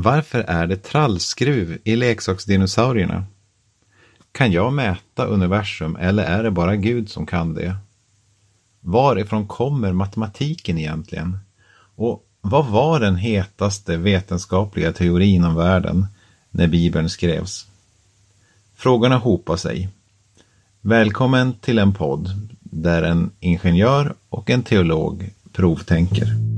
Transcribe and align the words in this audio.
Varför 0.00 0.38
är 0.38 0.66
det 0.66 0.76
trallskruv 0.76 1.78
i 1.84 1.96
leksaksdinosaurierna? 1.96 3.24
Kan 4.32 4.52
jag 4.52 4.72
mäta 4.72 5.24
universum 5.24 5.96
eller 5.96 6.24
är 6.24 6.42
det 6.42 6.50
bara 6.50 6.76
Gud 6.76 7.10
som 7.10 7.26
kan 7.26 7.54
det? 7.54 7.76
Varifrån 8.80 9.46
kommer 9.46 9.92
matematiken 9.92 10.78
egentligen? 10.78 11.38
Och 11.96 12.24
vad 12.40 12.66
var 12.66 13.00
den 13.00 13.16
hetaste 13.16 13.96
vetenskapliga 13.96 14.92
teorin 14.92 15.44
om 15.44 15.54
världen 15.54 16.06
när 16.50 16.68
Bibeln 16.68 17.10
skrevs? 17.10 17.66
Frågorna 18.74 19.16
hopar 19.16 19.56
sig. 19.56 19.88
Välkommen 20.80 21.52
till 21.52 21.78
en 21.78 21.94
podd 21.94 22.48
där 22.60 23.02
en 23.02 23.30
ingenjör 23.40 24.14
och 24.28 24.50
en 24.50 24.62
teolog 24.62 25.30
provtänker. 25.52 26.57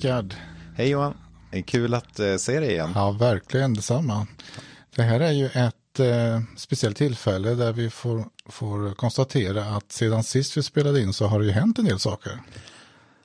Rickard. 0.00 0.34
Hej 0.76 0.88
Johan. 0.88 1.14
Kul 1.66 1.94
att 1.94 2.20
eh, 2.20 2.36
se 2.36 2.60
dig 2.60 2.70
igen. 2.70 2.92
Ja, 2.94 3.10
verkligen 3.10 3.74
detsamma. 3.74 4.26
Det 4.96 5.02
här 5.02 5.20
är 5.20 5.30
ju 5.30 5.46
ett 5.46 6.00
eh, 6.00 6.40
speciellt 6.56 6.96
tillfälle 6.96 7.54
där 7.54 7.72
vi 7.72 7.90
får, 7.90 8.24
får 8.46 8.94
konstatera 8.94 9.64
att 9.64 9.92
sedan 9.92 10.22
sist 10.22 10.56
vi 10.56 10.62
spelade 10.62 11.00
in 11.00 11.12
så 11.12 11.26
har 11.26 11.40
det 11.40 11.44
ju 11.46 11.50
hänt 11.50 11.78
en 11.78 11.84
del 11.84 11.98
saker. 11.98 12.38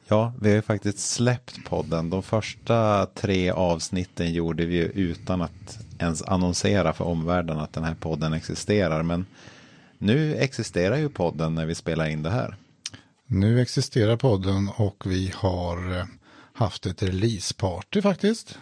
Ja, 0.07 0.33
vi 0.41 0.49
har 0.49 0.55
ju 0.55 0.61
faktiskt 0.61 0.99
släppt 0.99 1.65
podden. 1.65 2.09
De 2.09 2.23
första 2.23 3.05
tre 3.05 3.51
avsnitten 3.51 4.33
gjorde 4.33 4.65
vi 4.65 4.75
ju 4.75 4.85
utan 4.85 5.41
att 5.41 5.79
ens 5.99 6.23
annonsera 6.23 6.93
för 6.93 7.05
omvärlden 7.05 7.59
att 7.59 7.73
den 7.73 7.83
här 7.83 7.95
podden 7.95 8.33
existerar. 8.33 9.03
Men 9.03 9.25
nu 9.97 10.35
existerar 10.35 10.97
ju 10.97 11.09
podden 11.09 11.55
när 11.55 11.65
vi 11.65 11.75
spelar 11.75 12.07
in 12.07 12.23
det 12.23 12.29
här. 12.29 12.55
Nu 13.27 13.61
existerar 13.61 14.17
podden 14.17 14.69
och 14.75 15.03
vi 15.05 15.31
har 15.35 15.97
eh, 15.99 16.05
haft 16.55 16.85
ett 16.85 17.03
releaseparty 17.03 18.01
faktiskt. 18.01 18.59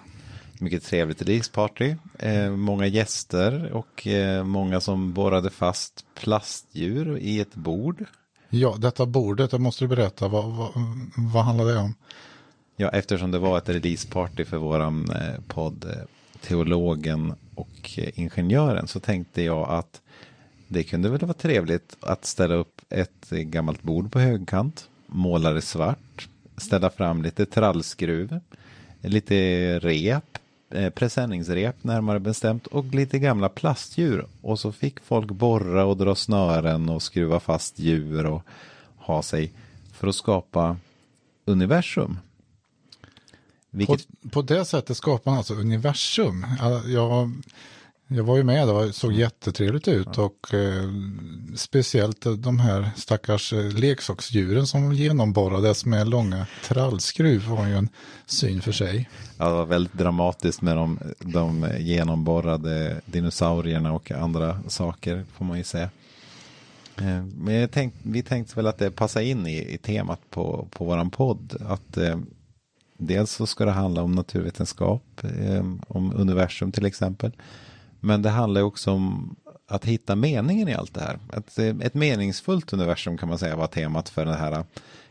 Mycket 0.60 0.84
trevligt 0.84 1.22
releaseparty. 1.22 1.96
Eh, 2.20 2.50
många 2.50 2.88
gäster 2.88 3.72
och 3.74 4.08
eh, 4.08 4.44
många 4.44 4.82
som 4.82 5.14
borrade 5.14 5.50
fast 5.50 6.06
plastdjur 6.16 7.18
i 7.18 7.40
ett 7.40 7.56
bord. 7.56 8.06
Ja, 8.50 8.76
detta 8.80 9.06
bordet, 9.06 9.52
det 9.52 9.60
måste 9.60 9.84
du 9.84 9.88
berätta, 9.88 10.28
vad, 10.28 10.44
vad, 10.46 10.72
vad 11.16 11.44
handlar 11.44 11.66
det 11.66 11.78
om? 11.78 11.96
Ja, 12.76 12.90
eftersom 12.90 13.32
det 13.32 13.40
var 13.40 13.58
ett 13.58 13.70
releaseparty 13.70 14.46
för 14.46 14.58
våran 14.58 15.10
eh, 15.12 15.42
podd 15.48 15.86
eh, 15.86 16.04
Teologen 16.42 17.34
och 17.56 17.92
eh, 17.98 18.20
Ingenjören 18.20 18.88
så 18.88 19.00
tänkte 19.00 19.42
jag 19.42 19.70
att 19.70 20.02
det 20.68 20.84
kunde 20.84 21.10
väl 21.10 21.20
vara 21.20 21.34
trevligt 21.34 21.98
att 22.00 22.26
ställa 22.26 22.56
upp 22.56 22.82
ett 22.90 23.30
gammalt 23.30 23.82
bord 23.82 24.12
på 24.12 24.20
högkant, 24.20 24.90
måla 25.08 25.54
det 25.54 25.62
svart, 25.62 26.28
ställa 26.58 26.90
fram 26.90 27.24
lite 27.24 27.46
trallskruv, 27.46 28.40
lite 29.02 29.80
rep, 29.80 30.38
eh, 30.70 30.90
presenningsrep 30.90 31.84
närmare 31.84 32.20
bestämt 32.20 32.68
och 32.68 32.86
lite 32.86 33.20
gamla 33.20 33.50
plastdjur. 33.50 34.26
Och 34.42 34.60
så 34.60 34.72
fick 34.72 35.00
folk 35.00 35.32
borra 35.32 35.86
och 35.86 35.98
dra 35.98 36.16
snören 36.16 36.90
och 36.90 37.02
skruva 37.02 37.40
fast 37.40 37.80
djur 37.80 38.26
och 38.26 38.44
ha 38.98 39.22
sig 39.22 39.52
för 39.92 40.08
att 40.08 40.16
skapa 40.16 40.78
universum. 41.46 42.20
Vilket... 43.70 44.08
På, 44.22 44.30
på 44.30 44.42
det 44.42 44.66
sättet 44.66 44.98
skapar 44.98 45.32
man 45.32 45.38
alltså 45.38 45.54
universum. 45.54 46.46
Jag, 46.86 47.32
jag 48.08 48.24
var 48.24 48.38
ju 48.38 48.44
med, 48.44 48.68
det 48.68 48.94
såg 48.94 49.14
jättetrevligt 49.14 49.88
ut 49.88 50.18
och 50.18 50.54
eh, 50.54 50.90
speciellt 51.56 52.26
de 52.38 52.60
här 52.60 52.90
stackars 52.96 53.54
eh, 53.54 53.72
leksaksdjuren 53.72 54.68
som 54.68 54.94
genomborrades 54.94 55.86
med 55.86 56.08
långa 56.08 56.48
trallskruv 56.64 57.46
var 57.48 57.68
ju 57.68 57.74
en 57.74 57.90
syn 58.26 58.62
för 58.62 58.72
sig. 58.72 59.10
Ja, 59.38 59.48
det 59.48 59.54
var 59.54 59.66
väldigt 59.66 59.94
dramatiskt 59.94 60.62
med 60.62 60.76
de, 60.76 61.00
de 61.20 61.68
genomborrade 61.80 63.02
dinosaurierna 63.06 63.94
och 63.94 64.12
andra 64.12 64.60
saker 64.68 65.26
får 65.34 65.46
man 65.46 65.58
ju 65.58 65.64
säga. 65.64 65.90
Eh, 66.98 67.24
men 67.38 67.70
tänkt, 67.70 67.98
vi 68.04 68.24
tänkte 68.24 68.56
väl 68.56 68.68
att 68.68 68.78
det 68.78 68.92
passar 68.92 69.22
in 69.22 69.48
i, 69.48 69.74
i 69.74 69.78
temat 69.78 70.20
på, 70.30 70.68
på 70.72 70.86
våran 70.86 71.10
podd. 71.10 71.56
Att 71.68 71.98
eh, 71.98 72.18
dels 72.98 73.32
så 73.32 73.48
ska 73.48 73.66
det 73.66 73.72
handla 73.72 74.04
om 74.04 74.12
naturvetenskap, 74.12 75.24
eh, 75.24 75.66
om 75.88 76.14
universum 76.16 76.72
till 76.72 76.86
exempel. 76.86 77.32
Men 78.04 78.22
det 78.22 78.30
handlar 78.30 78.62
också 78.62 78.92
om 78.92 79.36
att 79.68 79.86
hitta 79.86 80.16
meningen 80.16 80.70
i 80.70 80.74
allt 80.74 80.94
det 80.94 81.02
här. 81.02 81.20
Ett, 81.38 81.60
ett 81.60 81.94
meningsfullt 81.94 82.74
universum 82.74 83.18
kan 83.18 83.30
man 83.30 83.40
säga 83.40 83.56
var 83.56 83.68
temat 83.68 84.10
för 84.10 84.26
det 84.26 84.36
här 84.36 84.66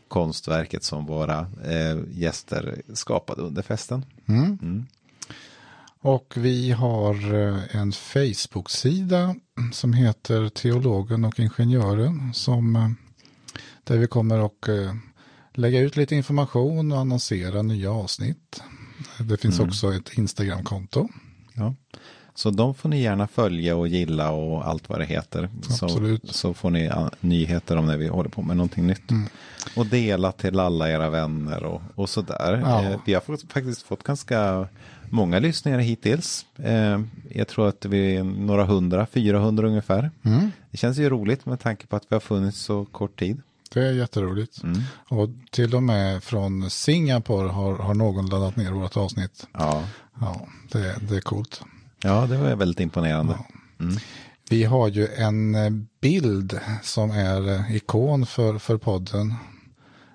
konstverket 0.07 0.83
som 0.83 1.05
våra 1.05 1.39
eh, 1.65 1.97
gäster 2.11 2.81
skapade 2.93 3.41
under 3.41 3.61
festen. 3.61 4.05
Mm. 4.27 4.57
Mm. 4.61 4.85
Och 6.01 6.33
vi 6.37 6.71
har 6.71 7.33
eh, 7.33 7.75
en 7.75 7.91
Facebook-sida 7.91 9.35
som 9.73 9.93
heter 9.93 10.49
Teologen 10.49 11.25
och 11.25 11.39
Ingenjören 11.39 12.33
som 12.33 12.75
eh, 12.75 12.89
där 13.83 13.97
vi 13.97 14.07
kommer 14.07 14.45
att 14.45 14.67
eh, 14.67 14.95
lägga 15.53 15.79
ut 15.79 15.95
lite 15.95 16.15
information 16.15 16.91
och 16.91 16.99
annonsera 16.99 17.61
nya 17.61 17.91
avsnitt. 17.91 18.63
Det 19.19 19.37
finns 19.37 19.59
mm. 19.59 19.69
också 19.69 19.93
ett 19.93 20.17
Instagram-konto. 20.17 21.09
Ja. 21.53 21.75
Så 22.35 22.49
de 22.49 22.73
får 22.73 22.89
ni 22.89 23.01
gärna 23.01 23.27
följa 23.27 23.75
och 23.75 23.87
gilla 23.87 24.31
och 24.31 24.67
allt 24.67 24.89
vad 24.89 24.99
det 24.99 25.05
heter. 25.05 25.49
Så, 25.69 26.17
så 26.23 26.53
får 26.53 26.69
ni 26.69 26.91
nyheter 27.19 27.77
om 27.77 27.85
när 27.85 27.97
vi 27.97 28.07
håller 28.07 28.29
på 28.29 28.41
med 28.41 28.57
någonting 28.57 28.87
nytt. 28.87 29.11
Mm. 29.11 29.27
Och 29.75 29.85
dela 29.85 30.31
till 30.31 30.59
alla 30.59 30.89
era 30.89 31.09
vänner 31.09 31.63
och, 31.63 31.81
och 31.95 32.09
sådär. 32.09 32.61
Ja. 32.65 32.83
Eh, 32.83 32.99
vi 33.05 33.13
har 33.13 33.21
fått, 33.21 33.51
faktiskt 33.51 33.81
fått 33.81 34.03
ganska 34.03 34.67
många 35.09 35.39
lyssningar 35.39 35.79
hittills. 35.79 36.45
Eh, 36.55 37.01
jag 37.29 37.47
tror 37.47 37.67
att 37.67 37.85
vi 37.85 38.15
är 38.15 38.23
några 38.23 38.65
hundra, 38.65 39.05
400 39.05 39.67
ungefär. 39.67 40.11
Mm. 40.23 40.51
Det 40.71 40.77
känns 40.77 40.97
ju 40.97 41.09
roligt 41.09 41.45
med 41.45 41.59
tanke 41.59 41.87
på 41.87 41.95
att 41.95 42.05
vi 42.09 42.15
har 42.15 42.21
funnits 42.21 42.59
så 42.59 42.85
kort 42.85 43.19
tid. 43.19 43.41
Det 43.73 43.87
är 43.87 43.91
jätteroligt. 43.91 44.63
Mm. 44.63 44.81
Och 45.09 45.29
till 45.51 45.75
och 45.75 45.83
med 45.83 46.23
från 46.23 46.69
Singapore 46.69 47.49
har, 47.49 47.75
har 47.75 47.93
någon 47.93 48.25
laddat 48.25 48.55
ner 48.55 48.71
vårt 48.71 48.97
avsnitt. 48.97 49.47
Ja, 49.53 49.83
ja 50.19 50.47
det, 50.71 50.95
det 51.09 51.15
är 51.15 51.21
coolt. 51.21 51.61
Ja, 52.03 52.25
det 52.25 52.37
var 52.37 52.55
väldigt 52.55 52.79
imponerande. 52.79 53.39
Mm. 53.79 53.95
Vi 54.49 54.63
har 54.63 54.87
ju 54.87 55.07
en 55.07 55.55
eh, 55.55 55.69
bild 56.01 56.59
som 56.83 57.11
är 57.11 57.49
eh, 57.49 57.75
ikon 57.75 58.25
för, 58.25 58.57
för 58.57 58.77
podden. 58.77 59.33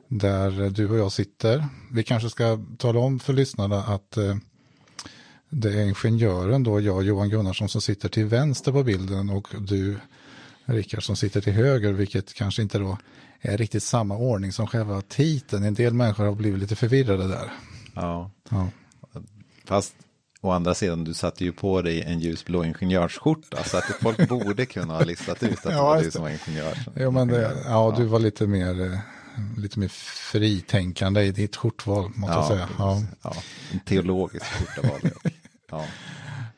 Där 0.08 0.70
du 0.70 0.90
och 0.90 0.98
jag 0.98 1.12
sitter. 1.12 1.64
Vi 1.92 2.04
kanske 2.04 2.30
ska 2.30 2.64
tala 2.78 3.00
om 3.00 3.20
för 3.20 3.32
lyssnarna 3.32 3.82
att 3.82 4.16
eh, 4.16 4.36
det 5.50 5.80
är 5.80 5.86
ingenjören 5.86 6.62
då, 6.62 6.80
jag 6.80 7.02
Johan 7.02 7.28
Gunnarsson 7.28 7.68
som 7.68 7.80
sitter 7.80 8.08
till 8.08 8.24
vänster 8.24 8.72
på 8.72 8.82
bilden 8.82 9.30
och 9.30 9.48
du 9.60 9.96
Rickard 10.64 11.02
som 11.02 11.16
sitter 11.16 11.40
till 11.40 11.52
höger, 11.52 11.92
vilket 11.92 12.34
kanske 12.34 12.62
inte 12.62 12.78
då 12.78 12.98
är 13.40 13.58
riktigt 13.58 13.82
samma 13.82 14.16
ordning 14.16 14.52
som 14.52 14.66
själva 14.66 15.00
titeln. 15.00 15.64
En 15.64 15.74
del 15.74 15.94
människor 15.94 16.24
har 16.24 16.34
blivit 16.34 16.60
lite 16.60 16.76
förvirrade 16.76 17.28
där. 17.28 17.52
Ja, 17.94 18.30
ja. 18.50 18.68
fast 19.64 19.94
Å 20.40 20.50
andra 20.50 20.74
sidan, 20.74 21.04
du 21.04 21.14
satte 21.14 21.44
ju 21.44 21.52
på 21.52 21.82
dig 21.82 22.02
en 22.02 22.20
ljusblå 22.20 22.64
ingenjörsskjorta 22.64 23.64
så 23.64 23.76
att 23.76 23.84
folk 23.84 24.28
borde 24.28 24.66
kunna 24.66 24.94
ha 24.94 25.04
listat 25.04 25.42
ut 25.42 25.52
att 25.52 25.62
det 25.62 25.74
var 25.82 26.02
du 26.02 26.10
som 26.10 26.22
var 26.22 26.30
ingenjör. 26.30 26.78
Jo, 26.96 27.10
men 27.10 27.28
det, 27.28 27.56
ja, 27.64 27.94
du 27.96 28.04
var 28.04 28.18
lite 28.18 28.46
mer, 28.46 28.92
eh, 28.92 28.98
lite 29.56 29.78
mer 29.78 29.88
fritänkande 30.32 31.22
i 31.22 31.32
ditt 31.32 31.56
skjortval, 31.56 32.10
måste 32.14 32.34
ja, 32.34 32.40
jag 32.40 32.46
säga. 32.46 32.68
Ja. 32.78 33.02
ja, 33.22 33.34
en 33.72 33.80
teologisk 33.80 34.46
skjorta 34.46 34.88
var 34.88 34.98
det. 35.02 35.30
Ja. 35.70 35.84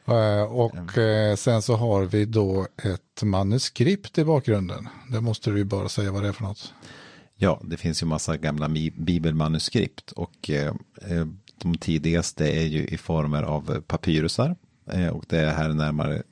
Eh, 0.06 0.43
och 0.43 0.99
eh, 0.99 1.37
sen 1.37 1.62
så 1.62 1.77
har 1.77 2.05
vi 2.05 2.25
då 2.25 2.67
ett 2.82 3.23
manuskript 3.23 4.19
i 4.19 4.25
bakgrunden. 4.25 4.88
Det 5.11 5.21
måste 5.21 5.50
du 5.50 5.59
ju 5.59 5.65
bara 5.65 5.88
säga 5.88 6.12
vad 6.12 6.23
det 6.23 6.29
är 6.29 6.32
för 6.32 6.43
något. 6.43 6.75
Ja, 7.37 7.61
det 7.65 7.77
finns 7.77 8.03
ju 8.03 8.06
massa 8.06 8.37
gamla 8.37 8.69
bibelmanuskript 8.97 10.12
och 10.12 10.50
de 11.62 11.79
tidigaste 11.79 12.49
är 12.49 12.67
ju 12.67 12.85
i 12.85 12.99
former 12.99 13.43
av 13.43 13.81
papyrusar. 13.81 14.57
Eh, 14.93 15.09
och 15.09 15.25
det 15.29 15.39
är 15.39 15.55
här 15.55 15.69
närmare 15.69 16.23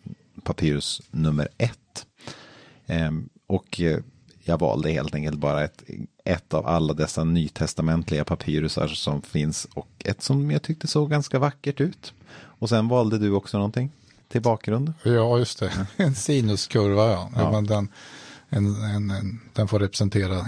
papyrus 0.42 1.02
nummer 1.10 1.48
ett. 1.58 2.06
Ehm, 2.86 3.28
och 3.46 3.80
eh, 3.80 3.98
jag 4.44 4.58
valde 4.58 4.90
helt 4.90 5.14
enkelt 5.14 5.38
bara 5.38 5.64
ett, 5.64 5.82
ett 6.24 6.54
av 6.54 6.66
alla 6.66 6.94
dessa 6.94 7.24
nytestamentliga 7.24 8.24
papyrusar 8.24 8.88
som 8.88 9.22
finns. 9.22 9.64
Och 9.74 9.88
ett 10.04 10.22
som 10.22 10.50
jag 10.50 10.62
tyckte 10.62 10.86
såg 10.86 11.10
ganska 11.10 11.38
vackert 11.38 11.80
ut. 11.80 12.12
Och 12.34 12.68
sen 12.68 12.88
valde 12.88 13.18
du 13.18 13.30
också 13.30 13.56
någonting 13.56 13.90
till 14.28 14.42
bakgrund. 14.42 14.92
Ja, 15.02 15.38
just 15.38 15.58
det. 15.58 15.86
En 15.96 16.14
sinuskurva, 16.14 17.10
ja. 17.10 17.30
ja. 17.36 17.52
Men 17.52 17.66
den, 17.66 17.88
en, 18.48 18.66
en, 18.84 19.10
en, 19.10 19.40
den 19.52 19.68
får 19.68 19.78
representera 19.78 20.46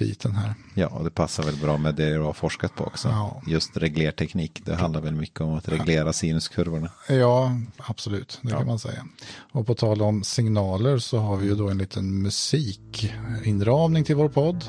ingenjörsbiten 0.00 0.32
här. 0.32 0.54
Ja, 0.74 0.86
och 0.86 1.04
det 1.04 1.10
passar 1.10 1.42
väl 1.42 1.56
bra 1.56 1.78
med 1.78 1.94
det 1.94 2.10
du 2.14 2.20
har 2.20 2.32
forskat 2.32 2.74
på 2.74 2.84
också. 2.84 3.08
Ja. 3.08 3.42
Just 3.46 3.76
reglerteknik, 3.76 4.62
det 4.64 4.74
handlar 4.74 5.00
väl 5.00 5.14
mycket 5.14 5.40
om 5.40 5.54
att 5.54 5.68
reglera 5.68 6.12
sinuskurvorna. 6.12 6.90
Ja, 7.08 7.52
absolut, 7.76 8.38
det 8.42 8.50
Ja. 8.50 8.58
kan 8.58 8.66
man 8.66 8.78
säga. 8.78 9.04
Och 9.52 9.66
på 9.66 9.74
tal 9.74 10.02
om 10.02 10.24
signaler 10.24 10.98
så 10.98 11.18
har 11.18 11.36
vi 11.36 11.46
ju 11.46 11.54
då 11.54 11.68
en 11.68 11.78
liten 11.78 12.22
musikinramning 12.22 14.04
till 14.04 14.16
vår 14.16 14.28
podd. 14.28 14.64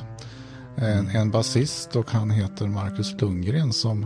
En, 0.77 1.07
en 1.07 1.31
basist 1.31 1.95
och 1.95 2.11
han 2.11 2.31
heter 2.31 2.67
Marcus 2.67 3.21
Lundgren 3.21 3.73
som 3.73 4.05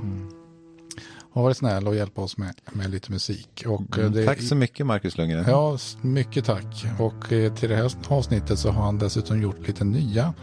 har 1.33 1.43
varit 1.43 1.57
snäll 1.57 1.87
och 1.87 1.95
hjälpt 1.95 2.17
oss 2.17 2.37
med, 2.37 2.53
med 2.73 2.89
lite 2.89 3.11
musik. 3.11 3.63
Och 3.67 3.97
eh, 3.99 4.09
det, 4.11 4.21
Mm, 4.21 4.25
Tack 4.25 4.41
så 4.41 4.55
mycket 4.55 4.85
Marcus 4.85 5.17
Lundgren. 5.17 5.45
Ja, 5.47 5.77
mycket 6.01 6.45
tack. 6.45 6.85
Och 6.99 7.33
eh, 7.33 7.53
till 7.53 7.69
det 7.69 7.75
här 7.75 7.91
avsnittet 8.07 8.59
så 8.59 8.71
har 8.71 8.83
han 8.83 8.97
dessutom 8.97 9.41
gjort 9.41 9.67
lite 9.67 9.83
nya 9.83 10.33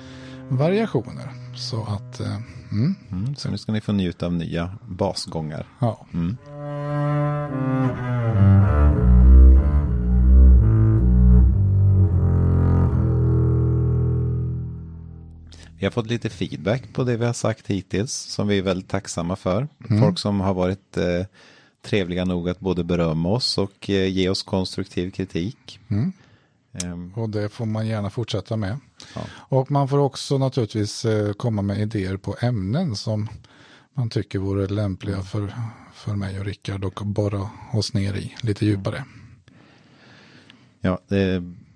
variationer. 0.57 1.29
Så 1.55 1.83
att, 1.83 2.21
eh, 2.21 2.37
mm, 2.73 2.95
Mm, 3.11 3.35
så 3.37 3.51
nu 3.51 3.59
ska 3.59 3.73
ni 3.73 3.81
få 3.81 3.93
njuta 3.93 4.27
av 4.27 4.33
nya 4.33 4.71
basgångar. 4.89 5.67
ja. 5.81 6.07
Mm. 6.15 6.37
Vi 15.79 15.87
har 15.87 15.91
fått 15.91 16.07
lite 16.11 16.31
feedback 16.31 16.83
på 16.93 17.05
det 17.05 17.17
vi 17.17 17.25
har 17.27 17.33
sagt 17.33 17.67
hittills 17.67 18.13
som 18.13 18.49
vi 18.49 18.59
är 18.59 18.63
väldigt 18.63 18.89
tacksamma 18.89 19.37
för. 19.37 19.69
Folk 20.01 20.19
som 20.19 20.41
har 20.41 20.55
varit 20.55 20.97
eh, 20.97 21.27
trevliga 21.83 22.25
nog 22.25 22.49
att 22.49 22.61
både 22.61 22.85
berömma 22.85 23.29
oss 23.29 23.59
och 23.59 23.91
eh, 23.91 24.09
ge 24.09 24.29
oss 24.29 24.43
konstruktiv 24.43 25.11
kritik. 25.11 25.81
Ehm, 25.89 26.13
Och 27.15 27.31
det 27.31 27.49
får 27.49 27.67
man 27.67 27.87
gärna 27.87 28.11
fortsätta 28.11 28.57
med. 28.57 28.79
Ja. 29.15 29.21
Och 29.35 29.71
man 29.71 29.89
får 29.89 29.99
också 29.99 30.39
naturligtvis 30.39 31.05
eh, 31.05 31.33
komma 31.33 31.63
med 31.63 31.79
idéer 31.79 32.17
på 32.17 32.37
ämnen 32.41 32.97
som 32.97 33.29
man 33.95 34.11
tycker 34.11 34.39
vore 34.39 34.67
lämpliga 34.67 35.23
för, 35.23 35.55
för 35.95 36.15
mig 36.15 36.41
och 36.41 36.45
Rickard 36.45 36.85
och 36.85 37.07
borra 37.07 37.51
oss 37.73 37.95
ner 37.95 38.15
i 38.15 38.35
lite 38.41 38.67
djupare. 38.67 39.05
Ja, 40.81 40.99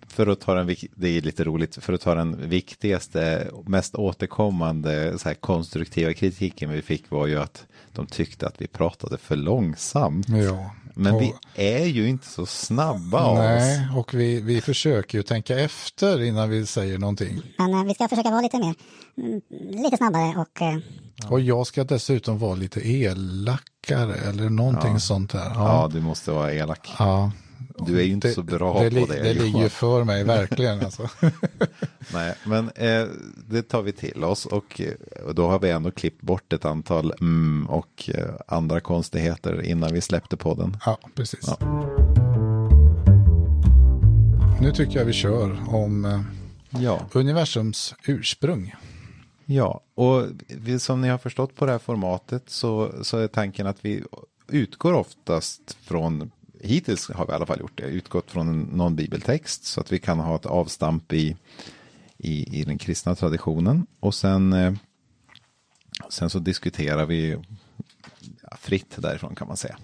för 0.07 0.27
att 0.27 0.41
ta 0.41 0.55
den, 0.55 0.77
det 0.95 1.09
är 1.09 1.23
lite 1.23 1.45
roligt, 1.45 1.77
för 1.77 1.93
att 1.93 2.01
ta 2.01 2.15
den 2.15 2.49
viktigaste, 2.49 3.51
mest 3.67 3.95
återkommande 3.95 5.19
så 5.19 5.29
här, 5.29 5.35
konstruktiva 5.35 6.13
kritiken 6.13 6.71
vi 6.71 6.83
fick 6.83 7.11
var 7.11 7.27
ju 7.27 7.39
att 7.39 7.67
de 7.93 8.07
tyckte 8.07 8.47
att 8.47 8.61
vi 8.61 8.67
pratade 8.67 9.19
för 9.19 9.37
långsamt. 9.37 10.29
Ja. 10.29 10.71
Men 10.99 11.15
och, 11.15 11.23
vi 11.23 11.35
är 11.55 11.87
ju 11.87 12.09
inte 12.09 12.27
så 12.27 12.47
snabba 12.47 13.21
av 13.21 13.33
oss. 13.33 13.41
Nej, 13.41 13.89
och 13.97 14.15
vi, 14.15 14.41
vi 14.41 14.61
försöker 14.61 15.19
ju 15.19 15.23
tänka 15.23 15.59
efter 15.59 16.23
innan 16.23 16.51
vi 16.51 16.67
säger 16.67 16.99
någonting. 16.99 17.43
Men 17.59 17.75
eh, 17.75 17.85
vi 17.85 17.95
ska 17.95 18.09
försöka 18.09 18.31
vara 18.31 18.41
lite 18.41 18.59
mer, 18.59 18.75
mm, 19.19 19.41
lite 19.85 19.97
snabbare 19.97 20.35
och 20.37 20.63
eh, 20.63 20.77
Och 21.31 21.41
jag 21.41 21.67
ska 21.67 21.85
dessutom 21.85 22.39
vara 22.39 22.55
lite 22.55 22.89
elakare 22.89 24.15
eller 24.15 24.49
någonting 24.51 25.01
sånt 25.01 25.33
där. 25.33 25.51
Ja, 25.55 25.55
Ja, 25.55 25.91
du 25.93 26.01
måste 26.01 26.31
vara 26.31 26.53
elak. 26.53 26.91
ja. 26.99 27.33
Du 27.79 27.99
är 28.01 28.03
ju 28.05 28.13
inte 28.13 28.33
så 28.33 28.43
bra 28.43 28.83
det, 28.83 28.91
på 28.91 29.13
det. 29.13 29.23
Det 29.23 29.35
ligger 29.35 29.63
ju 29.63 29.69
för 29.69 30.05
mig 30.05 30.25
verkligen. 30.25 30.81
Alltså. 30.85 31.11
Nej, 32.13 32.35
men 32.45 32.71
eh, 32.75 33.07
det 33.49 33.63
tar 33.63 33.83
vi 33.83 33.93
till 33.93 34.25
oss 34.25 34.47
och, 34.47 34.81
eh, 34.81 35.25
och 35.27 35.35
då 35.35 35.49
har 35.49 35.59
vi 35.59 35.71
ändå 35.71 35.91
klippt 35.91 36.23
bort 36.23 36.53
ett 36.53 36.65
antal 36.65 37.13
mm 37.21 37.67
och 37.71 38.11
eh, 38.15 38.35
andra 38.49 38.81
konstigheter 38.81 39.63
innan 39.63 39.93
vi 39.93 40.01
släppte 40.01 40.37
podden. 40.37 40.77
Ja, 40.87 40.99
precis. 41.15 41.51
Nu 44.61 44.73
tycker 44.73 44.99
jag 44.99 45.05
vi 45.05 45.13
kör 45.13 45.59
om 45.69 46.05
eh, 46.05 46.21
Ja. 46.83 47.01
universums 47.13 47.95
ursprung. 48.07 48.75
Ja, 49.45 49.81
och 49.95 50.27
vi, 50.49 50.79
som 50.79 51.01
ni 51.01 51.09
har 51.09 51.19
förstått 51.19 51.55
på 51.57 51.67
det 51.67 51.73
här 51.73 51.79
formatet 51.79 52.43
så, 52.47 52.93
så 53.03 53.19
är 53.19 53.29
tanken 53.29 53.67
att 53.67 53.85
vi 53.85 54.03
utgår 54.49 54.93
oftast 54.93 55.77
från, 55.83 56.31
hittills 56.67 57.11
har 57.11 57.27
vi 57.27 57.33
i 57.33 57.35
alla 57.35 57.47
fall 57.47 57.61
gjort 57.61 57.79
det, 57.79 57.85
utgått 57.85 58.31
från 58.31 58.63
någon 58.63 58.97
bibeltext 58.97 59.65
så 59.65 59.81
att 59.81 59.93
vi 59.93 59.99
kan 59.99 60.19
ha 60.21 60.37
ett 60.37 60.47
avstamp 60.47 61.13
i, 61.13 61.37
i, 62.19 62.61
i 62.61 62.65
den 62.65 62.79
kristna 62.79 63.15
traditionen. 63.15 63.87
Och 64.01 64.15
sen, 64.15 64.53
eh, 64.53 64.73
sen 66.09 66.31
så 66.31 66.39
diskuterar 66.39 67.07
vi 67.07 67.39
fritt 68.59 68.95
därifrån 68.97 69.35
kan 69.35 69.49
man 69.49 69.57
säga. 69.57 69.79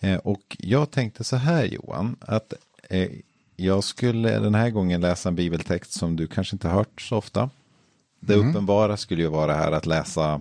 Eh, 0.00 0.16
Och 0.16 0.56
jag 0.58 0.90
tänkte 0.90 1.24
så 1.24 1.36
här 1.36 1.64
Johan, 1.64 2.16
att 2.20 2.52
eh, 2.90 3.10
jag 3.56 3.84
skulle 3.84 4.38
den 4.38 4.54
här 4.54 4.70
gången 4.70 5.00
läsa 5.00 5.28
en 5.28 5.34
bibeltext 5.34 5.92
som 5.92 6.16
du 6.16 6.26
kanske 6.26 6.54
inte 6.54 6.68
hört 6.68 7.00
så 7.00 7.16
ofta. 7.16 7.50
Det 8.20 8.34
uppenbara 8.34 8.96
skulle 8.96 9.22
ju 9.22 9.28
vara 9.28 9.54
här 9.54 9.72
att 9.72 9.86
läsa 9.86 10.40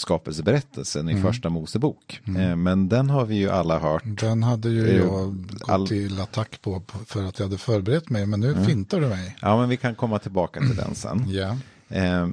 skapelseberättelsen 0.00 1.08
i 1.08 1.22
första 1.22 1.48
Mosebok. 1.48 2.20
Eh, 2.26 2.56
men 2.56 2.88
den 2.88 3.10
har 3.10 3.24
vi 3.24 3.34
ju 3.36 3.50
alla 3.50 3.78
hört. 3.78 4.02
Den 4.06 4.42
hade 4.42 4.68
ju 4.68 4.88
Eh, 4.88 4.96
jag 4.96 5.36
gått 5.60 5.68
all- 5.70 5.88
till 5.88 6.20
attack 6.20 6.62
på 6.62 6.82
för 7.06 7.24
att 7.24 7.38
jag 7.38 7.46
hade 7.46 7.58
förberett 7.58 8.10
mig, 8.10 8.26
men 8.26 8.40
nu 8.40 8.52
Mm. 8.52 8.64
fintar 8.64 9.00
du 9.00 9.06
mig. 9.08 9.36
Ja, 9.42 9.56
men 9.60 9.68
vi 9.68 9.76
kan 9.76 9.94
komma 9.94 10.18
tillbaka 10.18 10.60
till 10.60 10.76
den 10.76 10.94
sen. 10.94 11.24
Ja, 11.30 11.56
Eh, 11.88 12.28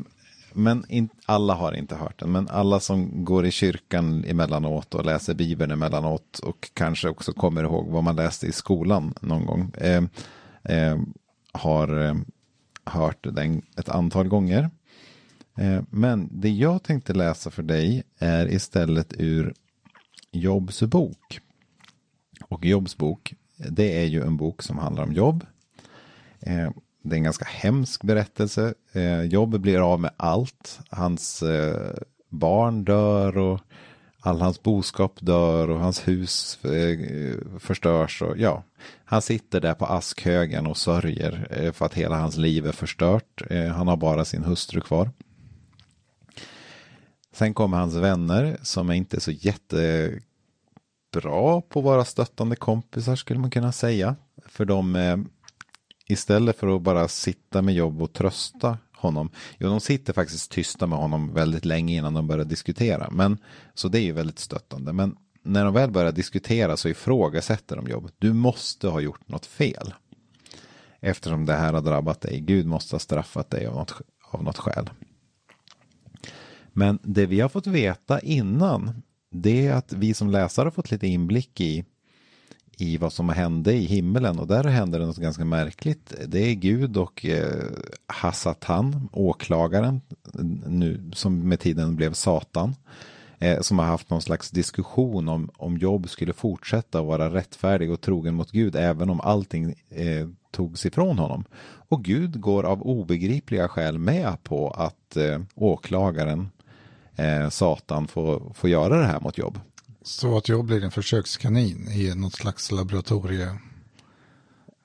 men 0.53 0.85
in, 0.89 1.09
alla 1.25 1.53
har 1.53 1.73
inte 1.73 1.95
hört 1.95 2.19
den. 2.19 2.31
Men 2.31 2.47
alla 2.49 2.79
som 2.79 3.25
går 3.25 3.45
i 3.45 3.51
kyrkan 3.51 4.23
emellanåt 4.27 4.95
och 4.95 5.05
läser 5.05 5.33
Bibeln 5.33 5.71
emellanåt 5.71 6.39
och 6.39 6.69
kanske 6.73 7.09
också 7.09 7.33
kommer 7.33 7.63
ihåg 7.63 7.87
vad 7.87 8.03
man 8.03 8.15
läste 8.15 8.47
i 8.47 8.51
skolan 8.51 9.13
någon 9.21 9.45
gång. 9.45 9.71
Har 11.53 12.15
hört 12.85 13.17
den 13.33 13.61
ett 13.77 13.89
antal 13.89 14.27
gånger. 14.27 14.69
Eh, 15.57 15.81
men 15.89 16.29
det 16.31 16.49
jag 16.49 16.83
tänkte 16.83 17.13
läsa 17.13 17.51
för 17.51 17.63
dig 17.63 18.03
är 18.19 18.51
istället 18.51 19.13
ur 19.17 19.53
Jobs 20.31 20.83
bok. 20.83 21.39
Och 22.47 22.65
Jobs 22.65 22.97
bok, 22.97 23.33
det 23.55 24.01
är 24.01 24.05
ju 24.05 24.21
en 24.21 24.37
bok 24.37 24.61
som 24.61 24.77
handlar 24.77 25.03
om 25.03 25.13
jobb. 25.13 25.45
Eh, 26.39 26.69
det 27.03 27.15
är 27.15 27.17
en 27.17 27.23
ganska 27.23 27.45
hemsk 27.45 28.03
berättelse. 28.03 28.73
Eh, 28.91 29.21
jobb 29.21 29.59
blir 29.59 29.93
av 29.93 29.99
med 29.99 30.11
allt. 30.17 30.79
Hans 30.89 31.43
barn 32.29 32.83
dör 32.83 33.37
och 33.37 33.59
all 34.19 34.41
hans 34.41 34.63
boskap 34.63 35.17
dör 35.19 35.69
och 35.69 35.79
hans 35.79 36.07
hus 36.07 36.59
förstörs. 37.59 38.21
Och, 38.21 38.37
ja, 38.37 38.63
han 39.05 39.21
sitter 39.21 39.61
där 39.61 39.73
på 39.73 39.85
askhögen 39.85 40.67
och 40.67 40.77
sörjer 40.77 41.71
för 41.71 41.85
att 41.85 41.93
hela 41.93 42.19
hans 42.19 42.37
liv 42.37 42.67
är 42.67 42.71
förstört. 42.71 43.41
Han 43.75 43.87
har 43.87 43.97
bara 43.97 44.25
sin 44.25 44.43
hustru 44.43 44.81
kvar. 44.81 45.09
Sen 47.37 47.53
kommer 47.53 47.77
hans 47.77 47.95
vänner 47.95 48.57
som 48.61 48.89
är 48.89 48.93
inte 48.93 49.19
så 49.19 49.31
jättebra 49.31 50.21
på 51.69 51.79
att 51.79 51.85
vara 51.85 52.05
stöttande 52.05 52.55
kompisar 52.55 53.15
skulle 53.15 53.39
man 53.39 53.51
kunna 53.51 53.71
säga. 53.71 54.15
För 54.45 54.65
de 54.65 54.95
eh, 54.95 55.17
istället 56.07 56.57
för 56.57 56.75
att 56.75 56.81
bara 56.81 57.07
sitta 57.07 57.61
med 57.61 57.75
jobb 57.75 58.01
och 58.01 58.13
trösta 58.13 58.77
honom. 58.95 59.29
Jo, 59.57 59.69
de 59.69 59.79
sitter 59.79 60.13
faktiskt 60.13 60.51
tysta 60.51 60.87
med 60.87 60.99
honom 60.99 61.33
väldigt 61.33 61.65
länge 61.65 61.95
innan 61.95 62.13
de 62.13 62.27
börjar 62.27 62.45
diskutera. 62.45 63.09
Men, 63.11 63.37
så 63.73 63.87
det 63.87 63.99
är 63.99 64.03
ju 64.03 64.11
väldigt 64.11 64.39
stöttande. 64.39 64.93
Men 64.93 65.17
när 65.43 65.65
de 65.65 65.73
väl 65.73 65.91
börjar 65.91 66.11
diskutera 66.11 66.77
så 66.77 66.89
ifrågasätter 66.89 67.75
de 67.75 67.87
jobb. 67.87 68.11
Du 68.17 68.33
måste 68.33 68.87
ha 68.87 68.99
gjort 68.99 69.27
något 69.27 69.45
fel. 69.45 69.93
Eftersom 70.99 71.45
det 71.45 71.53
här 71.53 71.73
har 71.73 71.81
drabbat 71.81 72.21
dig. 72.21 72.39
Gud 72.39 72.65
måste 72.65 72.95
ha 72.95 72.99
straffat 72.99 73.49
dig 73.49 73.67
av 73.67 73.75
något, 73.75 73.93
av 74.31 74.43
något 74.43 74.57
skäl. 74.57 74.89
Men 76.77 76.99
det 77.03 77.25
vi 77.25 77.39
har 77.39 77.49
fått 77.49 77.67
veta 77.67 78.19
innan. 78.19 79.01
Det 79.31 79.67
är 79.67 79.73
att 79.73 79.93
vi 79.93 80.13
som 80.13 80.29
läsare 80.29 80.65
har 80.65 80.71
fått 80.71 80.91
lite 80.91 81.07
inblick 81.07 81.61
i 81.61 81.85
i 82.77 82.97
vad 82.97 83.13
som 83.13 83.29
hände 83.29 83.73
i 83.73 83.85
himmelen 83.85 84.39
och 84.39 84.47
där 84.47 84.63
hände 84.63 84.97
det 84.97 85.05
något 85.05 85.17
ganska 85.17 85.45
märkligt. 85.45 86.13
Det 86.27 86.39
är 86.39 86.53
Gud 86.53 86.97
och 86.97 87.25
eh, 87.25 87.63
Hassatan, 88.07 89.09
åklagaren, 89.11 90.01
nu, 90.67 91.11
som 91.13 91.49
med 91.49 91.59
tiden 91.59 91.95
blev 91.95 92.13
Satan, 92.13 92.75
eh, 93.39 93.61
som 93.61 93.79
har 93.79 93.85
haft 93.85 94.09
någon 94.09 94.21
slags 94.21 94.51
diskussion 94.51 95.29
om, 95.29 95.49
om 95.57 95.77
Jobb 95.77 96.09
skulle 96.09 96.33
fortsätta 96.33 97.01
vara 97.01 97.33
rättfärdig 97.33 97.91
och 97.91 98.01
trogen 98.01 98.35
mot 98.35 98.51
Gud 98.51 98.75
även 98.75 99.09
om 99.09 99.21
allting 99.21 99.75
eh, 99.89 100.27
togs 100.51 100.85
ifrån 100.85 101.19
honom. 101.19 101.43
Och 101.89 102.03
Gud 102.03 102.41
går 102.41 102.63
av 102.63 102.81
obegripliga 102.81 103.67
skäl 103.67 103.97
med 103.97 104.43
på 104.43 104.69
att 104.69 105.17
eh, 105.17 105.41
åklagaren, 105.55 106.49
eh, 107.17 107.49
Satan, 107.49 108.07
får, 108.07 108.53
får 108.55 108.69
göra 108.69 108.97
det 108.99 109.05
här 109.05 109.19
mot 109.19 109.37
Jobb. 109.37 109.59
så 110.03 110.37
att 110.37 110.49
jag 110.49 110.65
blir 110.65 110.83
en 110.83 110.91
försökskanin 110.91 111.87
i 111.91 112.15
något 112.15 112.33
slags 112.33 112.71
laboratorie. 112.71 113.57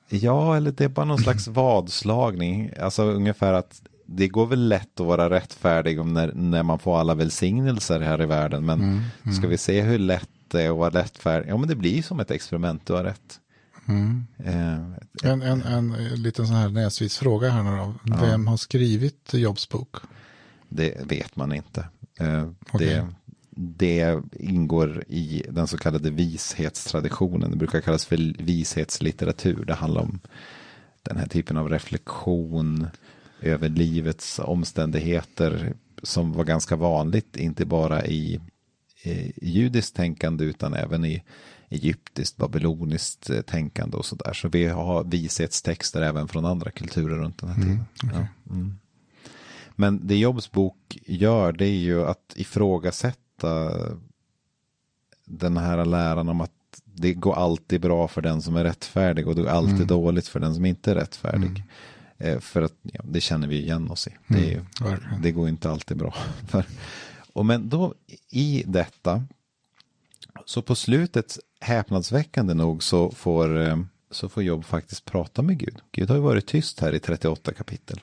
Ja, 0.08 0.56
eller 0.56 0.72
det 0.72 0.84
är 0.84 0.88
bara 0.88 1.06
någon 1.06 1.18
slags 1.22 1.48
vadslagning. 1.48 2.70
Alltså 2.80 3.02
ungefär 3.04 3.52
att 3.52 3.82
det 4.06 4.28
går 4.28 4.46
väl 4.46 4.68
lätt 4.68 5.00
att 5.00 5.06
vara 5.06 5.30
rättfärdig 5.30 6.00
om 6.00 6.12
när, 6.12 6.32
när 6.34 6.62
man 6.62 6.78
får 6.78 6.98
alla 7.00 7.14
välsignelser 7.14 8.00
här 8.00 8.22
i 8.22 8.26
världen. 8.26 8.66
Men 8.66 9.02
ska 9.38 9.46
vi 9.48 9.58
se 9.58 9.80
hur 9.82 9.98
lätt 9.98 10.28
det 10.48 10.62
är 10.62 10.70
att 10.70 10.76
vara 10.76 10.90
rättfärdig? 10.90 11.50
Ja, 11.50 11.56
men 11.56 11.68
det 11.68 11.74
blir 11.76 12.02
som 12.02 12.20
ett 12.20 12.30
experiment, 12.30 12.86
du 12.86 12.92
har 12.92 13.04
rätt. 13.04 13.38
Eh, 14.44 14.74
En, 15.30 15.42
en, 15.42 15.62
en 15.62 15.92
liten 16.22 16.46
sån 16.46 16.56
här 16.56 16.68
näsvis 16.68 17.18
fråga 17.18 17.50
här 17.50 17.62
nu 17.62 17.76
då. 17.76 17.94
Vem 18.20 18.46
har 18.46 18.56
skrivit 18.56 19.30
Jobs 19.34 19.68
bok? 19.68 19.96
Det 20.68 21.10
vet 21.10 21.36
man 21.36 21.52
inte. 21.52 21.84
Eh, 22.20 22.48
Okej. 22.72 22.86
det, 22.88 23.06
det 23.50 24.22
ingår 24.32 25.04
i 25.08 25.44
den 25.48 25.66
så 25.66 25.78
kallade 25.78 26.10
vishetstraditionen. 26.10 27.50
Det 27.50 27.56
brukar 27.56 27.80
kallas 27.80 28.06
för 28.06 28.42
vishetslitteratur. 28.42 29.64
Det 29.64 29.74
handlar 29.74 30.02
om 30.02 30.20
den 31.02 31.16
här 31.16 31.26
typen 31.26 31.56
av 31.56 31.68
reflektion 31.68 32.86
över 33.40 33.68
livets 33.68 34.38
omständigheter 34.38 35.74
som 36.02 36.32
var 36.32 36.44
ganska 36.44 36.76
vanligt, 36.76 37.36
inte 37.36 37.64
bara 37.66 38.06
i, 38.06 38.40
i 39.02 39.50
judiskt 39.50 39.96
tänkande 39.96 40.44
utan 40.44 40.74
även 40.74 41.04
i 41.04 41.22
egyptiskt, 41.68 42.36
babyloniskt 42.36 43.30
eh, 43.30 43.40
tänkande 43.40 43.96
och 43.96 44.06
sådär. 44.06 44.32
Så 44.32 44.48
vi 44.48 44.66
har 44.66 45.04
vishetstexter 45.04 46.02
även 46.02 46.28
från 46.28 46.44
andra 46.44 46.70
kulturer 46.70 47.16
runt 47.16 47.38
den 47.38 47.48
här 47.48 47.62
tiden. 47.62 47.84
Ja. 48.02 48.26
Mm. 48.50 48.78
Men 49.82 50.06
det 50.06 50.16
Jobs 50.16 50.52
bok 50.52 50.98
gör 51.06 51.52
det 51.52 51.66
är 51.66 51.78
ju 51.78 52.04
att 52.06 52.32
ifrågasätta 52.36 53.72
den 55.24 55.56
här 55.56 55.84
läran 55.84 56.28
om 56.28 56.40
att 56.40 56.82
det 56.84 57.14
går 57.14 57.34
alltid 57.34 57.80
bra 57.80 58.08
för 58.08 58.22
den 58.22 58.42
som 58.42 58.56
är 58.56 58.64
rättfärdig 58.64 59.28
och 59.28 59.34
det 59.34 59.42
går 59.42 59.48
alltid 59.48 59.86
dåligt 59.86 60.28
för 60.28 60.40
den 60.40 60.54
som 60.54 60.64
inte 60.64 60.90
är 60.90 60.94
rättfärdig. 60.94 61.64
Eh, 62.18 62.40
för 62.40 62.62
att 62.62 62.74
ja, 62.82 63.00
det 63.04 63.20
känner 63.20 63.48
vi 63.48 63.62
igen 63.62 63.90
oss 63.90 64.06
i. 64.06 64.10
Det, 64.26 64.40
ju, 64.40 64.60
verkligen. 64.80 65.22
det 65.22 65.32
går 65.32 65.48
inte 65.48 65.70
alltid 65.70 65.96
bra. 65.96 66.14
För, 66.48 66.64
och 67.32 67.46
men 67.46 67.68
då 67.68 67.94
i 68.30 68.64
detta, 68.66 69.24
så 70.44 70.62
på 70.62 70.74
slutet, 70.74 71.38
häpnadsväckande 71.60 72.54
nog, 72.54 72.82
så 72.82 73.10
får, 73.10 73.60
eh, 73.60 73.78
så 74.10 74.28
får 74.28 74.42
Jobb 74.42 74.64
faktiskt 74.64 75.04
prata 75.04 75.42
med 75.42 75.58
Gud. 75.58 75.76
Gud 75.92 76.08
har 76.08 76.16
ju 76.16 76.22
varit 76.22 76.46
tyst 76.46 76.80
här 76.80 76.92
i 76.92 77.00
38 77.00 77.52
kapitel 77.52 78.00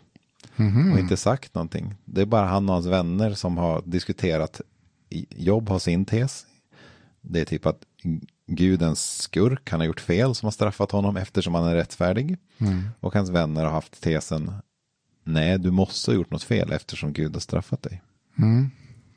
och 0.94 1.00
inte 1.00 1.18
sagt 1.18 1.56
någonting. 1.56 1.96
Det 2.06 2.22
är 2.22 2.26
bara 2.26 2.46
han 2.46 2.70
och 2.70 2.76
hans 2.76 2.86
vänner 2.86 3.34
som 3.34 3.58
har 3.58 3.84
diskuterat. 3.86 4.62
Jobb 5.30 5.70
har 5.70 5.80
sin 5.80 6.06
tes. 6.06 6.46
Det 7.22 7.40
är 7.42 7.46
typ 7.46 7.66
att 7.66 7.82
Gud 8.48 8.82
är 8.82 8.88
en 8.88 8.96
skurk, 8.96 9.72
han 9.72 9.80
har 9.80 9.88
gjort 9.88 10.00
fel 10.00 10.36
som 10.36 10.46
har 10.46 10.52
straffat 10.52 10.92
honom 10.92 11.18
eftersom 11.18 11.56
han 11.56 11.64
är 11.64 11.76
rättfärdig. 11.76 12.38
Och 13.00 13.14
hans 13.14 13.30
vänner 13.30 13.64
har 13.64 13.72
haft 13.72 14.02
tesen, 14.02 14.52
nej 15.24 15.60
du 15.60 15.72
måste 15.72 16.12
ha 16.12 16.16
gjort 16.16 16.32
något 16.32 16.44
fel 16.44 16.72
eftersom 16.72 17.14
Gud 17.14 17.34
har 17.34 17.40
straffat 17.40 17.82
dig. 17.82 18.02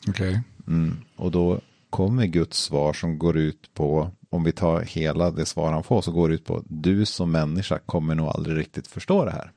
Okej. 0.08 0.42
Mm. 0.66 0.96
Och 1.16 1.30
då 1.30 1.60
kommer 1.90 2.26
Guds 2.26 2.58
svar 2.58 2.92
som 2.92 3.18
går 3.18 3.36
ut 3.36 3.74
på, 3.74 4.10
om 4.30 4.44
vi 4.44 4.52
tar 4.52 4.80
hela 4.80 5.30
det 5.30 5.46
svar 5.46 5.72
han 5.72 5.84
får, 5.84 6.02
så 6.02 6.12
går 6.12 6.28
det 6.28 6.34
ut 6.34 6.44
på, 6.44 6.62
du 6.68 7.06
som 7.06 7.30
människa 7.30 7.78
kommer 7.78 8.14
nog 8.14 8.26
aldrig 8.26 8.56
riktigt 8.56 8.86
förstå 8.86 9.24
det 9.24 9.30
här. 9.30 9.52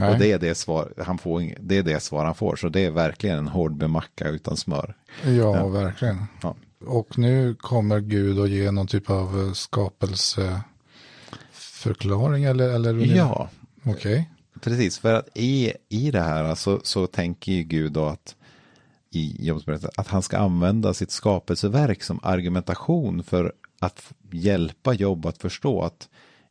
Nej. 0.00 0.12
Och 0.12 0.18
det 0.18 0.32
är 0.32 0.38
det, 0.38 0.54
svar, 0.54 0.92
han 0.96 1.18
får, 1.18 1.54
det 1.60 1.78
är 1.78 1.82
det 1.82 2.00
svar 2.00 2.24
han 2.24 2.34
får, 2.34 2.56
så 2.56 2.68
det 2.68 2.84
är 2.84 2.90
verkligen 2.90 3.38
en 3.38 3.48
hård 3.48 3.82
macka 3.82 4.28
utan 4.28 4.56
smör. 4.56 4.94
Ja, 5.24 5.68
verkligen. 5.68 6.24
Ja. 6.42 6.54
Och 6.86 7.18
nu 7.18 7.54
kommer 7.54 8.00
Gud 8.00 8.40
att 8.40 8.50
ge 8.50 8.70
någon 8.70 8.86
typ 8.86 9.10
av 9.10 9.40
eh, 9.40 9.52
skapelseförklaring 9.52 12.44
eller? 12.44 12.68
eller 12.68 12.94
Ja, 12.94 13.48
Okej. 13.84 14.30
precis. 14.60 14.98
För 14.98 15.14
att 15.14 15.28
i, 15.34 15.72
i 15.88 16.10
det 16.10 16.20
här 16.20 16.54
så, 16.54 16.80
så 16.82 17.06
tänker 17.06 17.52
ju 17.52 17.62
Gud 17.62 17.92
då 17.92 18.04
att 18.04 18.34
i 19.10 19.52
att 19.96 20.08
han 20.08 20.22
ska 20.22 20.38
använda 20.38 20.94
sitt 20.94 21.10
skapelseverk 21.10 22.02
som 22.02 22.20
argumentation 22.22 23.22
för 23.22 23.52
att 23.80 24.12
hjälpa 24.30 24.92
Jobb 24.92 25.26
att 25.26 25.38
förstå 25.38 25.82
att 25.82 26.08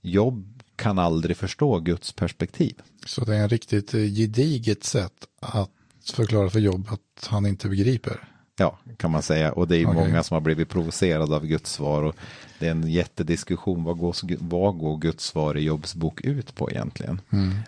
Jobb 0.09 0.63
kan 0.75 0.99
aldrig 0.99 1.37
förstå 1.37 1.79
Guds 1.79 2.13
perspektiv. 2.13 2.81
Så 3.05 3.25
det 3.25 3.35
är 3.35 3.39
en 3.39 3.49
riktigt 3.49 3.93
eh, 3.93 3.99
gediget 3.99 4.83
sätt 4.83 5.13
att 5.41 5.71
förklara 6.13 6.49
för 6.49 6.59
jobb 6.59 6.87
att 6.89 7.27
han 7.27 7.45
inte 7.45 7.69
begriper. 7.69 8.27
Ja, 8.59 8.77
kan 8.97 9.11
man 9.11 9.21
säga. 9.21 9.51
Och 9.51 9.67
det 9.67 9.75
är 9.75 9.79
ju 9.79 9.85
Okej. 9.85 9.99
många 9.99 10.23
som 10.23 10.35
har 10.35 10.41
blivit 10.41 10.69
provocerade 10.69 11.35
av 11.35 11.45
Guds 11.45 11.71
svar. 11.71 12.03
Och 12.03 12.15
det 12.59 12.67
är 12.67 12.71
en 12.71 12.91
jättediskussion. 12.91 13.83
Vad 13.83 13.97
går, 13.97 14.15
vad 14.39 14.77
går 14.77 14.97
Guds 14.97 15.23
svar 15.23 15.57
i 15.57 15.63
Jobs 15.63 15.95
bok 15.95 16.21
ut 16.21 16.55
på 16.55 16.71
egentligen? 16.71 17.21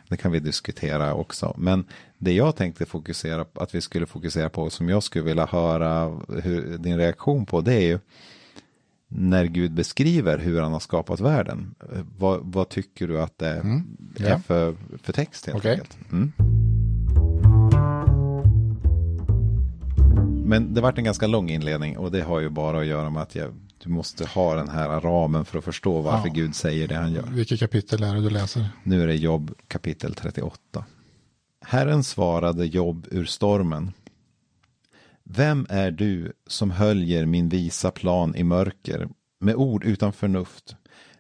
Det 0.08 0.18
kan 0.18 0.32
vi 0.32 0.40
diskutera 0.40 1.14
också. 1.14 1.56
Men 1.58 1.86
det 2.18 2.34
jag 2.34 2.56
tänkte 2.56 2.86
fokusera 2.86 3.46
på, 3.46 3.62
att 3.62 3.76
vi 3.76 3.82
skulle 3.82 4.06
fokusera 4.06 4.50
på, 4.50 4.70
som 4.70 4.90
jag 4.90 5.04
skulle 5.04 5.26
vilja 5.26 5.46
höra 5.46 6.20
hur, 6.44 6.78
din 6.78 6.98
reaktion 6.98 7.46
på, 7.46 7.62
det 7.62 7.74
är 7.74 7.88
ju 7.88 8.00
när 9.12 9.46
Gud 9.46 9.72
beskriver 9.74 10.38
hur 10.38 10.62
han 10.62 10.72
har 10.72 10.80
skapat 10.80 11.20
världen. 11.20 11.76
Eh, 11.94 12.00
Vad, 12.18 12.40
vad 12.44 12.70
tycker 12.70 13.08
du 13.08 13.22
att 13.22 13.38
det 13.38 13.82
ja. 14.18 14.26
är 14.28 14.38
för, 14.40 14.76
för 15.04 15.14
text 15.14 15.46
helt 15.46 15.58
Okej. 15.58 15.72
enkelt? 15.72 15.98
Mm. 16.12 16.32
Men 20.46 20.74
det 20.74 20.82
vart 20.82 20.98
en 20.98 21.04
ganska 21.04 21.28
lång 21.28 21.50
inledning 21.50 21.98
och 21.98 22.12
det 22.12 22.22
har 22.22 22.40
ju 22.40 22.50
bara 22.50 22.80
att 22.80 22.86
göra 22.86 23.10
med 23.10 23.22
att 23.22 23.36
jag, 23.36 23.52
du 23.84 23.90
måste 23.90 24.26
ha 24.26 24.56
den 24.56 24.70
här 24.70 25.00
ramen 25.02 25.46
för 25.46 25.58
att 25.58 25.64
förstå 25.66 26.02
varför 26.02 26.28
Ja. 26.28 26.34
Gud 26.34 26.56
säger 26.56 26.88
det 26.88 26.96
han 26.96 27.12
gör. 27.14 27.24
Vilket 27.32 27.60
kapitel 27.60 28.04
är 28.04 28.16
det 28.16 28.22
du 28.22 28.30
läser? 28.30 28.70
Nu 28.84 29.04
är 29.04 29.08
det 29.08 29.16
Jobb 29.16 29.52
kapitel 29.68 30.14
38. 30.14 30.86
Herren 31.66 32.04
svarade 32.04 32.66
Jobb 32.66 33.08
ur 33.12 33.26
stormen. 33.26 33.92
Vem 35.32 35.66
är 35.70 35.92
du 35.92 36.34
som 36.48 36.72
höljer 36.72 37.26
min 37.26 37.50
visa 37.50 37.92
plan 37.92 38.36
i 38.36 38.44
mörker 38.44 39.10
med 39.40 39.56
ord 39.56 39.84
utan 39.86 40.14
förnuft? 40.14 40.76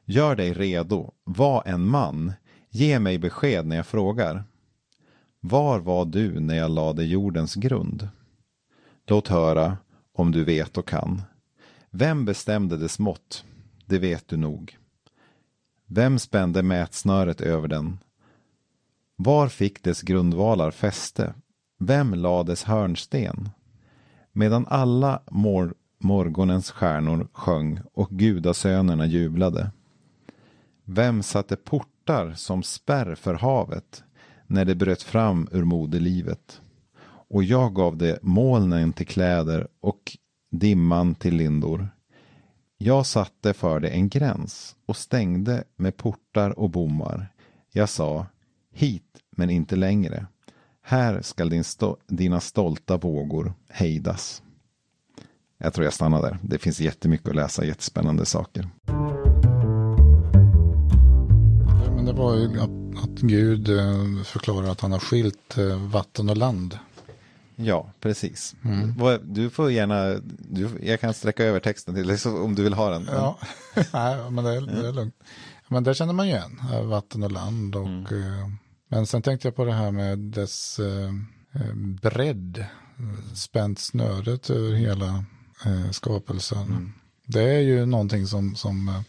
Gör 0.05 0.35
dig 0.35 0.53
redo, 0.53 1.13
var 1.23 1.63
en 1.65 1.87
man, 1.87 2.33
ge 2.69 2.99
mig 2.99 3.17
besked 3.17 3.65
när 3.65 3.75
jag 3.75 3.85
frågar. 3.85 4.43
Var 5.39 5.79
var 5.79 6.05
du 6.05 6.39
när 6.39 6.55
jag 6.57 6.71
lade 6.71 7.03
jordens 7.03 7.55
grund? 7.55 8.09
Låt 9.07 9.27
höra 9.27 9.77
om 10.13 10.31
du 10.31 10.43
vet 10.43 10.77
och 10.77 10.87
kan. 10.87 11.21
Vem 11.89 12.25
bestämde 12.25 12.77
dess 12.77 12.99
mått? 12.99 13.45
Det 13.85 13.99
vet 13.99 14.27
du 14.27 14.37
nog. 14.37 14.77
Vem 15.85 16.19
spände 16.19 16.63
mätsnöret 16.63 17.41
över 17.41 17.67
den? 17.67 17.97
Var 19.15 19.47
fick 19.47 19.83
dess 19.83 20.01
grundvalar 20.01 20.71
fäste? 20.71 21.33
Vem 21.79 22.13
lade 22.13 22.51
dess 22.51 22.63
hörnsten? 22.63 23.49
Medan 24.39 24.65
alla 24.67 25.21
mor 25.31 25.73
morgonens 25.97 26.71
stjärnor 26.71 27.27
sjöng 27.33 27.79
och 27.93 28.09
gudasönerna 28.09 29.05
jublade. 29.05 29.71
Vem 30.83 31.23
satte 31.23 31.55
portar 31.55 32.33
som 32.33 32.63
spärr 32.63 33.15
för 33.15 33.33
havet 33.33 34.03
när 34.47 34.65
det 34.65 34.75
bröt 34.75 35.03
fram 35.03 35.47
ur 35.51 35.63
moderlivet? 35.63 36.61
Och 37.05 37.43
jag 37.43 37.73
gav 37.73 37.97
det 37.97 38.19
molnen 38.21 38.93
till 38.93 39.07
kläder 39.07 39.67
och 39.79 40.17
dimman 40.51 41.15
till 41.15 41.35
lindor. 41.35 41.89
Jag 42.77 43.05
satte 43.05 43.53
för 43.53 43.79
det 43.79 43.89
en 43.89 44.09
gräns 44.09 44.75
och 44.85 44.97
stängde 44.97 45.63
med 45.75 45.97
portar 45.97 46.59
och 46.59 46.69
bommar. 46.69 47.27
Jag 47.71 47.89
sa, 47.89 48.25
hit 48.73 49.17
men 49.31 49.49
inte 49.49 49.75
längre. 49.75 50.25
Här 50.89 51.21
skall 51.21 51.49
din 51.49 51.63
sto- 51.63 51.97
dina 52.07 52.39
stolta 52.39 52.97
vågor 52.97 53.53
hejdas. 53.69 54.43
Jag 55.57 55.73
tror 55.73 55.83
jag 55.85 55.93
stannar 55.93 56.21
där. 56.21 56.37
Det 56.43 56.57
finns 56.57 56.79
jättemycket 56.79 57.29
att 57.29 57.35
läsa, 57.35 57.65
jättespännande 57.65 58.25
saker. 58.25 58.69
Men 61.95 62.05
det 62.05 62.13
var 62.13 62.35
ju 62.37 62.59
att, 62.59 63.03
att 63.03 63.19
Gud 63.19 63.69
eh, 63.69 64.23
förklarar 64.23 64.69
att 64.71 64.81
han 64.81 64.91
har 64.91 64.99
skilt 64.99 65.57
eh, 65.57 65.87
vatten 65.87 66.29
och 66.29 66.37
land. 66.37 66.79
Ja, 67.55 67.91
precis. 67.99 68.55
Vad- 68.97 69.21
Du 69.25 69.49
får 69.49 69.71
gärna, 69.71 70.21
du, 70.49 70.69
jag 70.83 70.99
kan 71.01 71.13
sträcka 71.13 71.43
över 71.43 71.59
texten 71.59 71.95
till 71.95 72.07
dig 72.07 72.17
om 72.25 72.55
du 72.55 72.63
vill 72.63 72.73
ha 72.73 72.89
den. 72.89 73.07
Ja, 73.11 73.37
Nej, 73.93 74.31
men 74.31 74.43
det 74.43 74.51
är, 74.55 74.61
det 74.61 74.87
är 74.87 74.93
lugnt. 74.93 75.15
Men 75.67 75.83
det 75.83 75.93
känner 75.93 76.13
man 76.13 76.27
ju 76.27 76.33
igen, 76.33 76.61
eh, 76.73 76.81
vatten 76.83 77.23
och 77.23 77.31
land. 77.31 77.75
Och, 77.75 77.87
eh, 78.11 78.47
men 78.89 79.07
sen 79.07 79.21
tänkte 79.21 79.47
jag 79.47 79.55
på 79.55 79.65
det 79.65 79.73
här 79.73 79.91
med 79.91 80.19
dess 80.19 80.79
eh, 80.79 81.13
eh, 81.53 81.75
bredd, 82.01 82.65
spänt 83.33 83.79
snöret 83.79 84.49
över 84.49 84.73
hela 84.73 85.25
eh, 85.65 85.91
skapelsen. 85.91 86.93
Det 87.25 87.43
är 87.43 87.59
ju 87.59 87.85
någonting 87.85 88.27
som, 88.27 88.55
som 88.55 89.03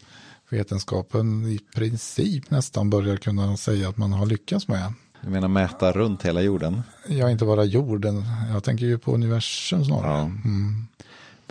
vetenskapen 0.49 1.47
i 1.47 1.59
princip 1.75 2.51
nästan 2.51 2.89
börjar 2.89 3.17
kunna 3.17 3.57
säga 3.57 3.89
att 3.89 3.97
man 3.97 4.13
har 4.13 4.25
lyckats 4.25 4.67
med. 4.67 4.93
Du 5.21 5.29
menar 5.29 5.47
mäta 5.47 5.91
runt 5.91 6.23
hela 6.23 6.41
jorden? 6.41 6.81
Ja, 7.07 7.29
inte 7.29 7.45
bara 7.45 7.63
jorden, 7.63 8.25
jag 8.53 8.63
tänker 8.63 8.85
ju 8.85 8.97
på 8.97 9.13
universum 9.13 9.85
snarare. 9.85 10.17
Ja. 10.17 10.31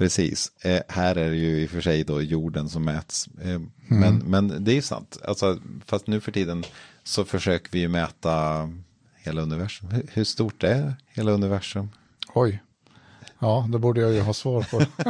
Precis. 0.01 0.53
Eh, 0.61 0.81
här 0.89 1.17
är 1.17 1.31
det 1.31 1.37
ju 1.37 1.63
i 1.63 1.67
och 1.67 1.71
för 1.71 1.81
sig 1.81 2.05
då 2.05 2.23
jorden 2.23 2.69
som 2.69 2.85
mäts. 2.85 3.29
Eh, 3.43 3.61
men, 3.87 4.17
men 4.17 4.65
det 4.65 4.73
är 4.73 4.75
ju 4.75 4.83
sant. 4.83 5.19
Alltså, 5.25 5.59
fast 5.87 6.07
nu 6.07 6.21
för 6.21 6.33
tiden 6.33 6.65
så 7.05 7.25
försöker 7.25 7.73
vi 7.73 7.89
mäta 7.89 8.69
hela 9.17 9.43
universum. 9.43 9.89
Hur, 10.13 10.25
stort 10.25 10.65
är 10.65 10.95
hela 11.09 11.33
universum? 11.33 11.89
Oj, 12.35 12.63
ja, 13.39 13.69
det 13.73 13.79
borde 13.79 14.01
jag 14.01 14.13
ju 14.13 14.21
ha 14.21 14.33
svar 14.35 14.63
på. 14.71 15.05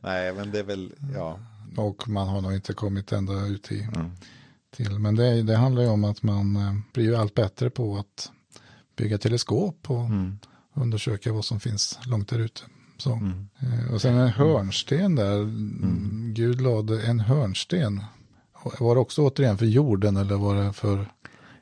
Nej, 0.00 0.32
men 0.34 0.50
det 0.50 0.58
är 0.58 0.62
väl, 0.64 0.92
ja. 1.14 1.38
Och 1.76 2.08
man 2.08 2.28
har 2.28 2.40
nog 2.40 2.54
inte 2.54 2.72
kommit 2.72 3.12
ända 3.12 3.46
ut 3.46 3.72
i, 3.72 3.88
till. 4.76 4.98
Men 4.98 5.14
det, 5.16 5.42
det 5.42 5.56
handlar 5.56 5.82
ju 5.82 5.88
om 5.88 6.04
att 6.04 6.22
man 6.22 6.56
eh, 6.56 6.74
blir 6.92 7.04
ju 7.04 7.16
allt 7.16 7.34
bättre 7.34 7.70
på 7.70 7.96
att 7.96 8.30
bygga 8.96 9.18
teleskop 9.18 9.90
och 9.90 10.08
undersöka 10.74 11.32
vad 11.32 11.44
som 11.44 11.60
finns 11.60 11.98
långt 12.06 12.28
där 12.28 12.38
ute. 12.38 12.60
Så. 12.98 13.10
Eh, 13.58 13.94
Och 13.94 14.00
sen 14.02 14.14
en 14.14 14.28
hörnsten 14.28 15.14
där. 15.14 15.44
Gud 16.34 16.60
lade 16.60 17.02
en 17.02 17.20
hörnsten. 17.20 18.04
Var 18.80 18.94
det 18.94 19.00
också 19.00 19.22
återigen 19.22 19.58
för 19.58 19.66
jorden 19.66 20.16
eller 20.16 20.36
var 20.36 20.54
det 20.54 20.72
för? 20.72 21.12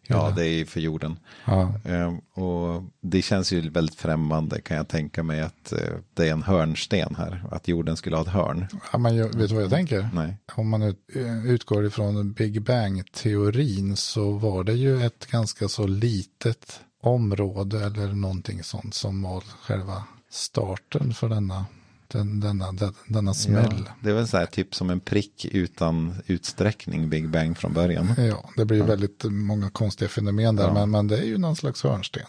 Ja, 0.07 0.33
det 0.37 0.47
är 0.47 0.65
för 0.65 0.81
jorden. 0.81 1.19
Ja, 1.45 1.75
Ehm, 1.85 2.19
och 2.19 2.83
det 3.01 3.23
känns 3.23 3.53
ju 3.53 3.71
väldigt 3.71 3.95
främmande 4.01 4.61
kan 4.61 4.77
jag 4.77 4.89
tänka 4.89 5.23
mig 5.23 5.41
att 5.41 5.73
eh, 5.73 5.79
det 6.15 6.29
är 6.29 6.33
en 6.33 6.43
hörnsten 6.43 7.15
här. 7.15 7.45
Att 7.51 7.69
jorden 7.69 7.97
skulle 7.97 8.17
ha 8.17 8.23
ett 8.23 8.29
hörn. 8.29 8.67
ja 8.93 8.99
men 8.99 9.17
jag, 9.17 9.25
vet 9.35 9.49
du 9.49 9.55
vad 9.55 9.65
jag 9.65 9.71
tänker? 9.71 10.09
Nej. 10.15 10.37
Om 10.55 10.69
man 10.69 10.83
eh, 10.83 11.47
utgår 11.47 11.87
ifrån 11.87 12.33
Big 12.33 12.63
Bang-teorin 12.63 13.97
så 13.97 14.31
var 14.33 14.65
det 14.65 14.73
ju 14.75 15.03
ett 15.07 15.27
ganska 15.27 15.69
så 15.69 15.87
litet 15.87 16.81
område 17.03 17.85
eller 17.87 18.07
någonting 18.13 18.63
sånt 18.63 18.95
som 18.95 19.23
var 19.23 19.41
själva 19.63 20.05
starten 20.31 21.15
för 21.15 21.29
denna, 21.29 21.67
den, 22.13 22.41
denna, 22.41 22.73
den, 22.73 22.95
denna 23.07 23.35
smäll. 23.35 23.85
Ja, 23.87 23.93
det 24.01 24.11
är 24.11 24.15
väl 24.15 24.29
så 24.29 24.37
här 24.37 24.47
typ 24.47 24.75
som 24.75 24.91
en 24.91 25.01
prick 25.01 25.45
utan 25.45 26.15
utsträckning 26.27 27.09
Big 27.11 27.29
Bang 27.29 27.59
från 27.59 27.73
början. 27.73 28.15
Ja, 28.19 28.51
det 28.57 28.65
blir 28.65 28.77
ju 28.79 28.85
väldigt 28.85 29.25
många 29.25 29.71
konstiga 29.71 30.09
fenomen 30.09 30.57
där, 30.57 30.65
Ja. 30.65 30.73
men, 30.75 30.91
men 30.91 31.09
det 31.09 31.19
är 31.19 31.25
ju 31.25 31.39
någon 31.39 31.57
slags 31.57 31.83
hörnsten. 31.83 32.23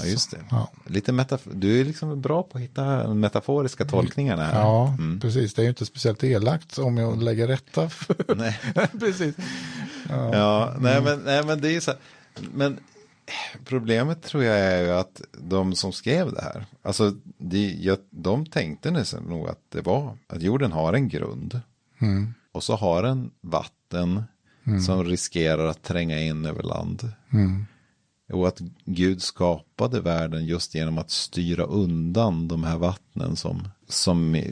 Ja, 0.00 0.04
just 0.06 0.30
det. 0.30 0.38
Ja, 0.50 0.70
Lite 0.86 1.12
metaf- 1.12 1.52
du 1.54 1.80
är 1.80 1.84
liksom 1.84 2.20
bra 2.20 2.42
på 2.42 2.58
att 2.58 2.64
hitta 2.64 3.14
metaforiska 3.14 3.84
tolkningarna 3.84 4.44
här. 4.44 4.60
ja 4.60 4.88
Mm. 4.98 5.20
precis. 5.20 5.54
Det 5.54 5.62
är 5.62 5.64
ju 5.64 5.68
inte 5.68 5.86
speciellt 5.86 6.24
elakt 6.24 6.78
om 6.78 6.96
jag 6.98 7.22
lägger 7.22 7.46
rätta. 7.46 7.88
För... 7.88 8.34
Nej. 8.36 8.60
precis. 9.00 9.34
Ja. 10.08 10.36
Ja, 10.36 10.74
nej 10.80 11.02
men, 11.02 11.18
nej 11.24 11.44
men 11.46 11.60
det 11.60 11.68
är 11.68 11.72
ju 11.72 11.80
så 11.80 11.90
här. 11.90 12.00
Men 12.54 12.78
problemet 13.64 14.22
tror 14.22 14.44
jag 14.44 14.58
är 14.58 14.82
ju 14.82 14.90
att 14.90 15.20
de 15.32 15.74
som 15.74 15.92
skrev 15.92 16.32
det 16.32 16.42
här, 16.42 16.66
alltså 16.82 17.14
de, 17.38 17.76
jag, 17.80 17.98
de 18.10 18.46
tänkte 18.46 18.90
nästan 18.90 19.22
nog 19.22 19.48
att 19.48 19.60
det 19.68 19.80
var 19.80 20.18
att 20.26 20.42
jorden 20.42 20.72
har 20.72 20.92
en 20.92 21.08
grund. 21.08 21.60
Mm. 21.98 22.34
Och 22.52 22.64
så 22.64 22.76
har 22.76 23.02
den 23.02 23.30
vatten 23.40 24.22
som 24.86 25.04
riskerar 25.04 25.66
att 25.66 25.82
tränga 25.82 26.20
in 26.20 26.46
över 26.46 26.62
land. 26.62 27.12
Mm. 27.32 27.66
Och 28.32 28.48
att 28.48 28.60
Gud 28.84 29.22
skapade 29.22 30.00
världen 30.00 30.46
just 30.46 30.74
genom 30.74 30.98
att 30.98 31.10
styra 31.10 31.64
undan 31.64 32.48
de 32.48 32.64
här 32.64 32.78
vattnen 32.78 33.36
som, 33.36 33.68
som 33.88 34.42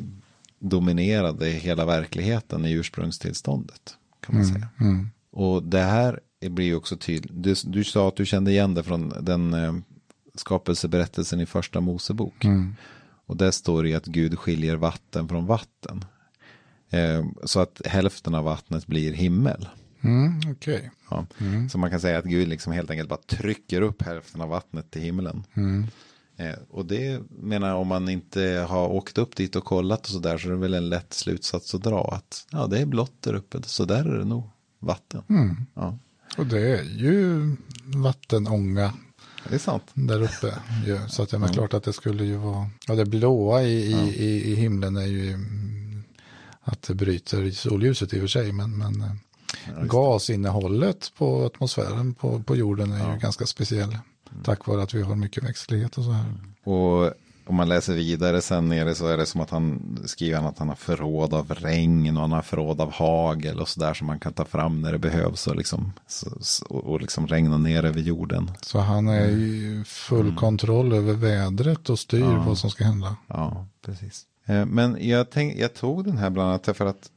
dominerade 0.59 1.47
hela 1.47 1.85
verkligheten 1.85 2.64
i 2.64 2.73
ursprungstillståndet. 2.73 3.97
Kan 4.21 4.35
man 4.35 4.47
säga. 4.47 4.68
Mm. 4.80 5.11
Och 5.30 5.62
det 5.62 5.83
här 5.83 6.21
blir 6.40 6.66
ju 6.66 6.75
också 6.75 6.97
tydligt. 6.97 7.43
Du, 7.43 7.55
du 7.64 7.85
sa 7.85 8.09
att 8.09 8.16
du 8.16 8.26
kände 8.26 8.50
igen 8.50 8.75
det 8.75 8.83
från 8.83 9.12
den 9.21 9.55
eh, 9.55 9.75
skapelseberättelsen 10.35 11.40
i 11.40 11.47
första 11.47 11.81
Mosebok. 11.81 12.45
Mm. 12.45 12.75
Och 13.26 13.37
där 13.37 13.50
står 13.50 13.85
det 13.85 13.95
att 13.95 14.07
Gud 14.07 14.38
skiljer 14.38 14.76
vatten 14.76 15.28
från 15.28 15.47
vatten. 15.47 16.05
Eh, 16.90 17.25
så 17.45 17.61
att 17.61 17.83
hälften 17.85 18.35
av 18.35 18.45
vattnet 18.45 18.87
blir 18.87 19.12
himmel. 19.12 19.69
Mm, 20.00 20.40
Okej. 20.52 20.90
Ja. 21.11 21.26
Så 21.71 21.78
man 21.78 21.90
kan 21.90 22.00
säga 22.00 22.19
att 22.19 22.25
Gud 22.25 22.49
liksom 22.49 22.73
helt 22.73 22.90
enkelt 22.90 23.09
bara 23.09 23.21
trycker 23.26 23.83
upp 23.83 24.02
hälften 24.02 24.40
av 24.40 24.49
vattnet 24.49 24.90
till 24.90 25.02
himlen. 25.02 25.45
Mm. 25.55 25.87
Eh, 26.37 26.59
och 26.71 26.87
det 26.87 27.21
menar 27.31 27.69
jag, 27.69 27.81
om 27.81 27.88
man 27.88 28.09
inte 28.09 28.66
har 28.69 28.88
åkt 28.88 29.19
upp 29.19 29.37
dit 29.37 29.57
och 29.57 29.64
kollat 29.64 30.00
och 30.00 30.07
sådär 30.07 30.38
så 30.38 30.49
är 30.49 30.52
det 30.52 30.59
väl 30.59 30.75
en 30.75 30.88
lätt 30.88 31.12
slutsats 31.12 31.75
att 31.75 31.83
dra 31.83 32.14
att 32.14 32.47
ja 32.50 32.66
det 32.66 32.78
är 32.78 32.87
blått 32.87 33.23
där 33.23 33.35
uppe 33.35 33.62
så 33.62 33.85
där 33.85 34.05
är 34.05 34.19
det 34.19 34.25
nog 34.25 34.50
vatten. 34.78 35.23
Mm. 35.28 35.57
Ja, 35.75 35.99
Och 36.37 36.47
det 36.47 36.78
är 36.78 36.83
ju 36.83 37.57
vattenånga 37.85 38.93
det 39.49 39.55
är 39.55 39.59
sant. 39.59 39.83
där 39.95 40.23
uppe. 40.23 40.55
ju. 40.87 40.99
Så 41.09 41.22
att 41.22 41.31
det 41.31 41.37
är 41.37 41.53
klart 41.53 41.75
att 41.75 41.85
det 41.85 41.92
skulle 41.92 42.25
ju 42.25 42.37
vara, 42.37 42.70
ja 42.87 42.94
det 42.94 43.05
blåa 43.05 43.62
i, 43.62 43.92
i, 43.92 44.25
i, 44.25 44.53
i 44.53 44.55
himlen 44.55 44.96
är 44.96 45.07
ju 45.07 45.33
mm, 45.33 46.05
att 46.61 46.83
det 46.83 46.94
bryter 46.94 47.51
solljuset 47.51 48.12
i 48.12 48.16
och 48.16 48.20
för 48.20 48.29
sig. 48.29 48.53
Men, 48.53 48.79
men 48.79 49.03
eh, 49.03 49.85
gasinnehållet 49.85 51.12
på 51.18 51.46
atmosfären 51.46 52.14
på, 52.14 52.42
på 52.42 52.57
jorden 52.57 52.92
är 52.92 53.12
ju 53.12 53.18
ganska 53.18 53.46
speciell. 53.46 53.99
Tack 54.44 54.66
vare 54.66 54.83
att 54.83 54.94
vi 54.94 55.03
har 55.03 55.16
mycket 55.16 55.44
växtlighet 55.44 55.99
och 55.99 56.05
så 56.05 56.11
här. 56.11 56.35
Och 56.64 57.12
om 57.46 57.54
man 57.56 57.68
läser 57.68 57.94
vidare 57.94 58.40
sen 58.40 58.68
nere 58.68 58.94
så 58.94 59.06
är 59.06 59.16
det 59.16 59.26
som 59.26 59.40
att 59.40 59.50
han 59.50 59.98
skriver 60.04 60.48
att 60.48 60.59
han 60.59 60.68
har 60.68 60.76
förråd 60.76 61.35
av 61.35 61.54
regn 61.54 62.16
och 62.16 62.22
han 62.22 62.32
har 62.32 62.42
förråd 62.42 62.80
av 62.80 62.92
hagel 62.92 63.61
och 63.61 63.68
sådär 63.68 63.94
som 63.94 64.06
man 64.06 64.18
kan 64.18 64.32
ta 64.32 64.44
fram 64.44 64.82
när 64.82 64.92
det 64.92 64.98
behövs 64.98 65.46
och 65.46 65.56
liksom, 65.56 65.92
och 66.68 67.00
liksom 67.00 67.26
regna 67.26 67.59
ner 67.59 67.85
över 67.85 68.00
jorden. 68.00 68.50
Så 68.61 68.78
han 68.78 69.09
är 69.09 69.28
i 69.28 69.82
full 69.87 70.37
kontroll 70.37 70.92
över 70.92 71.12
vädret 71.14 71.90
och 71.90 71.98
styr 71.98 72.44
vad 72.46 72.59
som 72.59 72.70
ska 72.70 72.85
hända. 72.85 73.16
Ja, 73.26 73.66
precis. 73.82 74.26
Eh, 74.46 74.66
Men 74.66 75.09
jag, 75.09 75.30
tänk, 75.30 75.59
jag 75.59 75.74
tog 75.74 76.04
den 76.04 76.18
här 76.18 76.30
bland 76.30 76.48
annat 76.48 76.76
för 76.76 76.87
att 76.87 77.11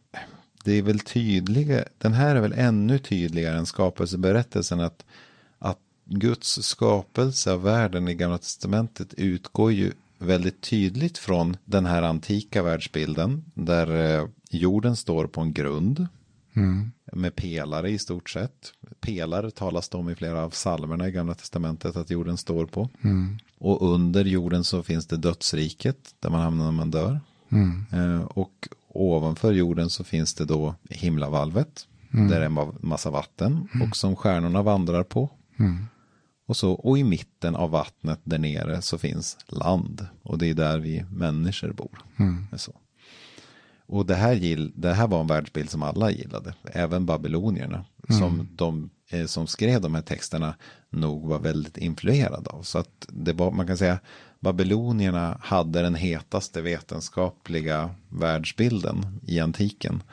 det 0.64 0.74
är 0.74 0.82
väl 0.82 1.00
tydliga, 1.00 1.84
den 1.98 2.14
här 2.14 2.36
är 2.36 2.42
väl 2.42 2.54
ännu 2.54 3.00
tydligare 3.00 3.58
än 3.58 3.66
skapelseberättelsen 3.66 4.80
att, 4.80 5.06
att 5.60 5.80
Guds 6.06 6.64
skapelse 6.64 7.52
av 7.52 7.62
världen 7.62 8.08
i 8.08 8.16
Gamla 8.16 8.38
Testamentet 8.38 9.14
utgår 9.14 9.72
ju 9.72 9.92
väldigt 10.20 10.62
tydligt 10.62 11.18
från 11.18 11.58
den 11.66 11.86
här 11.86 12.02
antika 12.02 12.64
världsbilden 12.64 13.44
där 13.54 14.20
eh, 14.22 14.28
jorden 14.52 14.96
står 14.96 15.28
på 15.28 15.42
en 15.42 15.54
grund 15.54 16.08
Mm. 16.56 16.92
med 17.14 17.36
pelare 17.36 17.90
i 17.90 17.98
stort 18.00 18.30
sett. 18.30 18.74
Pelare 19.00 19.52
talas 19.52 19.90
det 19.90 19.98
om 19.98 20.10
i 20.10 20.16
flera 20.16 20.44
av 20.44 20.50
psalmerna 20.50 21.08
i 21.08 21.12
Gamla 21.12 21.34
Testamentet 21.34 21.96
att 21.96 22.10
jorden 22.10 22.38
står 22.38 22.66
på. 22.66 22.90
Och 23.60 23.94
under 23.94 24.26
jorden 24.26 24.64
så 24.64 24.84
finns 24.84 25.08
det 25.08 25.18
dödsriket 25.18 26.16
där 26.20 26.30
man 26.30 26.42
hamnar 26.42 26.66
när 26.66 26.72
man 26.72 26.92
dör. 26.92 27.20
Eh, 27.94 28.22
och 28.22 28.68
ovanför 28.88 29.52
jorden 29.54 29.90
så 29.90 30.04
finns 30.04 30.34
det 30.34 30.46
då 30.46 30.76
himlavalvet. 30.90 31.88
Där 32.12 32.42
är 32.42 32.46
en 32.46 32.58
ma- 32.60 32.76
massa 32.86 33.10
vatten 33.12 33.68
och 33.90 33.96
som 33.96 34.16
stjärnorna 34.16 34.62
vandrar 34.64 35.04
på. 35.04 35.30
Och, 36.50 36.58
så, 36.58 36.72
och 36.72 36.98
i 36.98 37.04
mitten 37.04 37.56
av 37.56 37.70
vattnet 37.70 38.20
där 38.24 38.38
nere 38.38 38.82
så 38.82 38.98
finns 38.98 39.38
land. 39.48 40.08
Och 40.24 40.38
det 40.38 40.50
är 40.50 40.54
där 40.54 40.80
vi 40.80 41.06
människor 41.12 41.74
bor. 41.74 42.00
Så. 42.58 42.72
Och 43.86 44.06
det 44.06 44.16
här, 44.16 44.34
gill, 44.34 44.72
det 44.76 44.94
här 44.94 45.08
var 45.08 45.22
en 45.22 45.28
världsbild 45.28 45.70
som 45.70 45.84
alla 45.84 46.12
gillade, 46.12 46.54
även 46.64 47.06
babylonierna. 47.06 47.86
Som 48.20 48.48
de 48.56 48.90
eh, 49.10 49.26
som 49.26 49.48
skrev 49.48 49.82
de 49.82 49.96
här 49.96 50.02
texterna 50.02 50.56
nog 50.90 51.28
var 51.28 51.40
väldigt 51.40 51.78
influerade 51.78 52.50
av. 52.50 52.62
Så 52.64 52.78
att 52.78 53.06
det 53.08 53.34
var, 53.34 53.52
man 53.52 53.68
kan 53.68 53.78
säga, 53.78 54.00
babylonierna 54.40 55.38
hade 55.42 55.82
den 55.82 55.96
hetaste 55.96 56.62
vetenskapliga 56.62 57.90
världsbilden 58.10 59.20
i 59.24 59.40
antiken. 59.40 60.04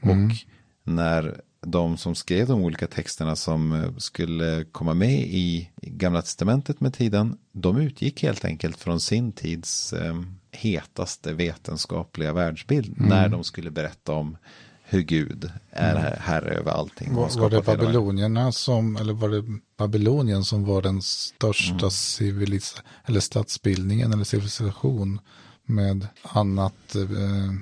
Och 0.00 0.36
när 0.84 1.40
de 1.66 1.96
som 1.96 2.14
skrev 2.14 2.46
de 2.48 2.60
olika 2.64 2.86
texterna 2.86 3.36
som 3.36 3.72
eh, 3.72 3.96
skulle 3.98 4.64
komma 4.72 4.94
med 4.94 5.20
i 5.20 5.70
Gamla 5.82 6.22
Testamentet 6.22 6.80
med 6.80 6.94
tiden, 6.94 7.36
de 7.52 7.76
utgick 7.76 8.22
helt 8.22 8.44
enkelt 8.44 8.76
från 8.78 9.00
sin 9.00 9.32
tids 9.32 9.92
eh, 9.92 10.22
hetaste 10.50 11.32
vetenskapliga 11.32 12.32
världsbild 12.32 12.94
när 13.00 13.28
de 13.28 13.44
skulle 13.44 13.70
berätta 13.70 14.12
om 14.12 14.36
hur 14.84 15.00
Gud 15.02 15.50
är 15.70 15.96
här- 15.96 16.16
herre 16.20 16.54
över 16.54 16.70
allting. 16.70 17.14
Var, 17.14 17.40
var 17.40 17.50
det 17.50 17.62
babylonierna 17.62 18.52
som, 18.52 18.96
eller 18.96 19.12
var 19.12 19.28
det 19.28 19.44
Babylonien 19.78 20.44
som 20.44 20.64
var 20.64 20.82
den 20.82 21.02
största 21.02 21.74
Mm. 21.74 21.90
civilis 21.90 22.74
eller 23.04 23.20
stadsbildningen 23.20 24.12
eller 24.12 24.24
civilisation 24.24 25.20
med 25.64 26.06
annat 26.22 26.94
eh, 26.94 27.52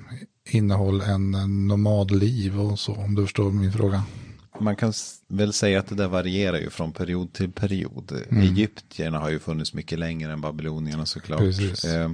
innehåll 0.55 1.01
än 1.01 1.31
nomadliv 1.67 2.59
och 2.59 2.79
så, 2.79 2.93
om 2.95 3.15
du 3.15 3.21
förstår 3.21 3.51
min 3.51 3.71
fråga. 3.71 4.03
Man 4.59 4.75
kan 4.75 4.93
väl 5.27 5.53
säga 5.53 5.79
att 5.79 5.87
det 5.87 5.95
där 5.95 6.07
varierar 6.07 6.57
ju 6.57 6.69
från 6.69 6.91
period 6.91 7.33
till 7.33 7.51
period. 7.51 8.11
Mm. 8.29 8.43
Egyptierna 8.43 9.19
har 9.19 9.29
ju 9.29 9.39
funnits 9.39 9.73
mycket 9.73 9.99
längre 9.99 10.33
än 10.33 10.41
babylonierna 10.41 11.05
såklart. 11.05 11.39
Precis. 11.39 11.85
Eh, 11.85 12.11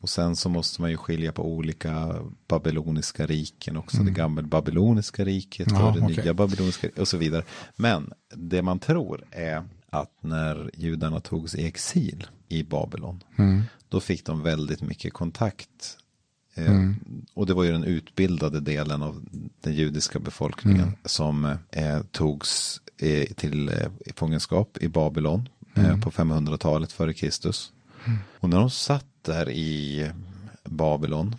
och 0.00 0.08
sen 0.08 0.36
så 0.36 0.48
måste 0.48 0.80
man 0.80 0.90
ju 0.90 0.96
skilja 0.96 1.32
på 1.32 1.44
olika 1.52 2.14
babyloniska 2.48 3.26
riken 3.26 3.76
också. 3.76 4.02
Det 4.02 4.10
gamla 4.10 4.42
babyloniska 4.42 5.24
riket 5.24 5.68
Mm. 5.68 5.80
Ja, 5.80 5.88
och 5.88 5.94
det 5.96 6.04
okej. 6.04 6.16
nya 6.24 6.34
babyloniska 6.34 6.88
och 6.98 7.08
så 7.08 7.16
vidare. 7.16 7.42
Men 7.76 8.12
det 8.34 8.62
man 8.62 8.78
tror 8.78 9.24
är 9.30 9.64
att 9.90 10.12
när 10.20 10.70
judarna 10.74 11.20
togs 11.20 11.54
i 11.54 11.66
exil 11.66 12.26
i 12.48 12.62
Babylon, 12.62 13.22
Mm. 13.36 13.62
då 13.88 14.00
fick 14.00 14.24
de 14.26 14.42
väldigt 14.42 14.82
mycket 14.82 15.12
kontakt 15.12 15.96
Eh, 16.56 16.90
Och 17.34 17.46
det 17.46 17.54
var 17.54 17.64
ju 17.64 17.72
den 17.72 17.84
utbildade 17.84 18.60
delen 18.60 19.02
av 19.02 19.24
den 19.60 19.74
judiska 19.74 20.18
befolkningen 20.18 20.92
som 21.04 21.44
eh, 21.70 22.00
togs 22.12 22.80
eh, 22.98 23.26
till 23.34 23.68
eh, 23.68 23.74
fångenskap 24.16 24.78
i 24.80 24.88
Babylon 24.88 25.48
eh, 25.74 26.00
på 26.00 26.10
500-talet 26.10 26.92
före 26.92 27.12
Kristus. 27.14 27.72
Och 28.40 28.48
när 28.50 28.58
de 28.58 28.70
satt 28.70 29.06
där 29.22 29.50
i 29.50 30.10
Babylon 30.64 31.36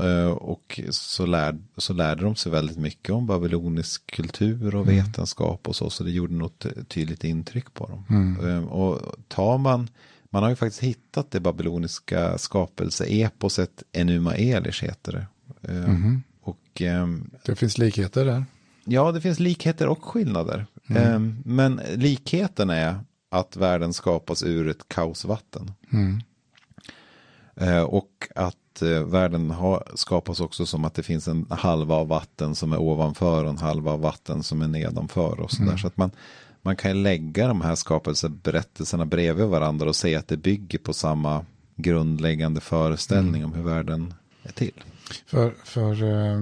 Eh, 0.00 0.26
Och 0.30 0.80
så, 0.90 1.26
lär, 1.26 1.58
så 1.76 1.92
lärde 1.92 2.22
de 2.24 2.36
sig 2.36 2.52
väldigt 2.52 2.76
mycket 2.78 3.10
om 3.14 3.26
babylonisk 3.26 4.06
kultur 4.06 4.74
och 4.74 4.88
vetenskap 4.88 5.68
och 5.68 5.76
så. 5.76 5.90
Så 5.90 6.04
det 6.04 6.10
gjorde 6.10 6.34
något 6.34 6.66
tydligt 6.88 7.24
intryck 7.24 7.74
på 7.74 7.86
dem. 7.86 8.04
Eh, 8.48 8.64
Och 8.64 9.00
tar 9.28 9.58
man, 9.58 9.88
man 10.36 10.42
har 10.42 10.50
ju 10.50 10.56
faktiskt 10.56 10.82
hittat 10.82 11.30
det 11.30 11.40
babyloniska 11.40 12.38
skapelseeposet 12.38 13.82
Enuma 13.92 14.34
Elish 14.34 14.84
heter 14.84 15.12
det. 15.12 15.26
Eh, 15.72 15.90
Och 16.42 16.80
ehm, 16.82 17.30
Det 17.44 17.56
finns 17.56 17.78
likheter 17.78 18.24
där. 18.24 18.44
Ja, 18.84 19.12
det 19.12 19.20
finns 19.20 19.40
likheter 19.40 19.88
och 19.88 20.04
skillnader. 20.04 20.66
Ehm, 20.88 21.36
Men 21.44 21.80
likheten 21.94 22.70
är 22.70 22.98
att 23.30 23.56
världen 23.56 23.92
skapas 23.92 24.42
ur 24.42 24.68
ett 24.68 24.88
kaosvatten. 24.88 25.70
Eh, 27.56 27.82
Och 27.82 28.28
att 28.34 28.82
eh, 28.82 29.00
världen 29.04 29.50
har, 29.50 29.84
skapas 29.94 30.40
också 30.40 30.66
som 30.66 30.84
att 30.84 30.94
det 30.94 31.02
finns 31.02 31.28
en 31.28 31.46
halva 31.50 31.94
av 31.94 32.08
vatten 32.08 32.54
som 32.54 32.72
är 32.72 32.80
ovanför 32.80 33.44
och 33.44 33.50
en 33.50 33.58
halva 33.58 33.90
av 33.92 34.00
vatten 34.00 34.42
som 34.42 34.62
är 34.62 34.68
nedanför. 34.68 35.40
Och 35.40 35.50
så 35.50 35.62
där. 35.62 35.76
så 35.76 35.86
att 35.86 35.96
man, 35.96 36.10
man 36.66 36.76
kan 36.76 36.96
ju 36.96 37.02
lägga 37.02 37.48
de 37.48 37.60
här 37.60 37.74
skapelseberättelserna 37.74 39.06
bredvid 39.06 39.46
varandra 39.46 39.88
och 39.88 39.96
säga 39.96 40.18
att 40.18 40.28
det 40.28 40.36
bygger 40.36 40.78
på 40.78 40.92
samma 40.92 41.44
grundläggande 41.76 42.60
föreställning 42.60 43.44
om 43.44 43.52
hur 43.52 43.62
världen 43.62 44.14
är 44.42 44.52
till. 44.52 44.82
För, 45.26 45.54
för 45.64 46.02
eh, 46.02 46.40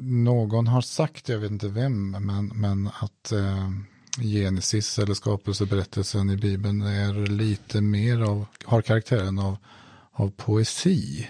någon 0.00 0.66
har 0.66 0.80
sagt, 0.80 1.28
jag 1.28 1.38
vet 1.38 1.50
inte 1.50 1.68
vem, 1.68 2.10
men, 2.10 2.46
men 2.46 2.86
att 2.86 3.32
eh, 3.32 3.70
Genesis 4.22 4.98
eller 4.98 5.14
skapelseberättelsen 5.14 6.30
i 6.30 6.36
Bibeln 6.36 6.82
är 6.82 7.26
lite 7.26 7.80
mer 7.80 8.22
av, 8.22 8.46
har 8.64 8.82
karaktären 8.82 9.38
av, 9.38 9.56
av 10.12 10.30
poesi. 10.30 11.28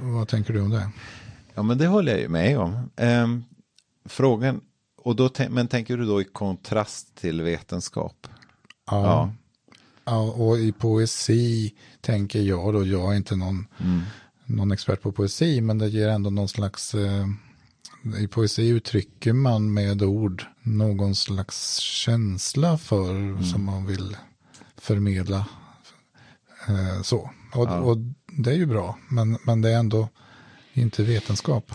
Vad 0.00 0.28
tänker 0.28 0.52
du 0.52 0.60
om 0.60 0.70
det? 0.70 0.90
Ja, 1.54 1.62
men 1.62 1.78
det 1.78 1.86
håller 1.86 2.12
jag 2.12 2.20
ju 2.20 2.28
med 2.28 2.58
om. 2.58 2.90
Ehm, 2.96 3.44
frågan, 4.04 4.60
och 5.04 5.16
då, 5.16 5.30
men 5.50 5.68
tänker 5.68 5.96
du 5.96 6.04
då 6.04 6.20
i 6.20 6.24
kontrast 6.24 7.14
till 7.14 7.42
vetenskap? 7.42 8.26
Ja. 8.90 9.32
ja. 10.04 10.20
Och 10.20 10.58
i 10.58 10.72
poesi 10.72 11.74
tänker 12.00 12.40
jag 12.40 12.74
då, 12.74 12.86
jag 12.86 13.12
är 13.12 13.16
inte 13.16 13.36
någon, 13.36 13.66
någon 14.46 14.72
expert 14.72 15.02
på 15.02 15.12
poesi, 15.12 15.60
men 15.60 15.78
det 15.78 15.88
ger 15.88 16.08
ändå 16.08 16.30
någon 16.30 16.48
slags, 16.48 16.94
eh, 16.94 17.26
i 18.18 18.28
poesi 18.28 18.68
uttrycker 18.68 19.32
man 19.32 19.74
med 19.74 20.02
ord 20.02 20.44
någon 20.62 21.14
slags 21.14 21.76
känsla 21.76 22.78
för 22.78 23.42
som 23.42 23.64
man 23.64 23.86
vill 23.86 24.16
förmedla. 24.76 25.46
Eh, 26.68 27.02
så. 27.02 27.30
Och, 27.54 27.88
och 27.88 27.96
det 28.26 28.50
är 28.50 28.56
ju 28.56 28.66
bra, 28.66 28.98
men, 29.08 29.38
men 29.44 29.62
det 29.62 29.70
är 29.70 29.78
ändå 29.78 30.08
inte 30.72 31.02
vetenskap. 31.02 31.72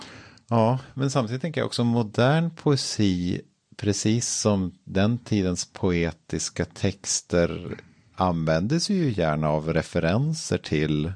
Ja, 0.50 0.80
men 0.94 1.10
samtidigt 1.10 1.42
tänker 1.42 1.62
jag 1.62 1.66
också 1.66 1.84
modern 1.84 2.50
poesi, 2.50 3.42
precis 3.78 4.28
som 4.30 4.72
den 4.84 5.18
tidens 5.18 5.66
poetiska 5.66 6.66
texter 6.66 7.78
användes 8.16 8.90
ju 8.90 9.12
gärna 9.12 9.50
av 9.50 9.74
referenser 9.74 10.58
till 10.58 11.12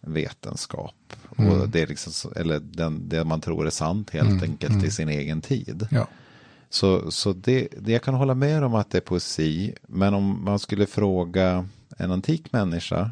vetenskap. 0.00 0.94
Och 1.28 1.68
det 1.68 1.82
är 1.82 1.86
liksom, 1.86 2.32
eller 2.36 2.60
den, 2.60 3.08
det 3.08 3.24
man 3.24 3.40
tror 3.40 3.66
är 3.66 3.70
sant 3.70 4.10
helt 4.10 4.42
enkelt 4.42 4.84
i 4.84 4.90
sin 4.90 5.08
egen 5.08 5.40
tid. 5.40 5.88
Ja. 5.90 6.08
Så, 6.70 7.10
så 7.10 7.32
det, 7.32 7.68
det, 7.78 7.92
jag 7.92 8.02
kan 8.02 8.14
hålla 8.14 8.34
med 8.34 8.64
om 8.64 8.74
att 8.74 8.90
det 8.90 8.98
är 8.98 9.02
poesi, 9.02 9.74
men 9.82 10.14
om 10.14 10.44
man 10.44 10.58
skulle 10.58 10.86
fråga 10.86 11.68
en 11.98 12.12
antik 12.12 12.52
människa, 12.52 13.10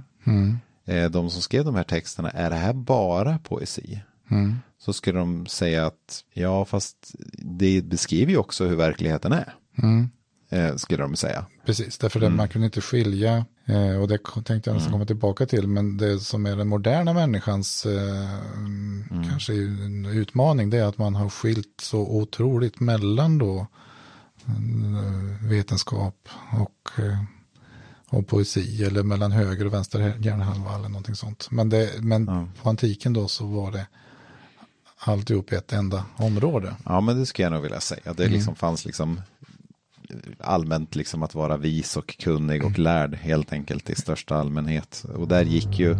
eh, 0.84 1.10
de 1.10 1.30
som 1.30 1.42
skrev 1.42 1.64
de 1.64 1.74
här 1.74 1.84
texterna, 1.84 2.30
är 2.30 2.50
det 2.50 2.56
här 2.56 2.72
bara 2.72 3.38
poesi? 3.38 4.00
Så 4.78 4.92
skulle 4.92 5.18
de 5.18 5.46
säga 5.46 5.86
att 5.86 6.24
ja, 6.32 6.64
fast 6.64 7.14
det 7.38 7.84
beskriver 7.84 8.32
ju 8.32 8.38
också 8.38 8.66
hur 8.66 8.76
verkligheten 8.76 9.32
är. 9.32 9.54
Eh, 10.50 10.76
skulle 10.76 11.02
de 11.02 11.16
säga. 11.16 11.46
Precis, 11.66 11.98
därför 11.98 12.22
att 12.22 12.32
man 12.32 12.48
kunde 12.48 12.64
inte 12.66 12.80
skilja, 12.80 13.44
eh, 13.64 14.00
och 14.00 14.08
det 14.08 14.18
tänkte 14.44 14.70
jag 14.70 14.74
nästan 14.74 14.92
komma 14.92 15.04
tillbaka 15.04 15.46
till, 15.46 15.66
men 15.68 15.96
det 15.96 16.20
som 16.20 16.46
är 16.46 16.56
den 16.56 16.68
moderna 16.68 17.12
människans 17.12 17.86
eh, 17.86 18.28
kanske 19.28 19.52
en 19.52 20.06
utmaning, 20.06 20.70
det 20.70 20.78
är 20.78 20.84
att 20.84 20.98
man 20.98 21.14
har 21.14 21.28
skilt 21.28 21.80
så 21.82 21.98
otroligt 21.98 22.80
mellan 22.80 23.38
då 23.38 23.66
eh, 24.46 25.48
vetenskap 25.48 26.28
och, 26.60 27.04
eh, 27.04 27.22
och 28.08 28.26
poesi, 28.26 28.84
eller 28.84 29.02
mellan 29.02 29.32
höger 29.32 29.66
och 29.66 29.72
vänster 29.72 30.14
hjärnhalva 30.20 30.74
eller 30.74 30.88
någonting 30.88 31.14
sånt. 31.14 31.48
Men, 31.50 31.68
det, 31.68 31.90
men 32.00 32.50
på 32.62 32.68
antiken 32.68 33.12
då 33.12 33.28
så 33.28 33.46
var 33.46 33.72
det 33.72 33.86
alltihop 34.98 35.52
i 35.52 35.56
ett 35.56 35.72
enda 35.72 36.04
område. 36.16 36.74
Ja, 36.84 37.00
men 37.00 37.18
det 37.18 37.26
skulle 37.26 37.46
jag 37.46 37.52
nog 37.52 37.62
vilja 37.62 37.80
säga. 37.80 38.14
Det 38.16 38.28
liksom 38.28 38.54
fanns 38.56 38.84
liksom 38.84 39.20
allmänt 40.40 40.94
liksom 40.94 41.22
att 41.22 41.34
vara 41.34 41.56
vis 41.56 41.96
och 41.96 42.16
kunnig 42.18 42.64
och 42.64 42.78
lärd 42.78 43.14
helt 43.14 43.52
enkelt 43.52 43.90
i 43.90 43.94
största 43.94 44.36
allmänhet. 44.36 45.04
Och 45.14 45.28
där 45.28 45.42
gick 45.42 45.78
ju 45.78 45.96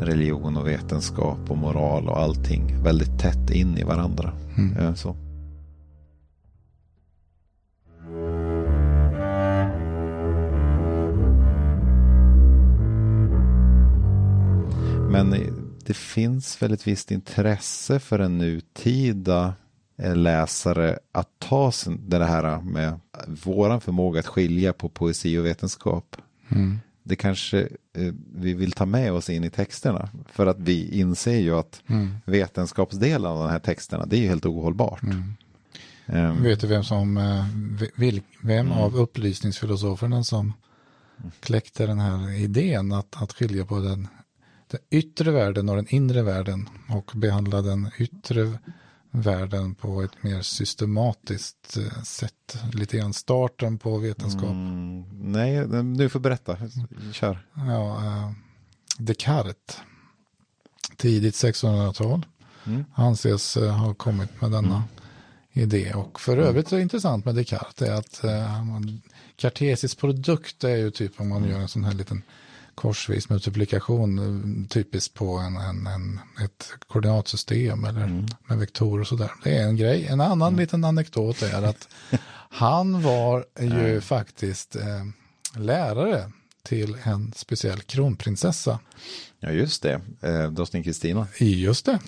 religion 0.00 0.56
och 0.56 0.68
vetenskap 0.68 1.50
och 1.50 1.58
moral 1.58 2.08
och 2.08 2.18
allting 2.18 2.82
väldigt 2.82 3.18
tätt 3.18 3.50
in 3.50 3.78
i 3.78 3.82
varandra. 3.82 4.32
Eh, 4.78 4.94
Så. 4.94 5.16
Men 15.10 15.34
det 15.86 15.94
finns 15.94 16.62
väl 16.62 16.72
ett 16.72 16.86
visst 16.86 17.10
intresse 17.10 17.98
för 17.98 18.18
en 18.18 18.38
nutida 18.38 19.54
eh, 19.96 20.16
läsare 20.16 20.98
att 21.12 21.28
ta 21.38 21.72
det 21.98 22.24
här 22.24 22.60
med 22.60 23.00
våran 23.26 23.80
förmåga 23.80 24.20
att 24.20 24.26
skilja 24.26 24.72
på 24.72 24.88
poesi 24.88 25.38
och 25.38 25.46
vetenskap. 25.46 26.16
Det 27.02 27.16
kanske 27.16 27.60
eh, 27.92 28.14
vi 28.34 28.54
vill 28.54 28.72
ta 28.72 28.86
med 28.86 29.12
oss 29.12 29.30
in 29.30 29.44
i 29.44 29.50
texterna. 29.50 30.08
För 30.32 30.46
att 30.46 30.58
vi 30.58 30.98
inser 31.00 31.38
ju 31.38 31.54
att 31.54 31.82
vetenskapsdelen 32.24 33.30
av 33.30 33.38
de 33.38 33.50
här 33.50 33.58
texterna, 33.58 34.06
det 34.06 34.16
är 34.16 34.20
ju 34.20 34.28
helt 34.28 34.46
ohållbart. 34.46 35.02
Ehm, 36.06 36.42
Vet 36.42 36.60
du 36.60 36.66
vem 36.66 36.84
som, 36.84 37.16
eh, 37.16 37.44
vil, 37.96 38.22
vem 38.42 38.72
av 38.72 38.96
upplysningsfilosoferna 38.96 40.24
som 40.24 40.52
kläckte 41.40 41.86
den 41.86 41.98
här 41.98 42.40
idén 42.40 42.92
att, 42.92 43.22
att 43.22 43.32
skilja 43.32 43.64
på 43.64 43.78
den, 43.78 44.08
den 44.70 44.80
yttre 44.90 45.30
världen 45.30 45.68
och 45.68 45.76
den 45.76 45.86
inre 45.94 46.22
världen 46.22 46.68
och 46.88 47.10
behandla 47.14 47.62
den 47.62 47.90
yttre 47.98 48.58
världen 49.10 49.74
på 49.74 50.02
ett 50.02 50.22
mer 50.22 50.42
systematiskt 50.42 51.76
eh, 51.76 52.02
sätt. 52.02 52.58
Lite 52.72 52.96
grann 52.96 53.12
starten 53.12 53.78
på 53.78 53.98
vetenskap. 53.98 54.50
mm, 54.50 55.04
nej, 55.32 55.66
du 55.96 56.08
får 56.08 56.20
berätta. 56.20 56.56
Kör. 57.12 57.46
Ja, 57.54 58.04
eh, 58.04 58.30
Descartes, 58.98 59.78
tidigt 60.96 61.34
1600-tal, 61.34 62.26
anses 62.94 63.56
eh, 63.56 63.70
ha 63.78 63.94
kommit 63.94 64.40
med 64.40 64.50
denna 64.50 64.84
idé. 65.52 65.92
Och 65.94 66.20
för 66.20 66.36
övrigt 66.36 66.72
är 66.72 66.76
det 66.76 66.82
intressant 66.82 67.24
med 67.24 67.34
Descartes 67.34 67.82
är 67.88 67.92
att 67.94 68.24
eh, 68.24 68.64
man- 68.64 69.02
produkt 69.94 70.64
är 70.64 70.76
ju 70.76 70.90
typ 70.90 71.20
om 71.20 71.28
man 71.28 71.44
gör 71.44 71.58
en 71.58 71.68
sån 71.68 71.84
här 71.84 71.92
liten 71.92 72.22
korsvis 72.76 73.28
multiplikation 73.28 74.18
eh, 74.18 74.68
typiskt 74.68 75.14
på 75.14 75.36
en, 75.38 75.56
en, 75.56 75.86
en, 75.86 76.20
ett 76.44 76.72
koordinatsystem 76.86 77.84
eller 77.84 78.26
med 78.46 78.58
vektorer 78.58 79.00
och 79.00 79.06
sådär. 79.06 79.30
Det 79.44 79.56
är 79.56 79.62
en 79.62 79.76
grej. 79.76 80.06
En 80.06 80.20
annan 80.20 80.56
liten 80.56 80.84
anekdot 80.84 81.42
är 81.42 81.62
att 81.62 81.88
han 82.50 83.02
var 83.02 83.44
ju 83.60 84.00
faktiskt 84.00 84.76
eh, 84.76 85.04
lärare 85.56 86.30
till 86.62 86.96
en 87.02 87.32
speciell 87.36 87.80
kronprinsessa. 87.80 88.78
Ja, 89.40 89.50
just 89.50 89.82
det. 89.82 90.00
Eh, 90.20 90.50
Drottning 90.50 90.82
Kristina. 90.82 91.26
Just 91.38 91.86
det. 91.86 91.98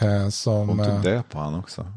Eh, 0.00 0.28
som, 0.28 0.68
Hon 0.68 0.80
eh, 0.80 0.86
tog 0.86 1.02
död 1.02 1.28
på 1.28 1.38
han 1.38 1.54
också. 1.54 1.92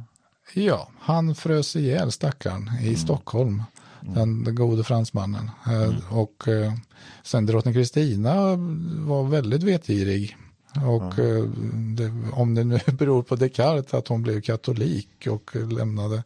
Ja, 0.54 0.90
han 1.00 1.36
frös 1.36 1.76
ihjäl 1.76 2.12
stackaren 2.12 2.72
i 2.82 2.96
Stockholm. 2.96 3.64
Den, 4.02 4.44
den 4.44 4.56
gode 4.56 4.84
fransmannen. 4.84 5.50
Eh, 5.68 6.14
Och 6.14 6.48
eh, 6.48 6.74
sen 7.24 7.46
drottning 7.46 7.74
Kristina 7.74 8.36
var 9.00 9.24
väldigt 9.28 9.64
vetgirig. 9.64 10.38
Och 10.76 11.20
eh, 11.20 11.44
det, 11.98 12.12
om 12.34 12.56
det 12.56 12.64
nu 12.64 12.80
beror 12.98 13.24
på 13.24 13.36
Descartes 13.36 13.94
att 13.94 14.08
hon 14.08 14.22
blev 14.22 14.42
katolik 14.42 15.28
och 15.30 15.56
lämnade 15.56 16.24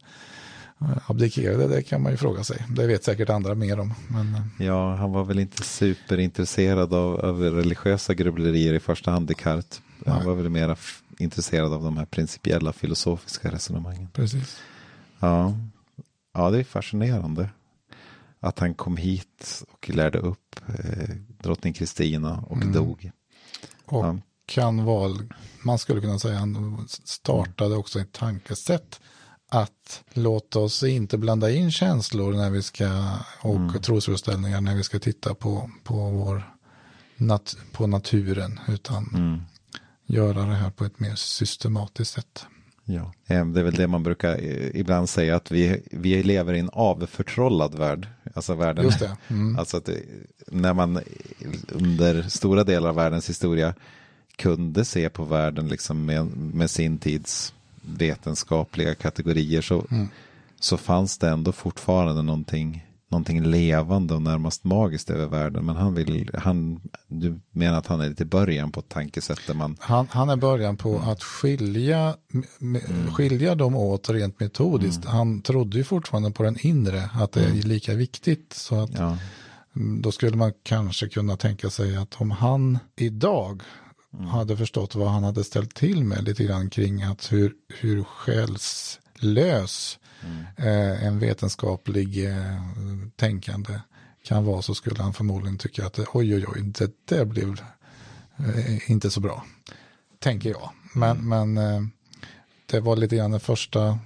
abdikerade, 1.06 1.68
det 1.68 1.82
kan 1.82 2.02
man 2.02 2.12
ju 2.12 2.18
fråga 2.18 2.44
sig. 2.44 2.64
Det 2.68 2.86
vet 2.86 3.04
säkert 3.04 3.30
andra 3.30 3.54
mer 3.54 3.80
om. 3.80 3.94
Men, 4.08 4.50
Ja, 4.58 4.94
han 4.94 5.12
var 5.12 5.24
väl 5.24 5.38
inte 5.38 5.62
superintresserad 5.62 6.94
av, 6.94 7.20
av 7.20 7.40
religiösa 7.40 8.14
grubblerier 8.14 8.74
i 8.74 8.80
första 8.80 9.10
hand, 9.10 9.26
Descartes. 9.28 9.80
Han 10.06 10.26
var 10.26 10.34
väl 10.34 10.48
mer 10.48 10.78
intresserad 11.18 11.72
av 11.72 11.82
de 11.84 11.96
här 11.96 12.04
principiella 12.04 12.72
filosofiska 12.72 13.50
resonemangen. 13.52 14.08
precis. 14.12 14.60
Ja. 15.18 15.54
ja, 16.34 16.50
det 16.50 16.58
är 16.58 16.64
fascinerande. 16.64 17.48
Att 18.46 18.58
han 18.58 18.74
kom 18.74 18.96
hit 18.96 19.62
och 19.72 19.90
lärde 19.90 20.18
upp 20.18 20.60
eh, 20.68 21.14
drottning 21.38 21.72
Kristina 21.72 22.44
och 22.46 22.66
dog. 22.66 23.10
Och 23.84 24.04
Ja. 24.04 24.18
kan 24.46 24.84
vara, 24.84 25.16
man 25.62 25.78
skulle 25.78 26.00
kunna 26.00 26.18
säga, 26.18 26.38
han 26.38 26.86
startade 26.88 27.76
också 27.76 28.00
ett 28.00 28.12
tankesätt 28.12 29.00
att 29.48 30.04
låta 30.12 30.58
oss 30.58 30.82
inte 30.82 31.18
blanda 31.18 31.50
in 31.50 31.72
känslor 31.72 32.32
när 32.32 32.50
vi 32.50 32.62
ska, 32.62 33.18
och 33.40 33.56
mm. 33.56 33.82
trosföreställningar 33.82 34.60
när 34.60 34.74
vi 34.74 34.84
ska 34.84 34.98
titta 34.98 35.34
på, 35.34 35.70
på, 35.84 35.94
vår, 35.94 36.54
nat, 37.16 37.56
på 37.72 37.86
naturen, 37.86 38.60
utan 38.68 39.06
mm. 39.14 39.40
göra 40.06 40.46
det 40.46 40.54
här 40.54 40.70
på 40.70 40.84
ett 40.84 41.00
mer 41.00 41.14
systematiskt 41.14 42.14
sätt. 42.14 42.46
Ja, 42.88 43.12
eh, 43.26 43.46
det 43.46 43.60
är 43.60 43.64
väl 43.64 43.74
det 43.74 43.86
man 43.86 44.02
brukar 44.02 44.32
eh, 44.32 44.80
ibland 44.80 45.08
säga 45.08 45.36
att 45.36 45.50
vi, 45.50 45.82
vi 45.90 46.22
lever 46.22 46.54
i 46.54 46.58
en 46.58 46.70
avförtrollad 46.72 47.74
värld. 47.74 48.08
Alltså 48.34 48.54
världen. 48.54 48.84
Just 48.84 48.98
det. 48.98 49.16
Mm. 49.28 49.58
Alltså 49.58 49.76
att 49.76 49.84
det, 49.84 50.02
när 50.46 50.74
man 50.74 51.00
under 51.68 52.22
stora 52.22 52.64
delar 52.64 52.88
av 52.88 52.94
världens 52.94 53.30
historia 53.30 53.74
kunde 54.36 54.84
se 54.84 55.08
på 55.08 55.24
världen 55.24 55.68
liksom 55.68 56.04
med, 56.04 56.26
med 56.36 56.70
sin 56.70 56.98
tids 56.98 57.54
vetenskapliga 57.82 58.94
kategorier 58.94 59.62
så, 59.62 59.84
mm. 59.90 60.08
så 60.60 60.76
fanns 60.76 61.18
det 61.18 61.28
ändå 61.28 61.52
fortfarande 61.52 62.22
någonting 62.22 62.85
någonting 63.08 63.44
levande 63.44 64.14
och 64.14 64.22
närmast 64.22 64.64
magiskt 64.64 65.10
över 65.10 65.26
världen. 65.26 65.66
Men 65.66 65.76
han 65.76 65.94
vill, 65.94 66.30
han, 66.34 66.80
du 67.08 67.40
menar 67.50 67.78
att 67.78 67.86
han 67.86 68.00
är 68.00 68.08
lite 68.08 68.24
början 68.24 68.72
på 68.72 68.80
ett 68.80 68.88
tankesätt 68.88 69.40
där 69.46 69.54
man... 69.54 69.76
Han, 69.80 70.06
han 70.10 70.28
är 70.28 70.36
början 70.36 70.76
på 70.76 70.96
mm. 70.96 71.08
att 71.08 71.22
skilja, 71.22 72.16
mm. 72.60 73.12
skilja 73.12 73.54
dem 73.54 73.76
åt 73.76 74.10
rent 74.10 74.40
metodiskt. 74.40 75.04
Mm. 75.04 75.16
Han 75.16 75.42
trodde 75.42 75.78
ju 75.78 75.84
fortfarande 75.84 76.30
på 76.30 76.42
den 76.42 76.56
inre, 76.60 77.10
att 77.14 77.32
det 77.32 77.40
är 77.40 77.50
mm. 77.50 77.60
lika 77.60 77.94
viktigt. 77.94 78.52
Så 78.52 78.74
att 78.80 78.98
ja. 78.98 79.18
då 80.02 80.12
skulle 80.12 80.36
man 80.36 80.52
kanske 80.62 81.08
kunna 81.08 81.36
tänka 81.36 81.70
sig 81.70 81.96
att 81.96 82.20
om 82.20 82.30
han 82.30 82.78
idag 82.96 83.62
mm. 84.14 84.26
hade 84.26 84.56
förstått 84.56 84.94
vad 84.94 85.08
han 85.08 85.24
hade 85.24 85.44
ställt 85.44 85.74
till 85.74 86.04
med 86.04 86.24
lite 86.24 86.44
grann 86.44 86.70
kring 86.70 87.02
att 87.02 87.32
hur, 87.32 87.52
hur 87.80 88.04
själslös 88.04 89.98
mm. 90.24 90.44
eh, 90.56 91.06
en 91.06 91.18
vetenskaplig 91.18 92.26
eh, 92.26 92.62
tänkande 93.16 93.80
kan 94.24 94.44
vara 94.44 94.62
så 94.62 94.74
skulle 94.74 95.02
han 95.02 95.12
förmodligen 95.12 95.58
tycka 95.58 95.86
att 95.86 95.98
oj 95.98 96.34
oj 96.34 96.44
oj, 96.48 96.62
det 96.62 96.92
där 97.04 97.24
blev 97.24 97.60
eh, 98.36 98.90
inte 98.90 99.10
så 99.10 99.20
bra. 99.20 99.44
Tänker 100.18 100.50
jag. 100.50 100.70
Men, 100.94 101.18
mm. 101.18 101.54
men 101.54 101.74
eh, 101.74 101.88
det 102.66 102.80
var 102.80 102.96
lite 102.96 103.16
grann 103.16 103.30
den 103.30 103.40
första 103.40 103.98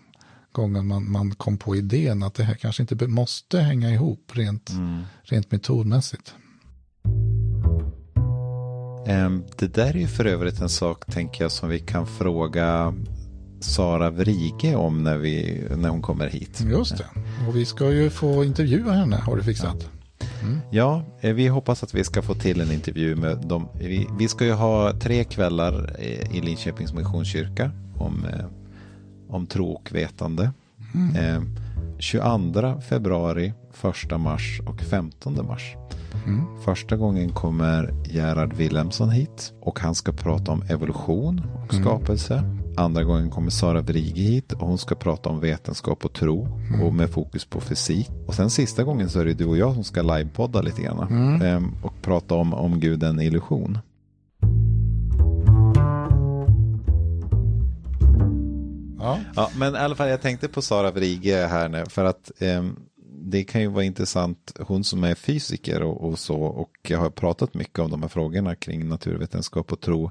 gången 0.53 0.87
man, 0.87 1.11
man 1.11 1.35
kom 1.35 1.59
på 1.59 1.77
idén 1.77 2.23
att 2.23 2.35
det 2.35 2.45
här 2.45 2.55
kanske 2.55 2.83
inte 2.83 3.07
måste 3.07 3.61
hänga 3.61 3.91
ihop 3.91 4.33
rent, 4.33 4.71
mm. 4.71 5.03
rent 5.23 5.51
metodmässigt. 5.53 6.35
Ehm, 9.07 9.45
det 9.59 9.75
där 9.75 9.97
är 9.97 10.01
ju 10.01 10.09
för 10.09 10.25
övrigt 10.25 10.61
en 10.61 10.69
sak, 10.69 11.07
tänker 11.07 11.45
jag, 11.45 11.53
som 11.53 11.69
vi 11.69 11.81
kan 11.81 12.07
fråga 12.07 12.95
Sara 13.61 14.11
Vrige 14.11 14.75
om 14.75 15.03
när, 15.03 15.17
vi, 15.17 15.65
när 15.77 15.89
hon 15.89 16.03
kommer 16.03 16.29
hit. 16.29 16.61
Just 16.71 16.99
det, 16.99 17.07
och 17.49 17.57
vi 17.57 17.65
ska 17.65 17.93
ju 17.93 18.11
få 18.11 18.45
intervjua 18.45 18.93
henne, 18.93 19.17
har 19.17 19.37
du 19.37 19.43
fixat. 19.43 19.91
Mm. 20.43 20.61
Ja, 20.71 21.03
eh, 21.21 21.35
vi 21.35 21.49
hoppas 21.49 21.83
att 21.83 21.95
vi 21.95 22.05
ska 22.05 22.23
få 22.23 22.35
till 22.35 22.61
en 22.61 22.73
intervju 22.73 23.17
med 23.17 23.39
dem. 23.39 23.69
Vi, 23.79 24.07
vi 24.19 24.29
ska 24.29 24.45
ju 24.45 24.53
ha 24.53 24.93
tre 24.93 25.25
kvällar 25.25 25.97
eh, 25.99 26.37
i 26.37 26.41
Linköpings 26.41 26.95
Missionskyrka 26.95 27.71
om, 27.99 28.25
eh, 28.25 28.45
om 29.29 29.47
tro 29.47 29.73
och 29.73 29.93
vetande. 29.93 30.51
Mm. 30.95 31.57
22 31.99 32.81
februari, 32.81 33.53
1 34.13 34.21
mars 34.21 34.61
och 34.67 34.81
15 34.81 35.47
mars. 35.47 35.77
Mm. 36.27 36.47
Första 36.65 36.97
gången 36.97 37.33
kommer 37.33 37.95
Gerhard 38.05 38.55
Wilhelmsson 38.55 39.11
hit 39.11 39.53
och 39.61 39.81
han 39.81 39.95
ska 39.95 40.13
prata 40.13 40.53
om 40.53 40.63
evolution 40.63 41.43
och 41.55 41.75
mm. 41.75 41.85
skapelse. 41.85 42.60
Andra 42.81 43.05
gången 43.05 43.31
kommer 43.31 43.51
Sara 43.51 43.81
Vrige 43.81 44.23
hit 44.23 44.53
och 44.53 44.67
hon 44.67 44.79
ska 44.79 44.95
prata 44.95 45.29
om 45.29 45.41
vetenskap 45.41 46.05
och 46.05 46.13
tro 46.13 46.47
mm. 46.47 46.83
och 46.83 46.95
med 46.95 47.11
fokus 47.11 47.45
på 47.45 47.61
fysik. 47.61 48.11
Och 48.27 48.35
sen 48.35 48.51
sista 48.51 48.85
gången 48.85 49.09
så 49.09 49.21
är 49.21 49.25
det 49.25 49.35
du 49.35 49.45
och 49.45 49.57
jag 49.57 49.75
som 49.75 49.85
ska 49.85 50.03
livepodda 50.03 50.63
lite 50.63 50.83
grann 50.83 51.09
mm. 51.11 51.43
ehm, 51.43 51.75
och 51.83 51.95
prata 52.03 52.35
om 52.35 52.55
om 52.55 52.81
Gud 52.81 53.03
en 53.03 53.21
illusion. 53.21 53.79
Ja. 58.99 59.19
ja. 59.37 59.51
men 59.57 59.75
i 59.75 59.79
alla 59.79 59.95
fall 59.95 60.09
jag 60.09 60.23
tänkte 60.23 60.49
på 60.49 60.63
Sara 60.63 60.91
Vrige 60.91 61.47
här 61.47 61.69
nu 61.69 61.85
för 61.89 62.05
att 62.05 62.33
eh, 62.39 62.65
det 63.23 63.45
kan 63.45 63.61
ju 63.61 63.67
vara 63.67 63.85
intressant, 63.85 64.53
hon 64.61 64.85
som 64.85 65.05
är 65.05 65.15
fysiker 65.15 65.83
och, 65.83 66.11
och, 66.11 66.19
så 66.19 66.37
och 66.37 66.91
har 66.97 67.11
pratat 67.11 67.55
mycket 67.55 67.79
om 67.79 67.91
de 67.91 68.03
här 68.03 68.09
frågorna 68.09 68.55
kring 68.55 68.89
naturvetenskap 68.89 69.73
och 69.73 69.81
tro. 69.81 70.11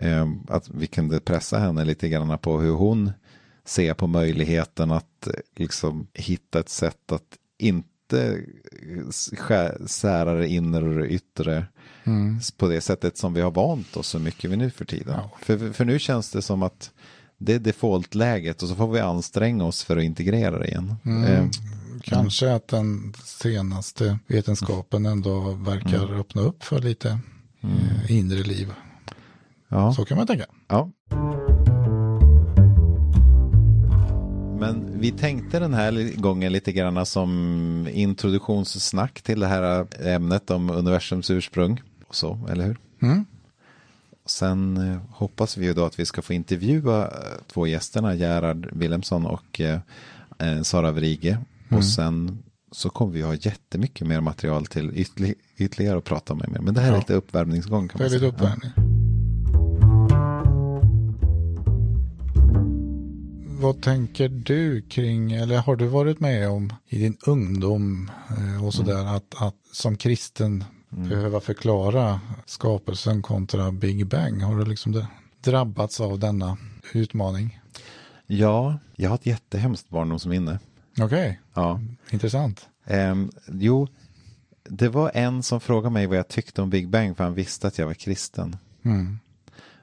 Eh, 0.00 0.28
att 0.48 0.68
vi 0.68 0.86
kunde 0.86 1.20
pressa 1.20 1.58
henne 1.58 1.84
lite 1.84 2.08
grann 2.08 2.38
på 2.38 2.60
hur 2.60 2.72
hon 2.72 3.12
ser 3.64 3.94
på 3.94 4.06
möjligheten 4.06 4.90
att 4.90 5.28
liksom 5.56 6.06
hitta 6.14 6.60
ett 6.60 6.68
sätt 6.68 7.12
att 7.12 7.36
inte 7.58 8.44
sära 9.86 10.34
det 10.34 10.48
inre 10.48 10.88
och 10.88 10.94
det 10.94 11.08
yttre 11.08 11.66
mm. 12.04 12.40
på 12.56 12.68
det 12.68 12.80
sättet 12.80 13.16
som 13.16 13.34
vi 13.34 13.40
har 13.40 13.50
vant 13.50 13.96
oss 13.96 14.08
så 14.08 14.18
mycket 14.18 14.50
vid 14.50 14.58
nu 14.58 14.70
för 14.70 14.84
tiden. 14.84 15.14
Ja. 15.16 15.30
För, 15.42 15.72
för 15.72 15.84
nu 15.84 15.98
känns 15.98 16.30
det 16.30 16.42
som 16.42 16.62
att 16.62 16.90
det 17.38 17.54
är 17.54 17.58
defaultläget 17.58 18.62
och 18.62 18.68
så 18.68 18.74
får 18.74 18.88
vi 18.88 19.00
anstränga 19.00 19.64
oss 19.64 19.84
för 19.84 19.96
att 19.96 20.04
integrera 20.04 20.58
det 20.58 20.68
igen. 20.68 20.94
Mm. 21.04 21.24
Eh, 21.24 21.48
Kanske 22.02 22.54
att 22.54 22.68
den 22.68 23.14
senaste 23.24 24.18
vetenskapen 24.26 25.06
ändå 25.06 25.40
verkar 25.52 26.04
mm. 26.04 26.20
öppna 26.20 26.42
upp 26.42 26.64
för 26.64 26.78
lite 26.78 27.18
mm. 27.60 27.76
eh, 27.76 28.16
inre 28.16 28.42
liv. 28.42 28.72
Ja. 29.70 29.92
Så 29.92 30.04
kan 30.04 30.16
man 30.16 30.26
tänka. 30.26 30.44
Ja. 30.68 30.90
Men 34.60 35.00
vi 35.00 35.10
tänkte 35.10 35.58
den 35.58 35.74
här 35.74 36.20
gången 36.20 36.52
lite 36.52 36.72
grann 36.72 37.06
som 37.06 37.88
introduktionssnack 37.92 39.22
till 39.22 39.40
det 39.40 39.46
här 39.46 39.86
ämnet 40.06 40.50
om 40.50 40.70
universums 40.70 41.30
ursprung. 41.30 41.82
Och 42.08 42.14
så, 42.14 42.48
eller 42.50 42.64
hur? 42.64 42.78
Mm. 43.02 43.24
Sen 44.26 44.76
eh, 44.76 44.98
hoppas 45.10 45.56
vi 45.56 45.66
ju 45.66 45.74
då 45.74 45.84
att 45.84 45.98
vi 45.98 46.06
ska 46.06 46.22
få 46.22 46.32
intervjua 46.32 47.04
eh, 47.04 47.10
två 47.46 47.66
gästerna, 47.66 48.14
Gerhard 48.14 48.68
Wilhelmsson 48.72 49.26
och 49.26 49.60
eh, 49.60 49.80
Sara 50.62 50.90
Vrige. 50.90 51.30
Mm. 51.30 51.78
Och 51.78 51.84
sen 51.84 52.42
så 52.72 52.90
kommer 52.90 53.12
vi 53.12 53.22
ha 53.22 53.34
jättemycket 53.34 54.06
mer 54.06 54.20
material 54.20 54.66
till 54.66 54.90
ytterlig 54.94 55.34
ytterligare 55.56 55.98
att 55.98 56.04
prata 56.04 56.34
med. 56.34 56.58
Men 56.60 56.74
det 56.74 56.80
här 56.80 56.88
ja. 56.88 56.94
är 56.94 56.98
lite 56.98 57.14
uppvärmningsgång. 57.14 57.88
Kan 57.88 57.98
det 57.98 58.06
är 58.06 58.10
lite 58.10 58.26
uppvärmning. 58.26 58.70
Ja. 58.76 58.99
Vad 63.60 63.82
tänker 63.82 64.28
du 64.28 64.82
kring, 64.82 65.32
eller 65.32 65.58
har 65.58 65.76
du 65.76 65.86
varit 65.86 66.20
med 66.20 66.48
om 66.48 66.72
i 66.88 66.98
din 66.98 67.16
ungdom 67.26 68.10
och 68.64 68.74
sådär, 68.74 69.00
mm. 69.00 69.14
att, 69.14 69.42
att 69.42 69.54
som 69.72 69.96
kristen 69.96 70.64
mm. 70.92 71.08
behöva 71.08 71.40
förklara 71.40 72.20
skapelsen 72.46 73.22
kontra 73.22 73.72
Big 73.72 74.06
Bang? 74.06 74.42
Har 74.42 74.56
du 74.58 74.64
liksom 74.64 75.04
drabbats 75.44 76.00
av 76.00 76.18
denna 76.18 76.56
utmaning? 76.92 77.60
Ja, 78.26 78.78
jag 78.96 79.08
har 79.08 79.14
ett 79.14 79.26
jättehemskt 79.26 79.88
barndomsminne. 79.88 80.58
Okej, 80.92 81.04
okay. 81.04 81.34
ja. 81.54 81.80
intressant. 82.10 82.68
Um, 82.86 83.30
jo, 83.48 83.88
det 84.68 84.88
var 84.88 85.10
en 85.14 85.42
som 85.42 85.60
frågade 85.60 85.92
mig 85.92 86.06
vad 86.06 86.18
jag 86.18 86.28
tyckte 86.28 86.62
om 86.62 86.70
Big 86.70 86.88
Bang 86.88 87.16
för 87.16 87.24
han 87.24 87.34
visste 87.34 87.66
att 87.66 87.78
jag 87.78 87.86
var 87.86 87.94
kristen. 87.94 88.56
Mm. 88.82 89.18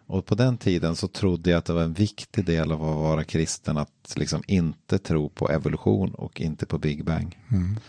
Och 0.08 0.26
på 0.26 0.36
den 0.36 0.58
tiden 0.58 0.96
så 0.96 1.08
trodde 1.08 1.50
jag 1.50 1.58
att 1.58 1.66
det 1.66 1.74
var 1.74 1.84
en 1.84 1.94
viktig 1.94 2.46
del 2.46 2.72
av 2.72 2.84
att 2.84 2.96
vara 2.96 3.24
kristen 3.24 3.78
att 3.78 4.14
liksom 4.16 4.44
inte 4.48 4.98
tro 4.98 5.30
på 5.30 5.50
evolution 5.50 6.14
och 6.14 6.42
inte 6.42 6.66
på 6.66 6.78
Big 6.78 7.06
Bang. 7.06 7.40
Mm. 7.52 7.80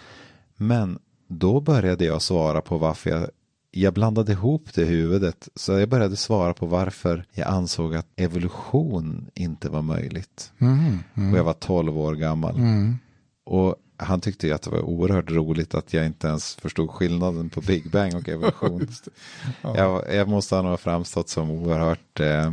Men 0.57 0.99
då 1.29 1.61
började 1.61 2.05
jag 2.05 2.23
svara 2.23 2.61
på 2.61 2.79
varför 2.79 3.11
jag 3.11 3.31
jag 3.71 3.95
blandade 3.95 4.33
ihop 4.33 4.75
det 4.75 4.83
i 4.83 4.85
huvudet. 4.85 5.49
Så 5.55 5.73
jag 5.73 5.89
började 5.89 6.17
svara 6.17 6.55
på 6.55 6.67
varför 6.67 7.25
jag 7.33 7.49
ansåg 7.49 7.95
att 7.95 8.07
evolution 8.17 9.31
inte 9.35 9.69
var 9.69 9.83
möjligt. 9.83 10.53
Mm, 10.59 10.99
mm. 11.15 11.33
Och 11.33 11.39
jag 11.39 11.45
var 11.45 11.53
12 11.53 11.99
år 11.99 12.15
gammal. 12.15 12.57
Mm. 12.57 12.99
Och 13.45 13.77
han 13.99 14.21
tyckte 14.21 14.47
ju 14.47 14.53
att 14.53 14.63
det 14.63 14.71
var 14.71 14.81
oerhört 14.81 15.31
roligt 15.31 15.75
att 15.75 15.93
jag 15.93 16.07
inte 16.07 16.27
ens 16.27 16.55
förstod 16.55 16.91
skillnaden 16.91 17.51
på 17.51 17.61
Big 17.61 17.91
Bang 17.91 18.15
och 18.15 18.29
evolution. 18.29 18.89
ja. 19.63 19.77
jag, 19.77 20.15
jag, 20.15 20.29
måste 20.29 20.57
ha 20.57 20.77
framstått 20.77 21.29
som 21.29 21.51
oerhört 21.51 22.21
eh, 22.21 22.53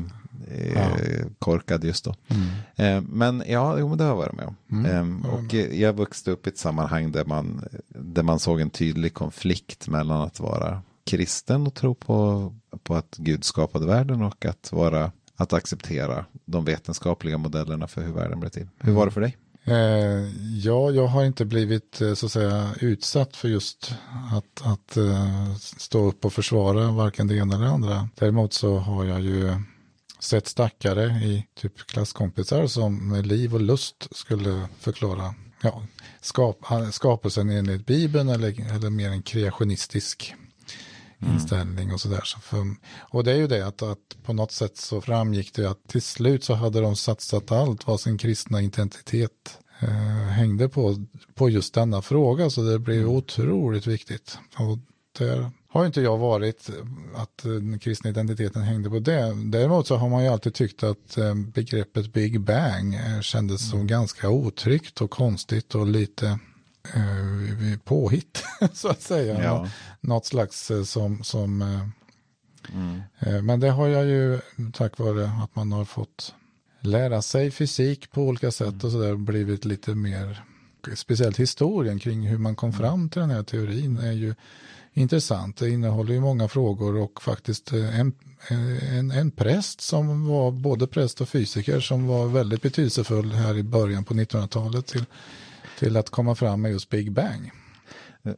ja. 0.76 0.98
korkad 1.40 1.84
just 1.84 2.06
då. 2.06 2.16
Mm. 2.28 2.48
Eh, 2.76 3.10
men 3.10 3.44
ja, 3.48 3.80
jo, 3.80 3.96
det 3.96 4.04
har 4.04 4.12
jag 4.12 4.18
varit 4.18 4.34
med 4.34 4.46
om. 4.46 4.56
Mm. 4.72 5.24
Eh, 5.24 5.34
och 5.34 5.54
jag 5.54 5.94
vuxit 5.94 6.28
upp 6.28 6.48
i 6.48 6.50
ett 6.50 6.58
sammanhang 6.58 7.12
där 7.12 7.26
man, 7.26 7.64
där 7.88 8.24
man 8.24 8.40
såg 8.40 8.62
en 8.62 8.70
tydlig 8.70 9.14
konflikt 9.14 9.88
mellan 9.88 10.22
att 10.22 10.40
vara 10.40 10.82
kristen 11.06 11.68
och 11.68 11.74
tro 11.74 11.96
på, 11.96 12.54
på 12.84 12.96
att 12.96 13.16
Gud 13.18 13.44
skapade 13.44 13.86
världen 13.86 14.22
och 14.22 14.46
att 14.46 14.72
vara 14.72 15.12
att 15.36 15.54
acceptera 15.54 16.26
de 16.46 16.66
vetenskapliga 16.66 17.38
modellerna 17.38 17.88
för 17.88 18.02
hur 18.02 18.14
världen 18.14 18.40
blev 18.40 18.50
till. 18.50 18.68
Hur 18.80 18.94
var 18.94 19.06
det 19.06 19.12
för 19.12 19.22
dig? 19.22 19.38
Eh, 19.68 20.30
ja, 20.64 20.92
jag 20.92 21.08
har 21.08 21.26
inte 21.26 21.46
blivit 21.46 22.02
eh, 22.02 22.14
så 22.14 22.26
att 22.26 22.32
säga 22.32 22.76
utsatt 22.82 23.36
för 23.36 23.48
just 23.48 23.94
att, 24.32 24.62
att 24.66 24.98
eh, 24.98 25.56
stå 25.56 26.08
upp 26.08 26.26
och 26.26 26.34
försvara 26.34 26.92
varken 26.92 27.28
det 27.28 27.36
ena 27.36 27.56
eller 27.56 27.66
det 27.66 27.72
andra. 27.72 28.10
Däremot 28.16 28.54
så 28.54 28.78
har 28.78 29.06
jag 29.06 29.22
ju 29.22 29.62
sett 30.20 30.48
stackare 30.48 31.06
i 31.06 31.46
typ 31.56 31.78
klasskompisar 31.78 32.68
som 32.68 33.10
med 33.10 33.28
liv 33.28 33.54
och 33.54 33.62
lust 33.62 34.08
skulle 34.12 34.68
förklara 34.80 35.36
ja, 35.62 35.84
skap, 36.22 36.66
skapelsen 36.92 37.50
enligt 37.50 37.86
Bibeln 37.86 38.30
eller, 38.30 38.76
eller 38.76 38.90
mer 38.90 39.10
en 39.10 39.24
kreationistisk 39.24 40.34
inställning 41.20 41.94
och 41.94 42.02
sådär. 42.02 42.22
Så 42.24 42.38
och 43.00 43.24
det 43.24 43.32
är 43.32 43.36
ju 43.36 43.48
det 43.48 43.68
att, 43.68 43.82
att 43.82 44.18
på 44.24 44.34
något 44.34 44.52
sätt 44.52 44.78
så 44.78 45.02
framgick 45.02 45.54
det 45.54 45.70
att 45.70 45.88
till 45.88 46.02
slut 46.02 46.44
så 46.44 46.54
hade 46.54 46.82
de 46.82 46.96
satsat 46.96 47.52
allt 47.52 47.88
vad 47.88 48.00
sin 48.00 48.18
kristna 48.18 48.62
identitet 48.62 49.60
eh, 49.80 50.28
hängde 50.30 50.70
på, 50.70 51.06
på 51.34 51.50
just 51.50 51.74
denna 51.74 52.02
fråga. 52.02 52.50
Så 52.50 52.62
det 52.62 52.80
blev 52.80 53.02
mm. 53.02 53.10
otroligt 53.10 53.88
viktigt. 53.88 54.38
Och 54.58 54.78
där 55.18 55.52
har 55.70 55.86
inte 55.86 56.02
jag 56.02 56.18
varit 56.18 56.70
att 57.16 57.44
den 57.44 57.80
kristna 57.80 58.10
identiteten 58.10 58.62
hängde 58.62 58.90
på 58.90 59.00
det. 59.00 59.34
Däremot 59.46 59.88
så 59.88 59.96
har 59.96 60.10
man 60.10 60.24
ju 60.24 60.30
alltid 60.30 60.54
tyckt 60.54 60.84
att 60.84 61.18
eh, 61.18 61.34
begreppet 61.34 62.14
Big 62.14 62.42
Bang 62.42 62.96
eh, 62.96 63.22
kändes 63.22 63.70
som 63.70 63.80
mm. 63.80 63.88
ganska 63.88 64.30
otryggt 64.30 65.02
och 65.02 65.12
konstigt 65.12 65.76
och 65.76 65.88
lite 65.88 66.40
eh, 66.94 67.80
påhitt 67.84 68.44
så 68.74 68.88
att 68.88 69.02
säga. 69.02 69.44
Ja. 69.44 69.68
Något 70.02 70.26
slags 70.26 70.72
eh, 70.72 70.84
som, 70.84 71.24
som 71.24 71.62
mm. 72.74 73.02
eh, 73.20 73.42
men 73.42 73.60
det 73.60 73.70
har 73.70 73.88
jag 73.88 74.06
ju 74.06 74.40
tack 74.74 75.00
vare 75.00 75.32
att 75.44 75.56
man 75.56 75.72
har 75.72 75.86
fått 75.86 76.34
lära 76.80 77.22
sig 77.22 77.52
fysik 77.52 78.12
på 78.12 78.22
olika 78.22 78.52
sätt 78.52 78.68
mm. 78.68 78.80
och 78.84 78.92
så 78.92 79.00
där 79.00 79.16
blivit 79.16 79.66
lite 79.66 79.96
mer 79.96 80.44
speciellt 80.96 81.40
historien 81.40 82.00
kring 82.00 82.28
hur 82.28 82.38
man 82.38 82.56
kom 82.56 82.70
mm. 82.70 82.80
fram 82.80 83.10
till 83.10 83.22
den 83.22 83.30
här 83.30 83.44
teorin 83.44 83.98
är 83.98 84.12
ju 84.12 84.36
intressant. 84.94 85.58
Det 85.58 85.70
innehåller 85.70 86.14
ju 86.14 86.20
många 86.20 86.48
frågor 86.48 86.96
och 86.96 87.22
faktiskt 87.22 87.74
eh, 87.74 88.00
en, 88.00 88.14
en, 88.48 89.12
en 89.12 89.32
präst 89.32 89.82
som 89.82 90.28
var 90.28 90.52
både 90.52 90.88
präst 90.88 91.22
och 91.22 91.30
fysiker 91.30 91.80
som 91.80 92.08
var 92.08 92.28
väldigt 92.28 92.62
betydelsefull 92.62 93.32
här 93.32 93.58
i 93.58 93.64
början 93.64 94.04
på 94.04 94.14
1900-talet 94.14 94.88
till, 94.88 95.06
till 95.80 95.98
att 95.98 96.10
komma 96.10 96.36
fram 96.36 96.62
med 96.62 96.72
just 96.72 96.90
Big 96.90 97.12
Bang. 97.12 97.52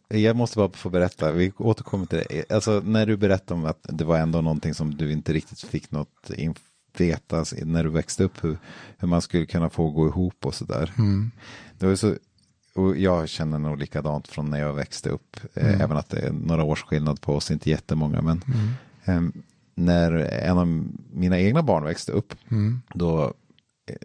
Jag 0.08 0.36
måste 0.36 0.58
bara 0.58 0.70
få 0.70 0.90
berätta, 0.90 1.32
vi 1.32 1.52
återkommer 1.58 2.06
till 2.06 2.24
det. 2.30 2.52
Alltså 2.52 2.82
när 2.86 3.06
du 3.06 3.18
berättade 3.18 3.60
om 3.60 3.66
att 3.66 3.80
det 3.84 4.06
var 4.06 4.18
ändå 4.18 4.42
någonting 4.42 4.74
som 4.74 4.96
du 4.96 5.12
inte 5.12 5.34
riktigt 5.34 5.62
fick 5.62 5.92
något 5.92 6.32
veta 6.98 7.46
när 7.66 7.84
du 7.84 7.90
växte 7.90 8.24
upp 8.24 8.44
hur, 8.44 8.58
hur 8.98 9.08
man 9.08 9.22
skulle 9.22 9.46
kunna 9.46 9.70
få 9.70 9.90
gå 9.90 10.08
ihop 10.08 10.46
och 10.46 10.56
sådär. 10.56 10.94
Mm. 10.98 11.32
Det 11.78 11.86
var 11.88 11.96
så 11.96 12.16
och 12.78 12.98
jag 12.98 13.30
känner 13.30 13.60
nog 13.60 13.80
likadant 13.80 14.28
från 14.28 14.50
när 14.50 14.60
jag 14.60 14.74
växte 14.74 15.10
upp. 15.10 15.38
Eh, 15.54 15.68
mm. 15.68 15.82
Även 15.82 15.98
att 15.98 16.10
det 16.10 16.20
är 16.20 16.32
några 16.32 16.64
års 16.64 16.84
skillnad 16.84 17.22
på 17.22 17.36
oss, 17.36 17.52
inte 17.52 17.70
jättemånga. 17.70 18.22
Men 18.22 18.44
mm. 19.06 19.34
eh, 19.34 19.42
när 19.76 20.12
en 20.14 20.58
av 20.58 20.68
mina 21.14 21.40
egna 21.40 21.64
barn 21.64 21.84
växte 21.84 22.12
upp, 22.12 22.34
mm. 22.52 22.82
då 22.94 23.34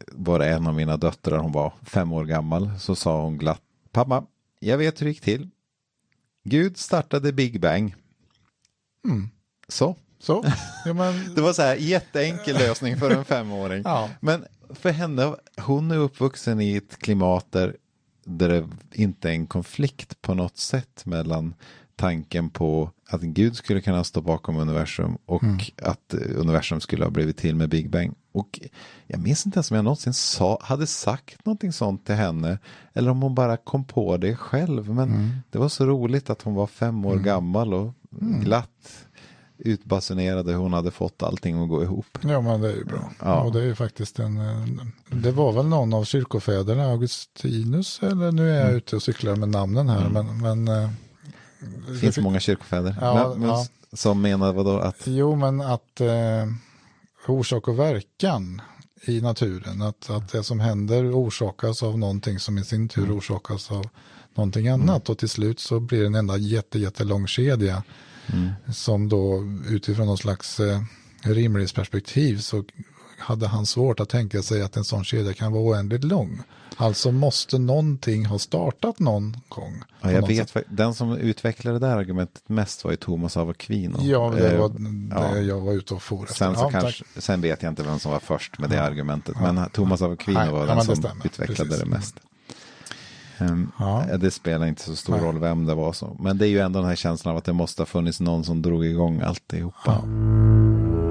var 0.06 0.38
det 0.38 0.48
en 0.48 0.66
av 0.66 0.74
mina 0.74 0.96
döttrar, 0.96 1.38
hon 1.38 1.52
var 1.52 1.72
fem 1.82 2.12
år 2.12 2.24
gammal, 2.24 2.70
så 2.78 2.94
sa 2.94 3.22
hon 3.22 3.38
glatt, 3.38 3.62
pappa, 3.92 4.24
jag 4.60 4.78
vet 4.78 5.00
hur 5.00 5.06
det 5.06 5.10
gick 5.10 5.20
till. 5.20 5.48
Gud 6.44 6.76
startade 6.76 7.32
Big 7.32 7.60
Bang. 7.60 7.94
Mm. 9.04 9.30
Så. 9.68 9.96
Så? 10.18 10.44
Ja, 10.84 10.92
men... 10.92 11.34
det 11.34 11.40
var 11.40 11.52
så 11.52 11.62
här 11.62 11.76
jätteenkel 11.76 12.58
lösning 12.58 12.96
för 12.96 13.10
en 13.10 13.24
femåring. 13.24 13.82
ja. 13.84 14.10
Men 14.20 14.44
för 14.70 14.90
henne, 14.90 15.34
hon 15.56 15.90
är 15.90 15.96
uppvuxen 15.96 16.60
i 16.60 16.76
ett 16.76 16.98
klimat 16.98 17.52
där 17.52 17.76
där 18.24 18.48
det 18.48 18.68
inte 18.92 19.28
är 19.28 19.32
en 19.32 19.46
konflikt 19.46 20.22
på 20.22 20.34
något 20.34 20.58
sätt 20.58 21.06
mellan 21.06 21.54
tanken 21.96 22.50
på 22.50 22.90
att 23.08 23.20
Gud 23.20 23.56
skulle 23.56 23.80
kunna 23.80 24.04
stå 24.04 24.20
bakom 24.20 24.56
universum 24.56 25.18
och 25.26 25.42
mm. 25.42 25.58
att 25.82 26.14
universum 26.14 26.80
skulle 26.80 27.04
ha 27.04 27.10
blivit 27.10 27.36
till 27.36 27.54
med 27.54 27.68
Big 27.68 27.90
Bang. 27.90 28.14
Och 28.32 28.60
jag 29.06 29.20
minns 29.20 29.46
inte 29.46 29.56
ens 29.56 29.70
om 29.70 29.74
jag 29.74 29.84
någonsin 29.84 30.14
sa, 30.14 30.58
hade 30.62 30.86
sagt 30.86 31.46
någonting 31.46 31.72
sånt 31.72 32.06
till 32.06 32.14
henne 32.14 32.58
eller 32.92 33.10
om 33.10 33.22
hon 33.22 33.34
bara 33.34 33.56
kom 33.56 33.84
på 33.84 34.16
det 34.16 34.36
själv. 34.36 34.94
Men 34.94 35.08
mm. 35.08 35.30
det 35.50 35.58
var 35.58 35.68
så 35.68 35.86
roligt 35.86 36.30
att 36.30 36.42
hon 36.42 36.54
var 36.54 36.66
fem 36.66 37.04
år 37.04 37.12
mm. 37.12 37.24
gammal 37.24 37.74
och 37.74 37.94
mm. 38.20 38.40
glatt 38.40 39.06
utbasunerade 39.64 40.52
hur 40.52 40.58
hon 40.58 40.72
hade 40.72 40.90
fått 40.90 41.22
allting 41.22 41.62
att 41.62 41.68
gå 41.68 41.82
ihop. 41.82 42.18
Ja, 42.22 42.40
men 42.40 42.60
det 42.60 42.72
är 42.72 42.76
ju 42.76 42.84
bra. 42.84 43.12
Ja. 43.20 43.40
Och 43.40 43.52
det 43.52 43.60
är 43.60 43.64
ju 43.64 43.74
faktiskt 43.74 44.18
en, 44.18 44.40
det 45.10 45.30
var 45.30 45.52
väl 45.52 45.66
någon 45.66 45.94
av 45.94 46.04
kyrkofäderna, 46.04 46.84
Augustinus, 46.84 48.02
eller 48.02 48.32
nu 48.32 48.50
är 48.50 48.54
jag 48.54 48.64
mm. 48.64 48.76
ute 48.76 48.96
och 48.96 49.02
cyklar 49.02 49.36
med 49.36 49.48
namnen 49.48 49.88
här, 49.88 50.06
mm. 50.06 50.12
men, 50.12 50.40
men 50.64 50.82
eh, 50.82 50.90
det 51.88 51.94
finns 51.94 52.14
det, 52.14 52.22
många 52.22 52.40
kyrkofäder. 52.40 52.96
Ja, 53.00 53.28
men, 53.28 53.40
men, 53.40 53.48
ja. 53.48 53.66
Som 53.92 54.22
menar 54.22 54.52
vadå 54.52 54.78
att? 54.78 55.06
Jo, 55.06 55.36
men 55.36 55.60
att 55.60 56.00
eh, 56.00 56.46
orsak 57.26 57.68
och 57.68 57.78
verkan 57.78 58.60
i 59.06 59.20
naturen, 59.20 59.82
att, 59.82 60.10
att 60.10 60.32
det 60.32 60.42
som 60.42 60.60
händer 60.60 61.12
orsakas 61.14 61.82
av 61.82 61.98
någonting 61.98 62.38
som 62.38 62.58
i 62.58 62.64
sin 62.64 62.88
tur 62.88 63.04
mm. 63.04 63.16
orsakas 63.16 63.70
av 63.70 63.88
någonting 64.34 64.68
annat 64.68 65.08
mm. 65.08 65.12
och 65.12 65.18
till 65.18 65.28
slut 65.28 65.60
så 65.60 65.80
blir 65.80 66.00
det 66.00 66.06
en 66.06 66.14
enda 66.14 66.36
jätte, 66.36 66.78
jättelång 66.78 67.26
kedja 67.26 67.82
Mm. 68.26 68.50
Som 68.72 69.08
då 69.08 69.44
utifrån 69.68 70.06
någon 70.06 70.18
slags 70.18 70.60
eh, 70.60 70.82
rimlighetsperspektiv 71.22 72.38
så 72.38 72.64
hade 73.18 73.46
han 73.46 73.66
svårt 73.66 74.00
att 74.00 74.08
tänka 74.08 74.42
sig 74.42 74.62
att 74.62 74.76
en 74.76 74.84
sån 74.84 75.04
kedja 75.04 75.32
kan 75.32 75.52
vara 75.52 75.62
oändligt 75.62 76.04
lång. 76.04 76.42
Alltså 76.76 77.12
måste 77.12 77.58
någonting 77.58 78.26
ha 78.26 78.38
startat 78.38 78.98
någon 78.98 79.36
gång. 79.48 79.82
Ja, 80.00 80.12
jag 80.12 80.26
vet, 80.26 80.50
sätt. 80.50 80.64
den 80.68 80.94
som 80.94 81.16
utvecklade 81.16 81.78
det 81.78 81.86
här 81.86 81.96
argumentet 81.96 82.48
mest 82.48 82.84
var 82.84 82.90
ju 82.90 82.96
Thomas 82.96 83.36
av 83.36 83.50
Aquino. 83.50 83.98
Ja, 84.02 84.32
det 84.36 84.58
var 84.58 84.66
eh, 84.66 85.34
det 85.34 85.40
jag 85.40 85.60
var 85.60 85.72
ute 85.72 85.94
och 85.94 86.02
for 86.02 86.26
sen, 86.26 86.54
så 86.54 86.60
ja, 86.60 86.70
kanske, 86.70 87.04
sen 87.16 87.40
vet 87.40 87.62
jag 87.62 87.70
inte 87.72 87.82
vem 87.82 87.98
som 87.98 88.12
var 88.12 88.20
först 88.20 88.58
med 88.58 88.70
det 88.70 88.76
ja. 88.76 88.82
argumentet. 88.82 89.36
Men 89.40 89.70
Thomas 89.70 90.02
av 90.02 90.12
Aquino 90.12 90.52
var 90.52 90.66
den 90.66 90.84
som 90.84 90.96
stämmer. 90.96 91.26
utvecklade 91.26 91.70
Precis. 91.70 91.84
det 91.84 91.90
mest. 91.90 92.20
Um, 93.38 93.72
ja. 93.78 94.06
Det 94.18 94.30
spelar 94.30 94.66
inte 94.66 94.82
så 94.82 94.96
stor 94.96 95.12
Nej. 95.12 95.22
roll 95.22 95.38
vem 95.38 95.66
det 95.66 95.74
var. 95.74 95.92
Så. 95.92 96.16
Men 96.20 96.38
det 96.38 96.46
är 96.46 96.50
ju 96.50 96.58
ändå 96.58 96.78
den 96.78 96.88
här 96.88 96.96
känslan 96.96 97.32
av 97.32 97.38
att 97.38 97.44
det 97.44 97.52
måste 97.52 97.82
ha 97.82 97.86
funnits 97.86 98.20
någon 98.20 98.44
som 98.44 98.62
drog 98.62 98.86
igång 98.86 99.20
alltihopa. 99.20 99.78
Ja. 99.84 101.01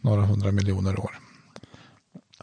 några 0.00 0.22
hundra 0.22 0.52
miljoner 0.52 1.00
år. 1.00 1.18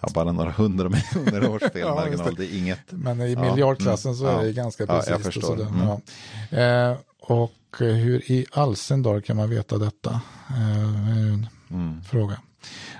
Ja, 0.02 0.10
bara 0.14 0.32
några 0.32 0.52
hundra 0.52 0.90
miljoner 1.16 1.50
års 1.56 1.62
felmarginal, 1.62 2.26
ja, 2.26 2.32
det. 2.32 2.36
det 2.36 2.56
är 2.56 2.58
inget. 2.58 2.80
Men 2.90 3.22
i 3.22 3.36
miljardklassen 3.36 4.12
mm. 4.14 4.20
så 4.20 4.28
är 4.28 4.44
det 4.44 4.54
ganska 4.54 4.88
precis. 4.88 5.10
Ja, 5.10 5.14
jag 5.14 5.22
förstår. 5.22 5.62
Mm. 5.62 6.92
Eh, 6.92 6.98
och 7.20 7.52
hur 7.80 8.32
i 8.32 8.46
all 8.52 8.76
sin 8.76 9.04
dag 9.04 9.26
kan 9.26 9.38
man 9.38 9.50
veta 9.50 9.78
detta? 9.78 10.22
Eh, 10.50 11.10
en 11.10 11.48
mm. 11.70 12.04
fråga. 12.04 12.40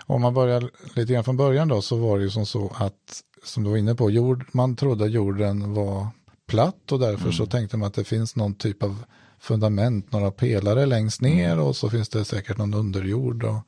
Om 0.06 0.22
man 0.22 0.34
börjar 0.34 0.70
lite 0.96 1.14
grann 1.14 1.24
från 1.24 1.38
början 1.38 1.68
då 1.68 1.82
så 1.82 1.98
var 1.98 2.18
det 2.18 2.24
ju 2.24 2.30
som 2.30 2.46
så 2.46 2.76
att, 2.76 3.22
som 3.44 3.64
du 3.64 3.70
var 3.70 3.78
inne 3.78 3.96
på, 3.96 4.12
jord, 4.12 4.46
man 4.52 4.76
trodde 4.76 5.08
jorden 5.08 5.74
var 5.74 6.08
platt 6.48 6.92
och 6.92 7.00
därför 7.00 7.32
så 7.32 7.44
mm. 7.44 7.50
tänkte 7.50 7.78
man 7.78 7.88
att 7.88 7.94
det 7.94 8.04
finns 8.04 8.36
någon 8.36 8.56
typ 8.56 8.84
av 8.84 9.04
fundament, 9.40 10.12
några 10.12 10.32
pelare 10.32 10.86
längst 10.86 11.22
ner 11.22 11.54
mm. 11.54 11.66
och 11.66 11.76
så 11.76 11.90
finns 11.90 12.10
det 12.10 12.26
säkert 12.26 12.58
någon 12.58 12.74
underjord 12.74 13.44
och, 13.44 13.60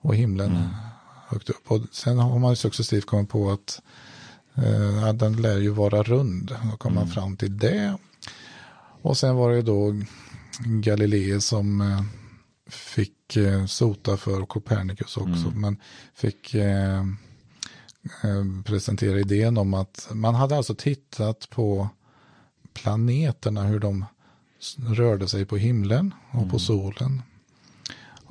och 0.00 0.14
himlen 0.14 0.50
mm 0.50 0.68
högt 1.30 1.50
upp. 1.50 1.70
Och 1.70 1.80
sen 1.92 2.18
har 2.18 2.38
man 2.38 2.56
successivt 2.56 3.06
kommit 3.06 3.28
på 3.28 3.50
att 3.50 3.80
eh, 4.54 5.12
den 5.12 5.36
lär 5.42 5.58
ju 5.58 5.70
vara 5.70 6.02
rund. 6.02 6.56
Då 6.70 6.76
kom 6.76 6.92
mm. 6.92 7.04
man 7.04 7.14
fram 7.14 7.36
till 7.36 7.58
det. 7.58 7.98
Och 9.02 9.16
sen 9.16 9.36
var 9.36 9.50
det 9.50 9.62
då 9.62 9.94
Galilei 10.64 11.40
som 11.40 11.80
eh, 11.80 12.02
fick 12.70 13.36
eh, 13.36 13.66
sota 13.66 14.16
för 14.16 14.46
Copernicus 14.46 15.16
också, 15.16 15.46
Mm. 15.48 15.60
men 15.60 15.76
fick 16.14 16.54
eh, 16.54 17.00
eh, 18.22 18.62
presentera 18.64 19.20
idén 19.20 19.58
om 19.58 19.74
att 19.74 20.08
man 20.12 20.34
hade 20.34 20.56
alltså 20.56 20.74
tittat 20.74 21.50
på 21.50 21.88
planeterna, 22.74 23.62
hur 23.62 23.78
de 23.80 24.04
rörde 24.76 25.28
sig 25.28 25.44
på 25.44 25.56
himlen 25.56 26.14
och 26.30 26.38
Mm. 26.38 26.50
på 26.50 26.58
solen. 26.58 27.22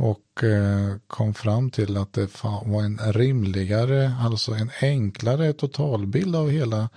Och 0.01 0.43
eh, 0.43 0.95
kom 1.07 1.33
fram 1.33 1.71
till 1.71 1.97
att 1.97 2.13
det 2.13 2.43
var 2.43 2.83
en 2.83 2.97
rimligare, 2.97 4.15
alltså 4.19 4.51
en 4.53 4.71
enklare 4.81 5.53
totalbild 5.53 6.35
av 6.35 6.49
hela 6.49 6.89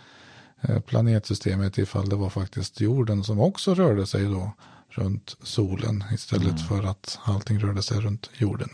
eh, 0.60 0.80
planetsystemet 0.80 1.78
ifall 1.78 2.08
det 2.08 2.16
var 2.16 2.30
faktiskt 2.30 2.80
jorden 2.80 3.24
som 3.24 3.40
också 3.40 3.74
rörde 3.74 4.06
sig 4.06 4.24
då 4.24 4.52
runt 4.88 5.36
solen 5.42 6.04
istället 6.12 6.68
för 6.68 6.82
att 6.82 7.18
allting 7.24 7.58
rörde 7.58 7.82
sig 7.82 8.00
runt 8.00 8.30
jorden. 8.34 8.68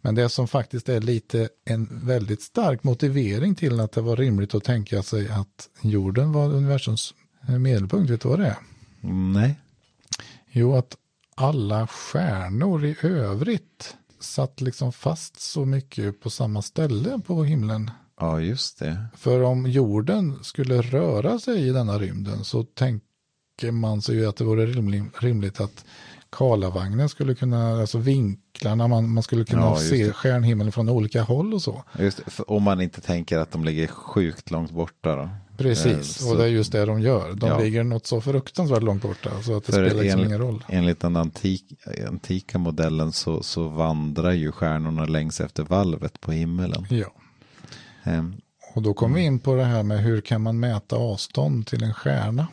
Men 0.00 0.14
det 0.14 0.28
som 0.28 0.48
faktiskt 0.48 0.88
är 0.88 1.00
lite 1.00 1.48
en 1.64 2.06
väldigt 2.06 2.42
stark 2.42 2.84
motivering 2.84 3.54
till 3.54 3.80
att 3.80 3.92
det 3.92 4.00
var 4.00 4.16
rimligt 4.16 4.54
att 4.54 4.64
tänka 4.64 5.02
sig 5.02 5.28
att 5.28 5.68
jorden 5.80 6.32
var 6.32 6.44
universums 6.54 7.14
eh, 7.48 7.58
medelpunkt, 7.58 8.10
vet 8.10 8.20
du 8.20 8.28
vad 8.28 8.38
det 8.38 8.46
är? 8.46 8.56
Nej. 9.32 9.60
Jo, 10.50 10.76
att 10.76 10.96
alla 11.40 11.86
stjärnor 11.86 12.84
i 12.84 12.96
övrigt 13.02 13.96
satt 14.20 14.60
liksom 14.60 14.92
fast 14.92 15.40
så 15.40 15.64
mycket 15.64 16.20
på 16.20 16.30
samma 16.30 16.62
ställe 16.62 17.20
på 17.26 17.44
himlen. 17.44 17.90
Ja, 18.20 18.40
just 18.40 18.78
det. 18.78 19.06
För 19.16 19.42
om 19.42 19.66
jorden 19.66 20.38
skulle 20.44 20.82
röra 20.82 21.38
sig 21.38 21.68
i 21.68 21.70
denna 21.70 21.98
rymden 21.98 22.44
så 22.44 22.62
tänker 22.64 23.70
man 23.72 24.02
sig 24.02 24.16
ju 24.16 24.26
att 24.28 24.36
det 24.36 24.44
vore 24.44 24.66
rimlig, 24.66 25.04
rimligt 25.20 25.60
att 25.60 25.84
Karlavagnen 26.30 27.08
skulle 27.08 27.34
kunna, 27.34 27.80
alltså 27.80 27.98
vinklarna, 27.98 28.88
man, 28.88 29.10
man 29.12 29.22
skulle 29.22 29.44
kunna 29.44 29.62
Ja, 29.62 29.76
se 29.76 30.06
det. 30.06 30.12
stjärnhimlen 30.12 30.72
från 30.72 30.88
olika 30.88 31.22
håll 31.22 31.54
och 31.54 31.62
så. 31.62 31.84
Just 31.98 32.16
det, 32.36 32.42
om 32.42 32.62
man 32.62 32.80
inte 32.80 33.00
tänker 33.00 33.38
att 33.38 33.50
de 33.52 33.64
ligger 33.64 33.86
sjukt 33.86 34.50
långt 34.50 34.70
borta 34.70 35.16
då. 35.16 35.28
Precis, 35.64 35.86
Eh, 35.94 35.98
och 35.98 36.04
så- 36.32 36.34
det 36.34 36.44
är 36.44 36.48
just 36.48 36.72
det 36.72 36.84
de 36.84 37.00
gör. 37.00 37.32
De 37.34 37.48
Ja. 37.48 37.58
ligger 37.58 37.84
något 37.84 38.06
så 38.06 38.20
fruktansvärt 38.20 38.82
långt 38.82 39.02
borta 39.02 39.30
så 39.42 39.56
att 39.56 39.66
det 39.66 39.72
För 39.72 39.86
spelar 39.86 40.02
liksom 40.02 40.10
enligt- 40.20 40.26
ingen 40.26 40.38
roll. 40.40 40.64
Enligt 40.68 41.00
den 41.00 41.16
antik, 41.16 41.64
antika 42.08 42.58
modellen 42.58 43.12
så, 43.12 43.42
så 43.42 43.68
vandrar 43.68 44.32
ju 44.32 44.52
stjärnorna 44.52 45.04
längs 45.04 45.40
efter 45.40 45.62
valvet 45.64 46.20
på 46.20 46.32
himmelen. 46.32 46.86
Ja. 46.90 47.12
Ehm, 48.04 48.34
Och 48.74 48.82
då 48.82 48.94
kommer 48.94 49.16
vi 49.16 49.22
in 49.24 49.38
på 49.38 49.54
det 49.54 49.64
här 49.64 49.82
med 49.82 49.98
hur 50.02 50.20
kan 50.20 50.40
man 50.42 50.60
mäta 50.60 50.96
avstånd 50.96 51.66
till 51.66 51.82
en 51.82 51.94
stjärna? 51.94 52.46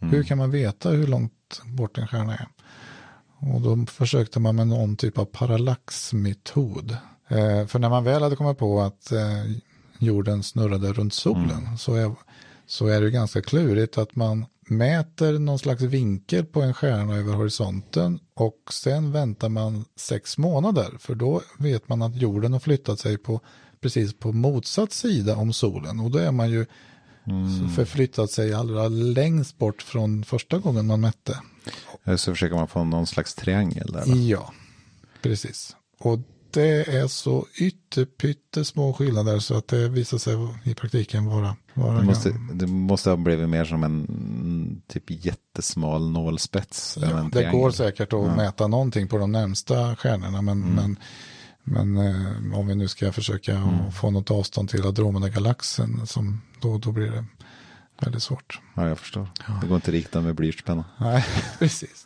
Hur 0.00 0.22
kan 0.22 0.38
man 0.38 0.50
veta 0.50 0.88
hur 0.90 1.06
långt 1.06 1.62
bort 1.64 1.98
en 1.98 2.06
stjärna 2.06 2.34
är? 2.34 2.46
Och 3.54 3.60
då 3.60 3.86
försökte 3.86 4.40
man 4.40 4.56
med 4.56 4.66
någon 4.66 4.96
typ 4.96 5.18
av 5.18 5.24
parallaxmetod. 5.24 6.96
Eh, 7.28 7.66
för 7.66 7.78
när 7.78 7.88
man 7.88 8.04
väl 8.04 8.22
hade 8.22 8.36
kommit 8.36 8.58
på 8.58 8.80
att 8.80 9.12
eh, 9.12 9.44
jorden 9.98 10.42
snurrade 10.42 10.92
runt 10.92 11.14
solen 11.14 11.78
så, 11.78 11.94
är, 11.94 12.12
så 12.70 12.86
är 12.86 13.00
det 13.00 13.10
ganska 13.10 13.42
klurigt 13.42 13.98
att 13.98 14.16
man 14.16 14.46
mäter 14.68 15.38
någon 15.38 15.58
slags 15.58 15.82
vinkel 15.82 16.44
på 16.44 16.62
en 16.62 16.74
stjärna 16.74 17.16
över 17.16 17.34
horisonten 17.34 18.20
och 18.34 18.58
sen 18.70 19.12
väntar 19.12 19.48
man 19.48 19.84
sex 19.96 20.38
månader 20.38 20.90
för 20.98 21.14
då 21.14 21.42
vet 21.58 21.88
man 21.88 22.02
att 22.02 22.16
jorden 22.16 22.52
har 22.52 22.60
flyttat 22.60 22.98
sig 22.98 23.18
på 23.18 23.40
precis 23.80 24.18
på 24.18 24.32
motsatt 24.32 24.92
sida 24.92 25.36
om 25.36 25.52
solen 25.52 26.00
och 26.00 26.10
då 26.10 26.18
är 26.18 26.32
man 26.32 26.50
ju 26.50 26.66
förflyttat 27.76 28.30
sig 28.30 28.54
allra 28.54 28.88
längst 28.88 29.58
bort 29.58 29.82
från 29.82 30.24
första 30.24 30.58
gången 30.58 30.86
man 30.86 31.00
mätte. 31.00 31.38
så 32.16 32.32
försöker 32.32 32.56
man 32.56 32.68
få 32.68 32.84
någon 32.84 33.06
slags 33.06 33.34
triangel 33.34 33.92
där. 33.92 34.06
va? 34.06 34.14
Ja, 34.14 34.52
precis. 35.22 35.76
Och 35.98 36.18
det 36.52 36.96
är 36.96 37.06
så 37.06 37.46
ytterpyttesmå 37.58 38.92
skillnader 38.92 39.38
så 39.38 39.56
att 39.56 39.68
det 39.68 39.88
visar 39.88 40.18
sig 40.18 40.34
i 40.64 40.74
praktiken 40.74 41.26
vara... 41.26 41.56
vara 41.74 41.98
Det 41.98 42.04
måste, 42.04 42.34
det 42.52 42.66
måste 42.66 43.10
ha 43.10 43.16
blivit 43.16 43.48
mer 43.48 43.64
som 43.64 43.84
en 43.84 44.04
mm, 44.04 44.82
typ 44.88 45.04
jättesmal 45.08 46.10
nålspets. 46.10 46.98
ja, 47.00 47.28
det 47.32 47.50
går 47.50 47.70
säkert 47.70 48.12
att 48.12 48.36
mäta 48.36 48.66
någonting 48.66 49.08
på 49.08 49.18
de 49.18 49.32
närmsta 49.32 49.96
stjärnorna 49.96 50.42
men, 50.42 50.60
men, 50.60 50.96
men 51.64 51.96
eh, 51.96 52.58
om 52.58 52.66
vi 52.66 52.74
nu 52.74 52.88
ska 52.88 53.12
försöka 53.12 53.58
att 53.58 53.94
få 53.94 54.10
något 54.10 54.30
avstånd 54.30 54.68
till 54.68 54.86
Andromeda-galaxen 54.86 56.06
som, 56.06 56.40
då, 56.60 56.78
då 56.78 56.92
blir 56.92 57.10
det 57.10 57.24
väldigt 58.00 58.22
svårt. 58.22 58.60
Ja, 58.74 58.88
jag 58.88 58.98
förstår. 58.98 59.28
Det 59.60 59.66
går 59.66 59.76
inte 59.76 59.92
rikta 59.92 60.20
med 60.20 60.34
blyertspenna. 60.34 60.84
Nej, 60.96 61.24
precis. 61.58 62.04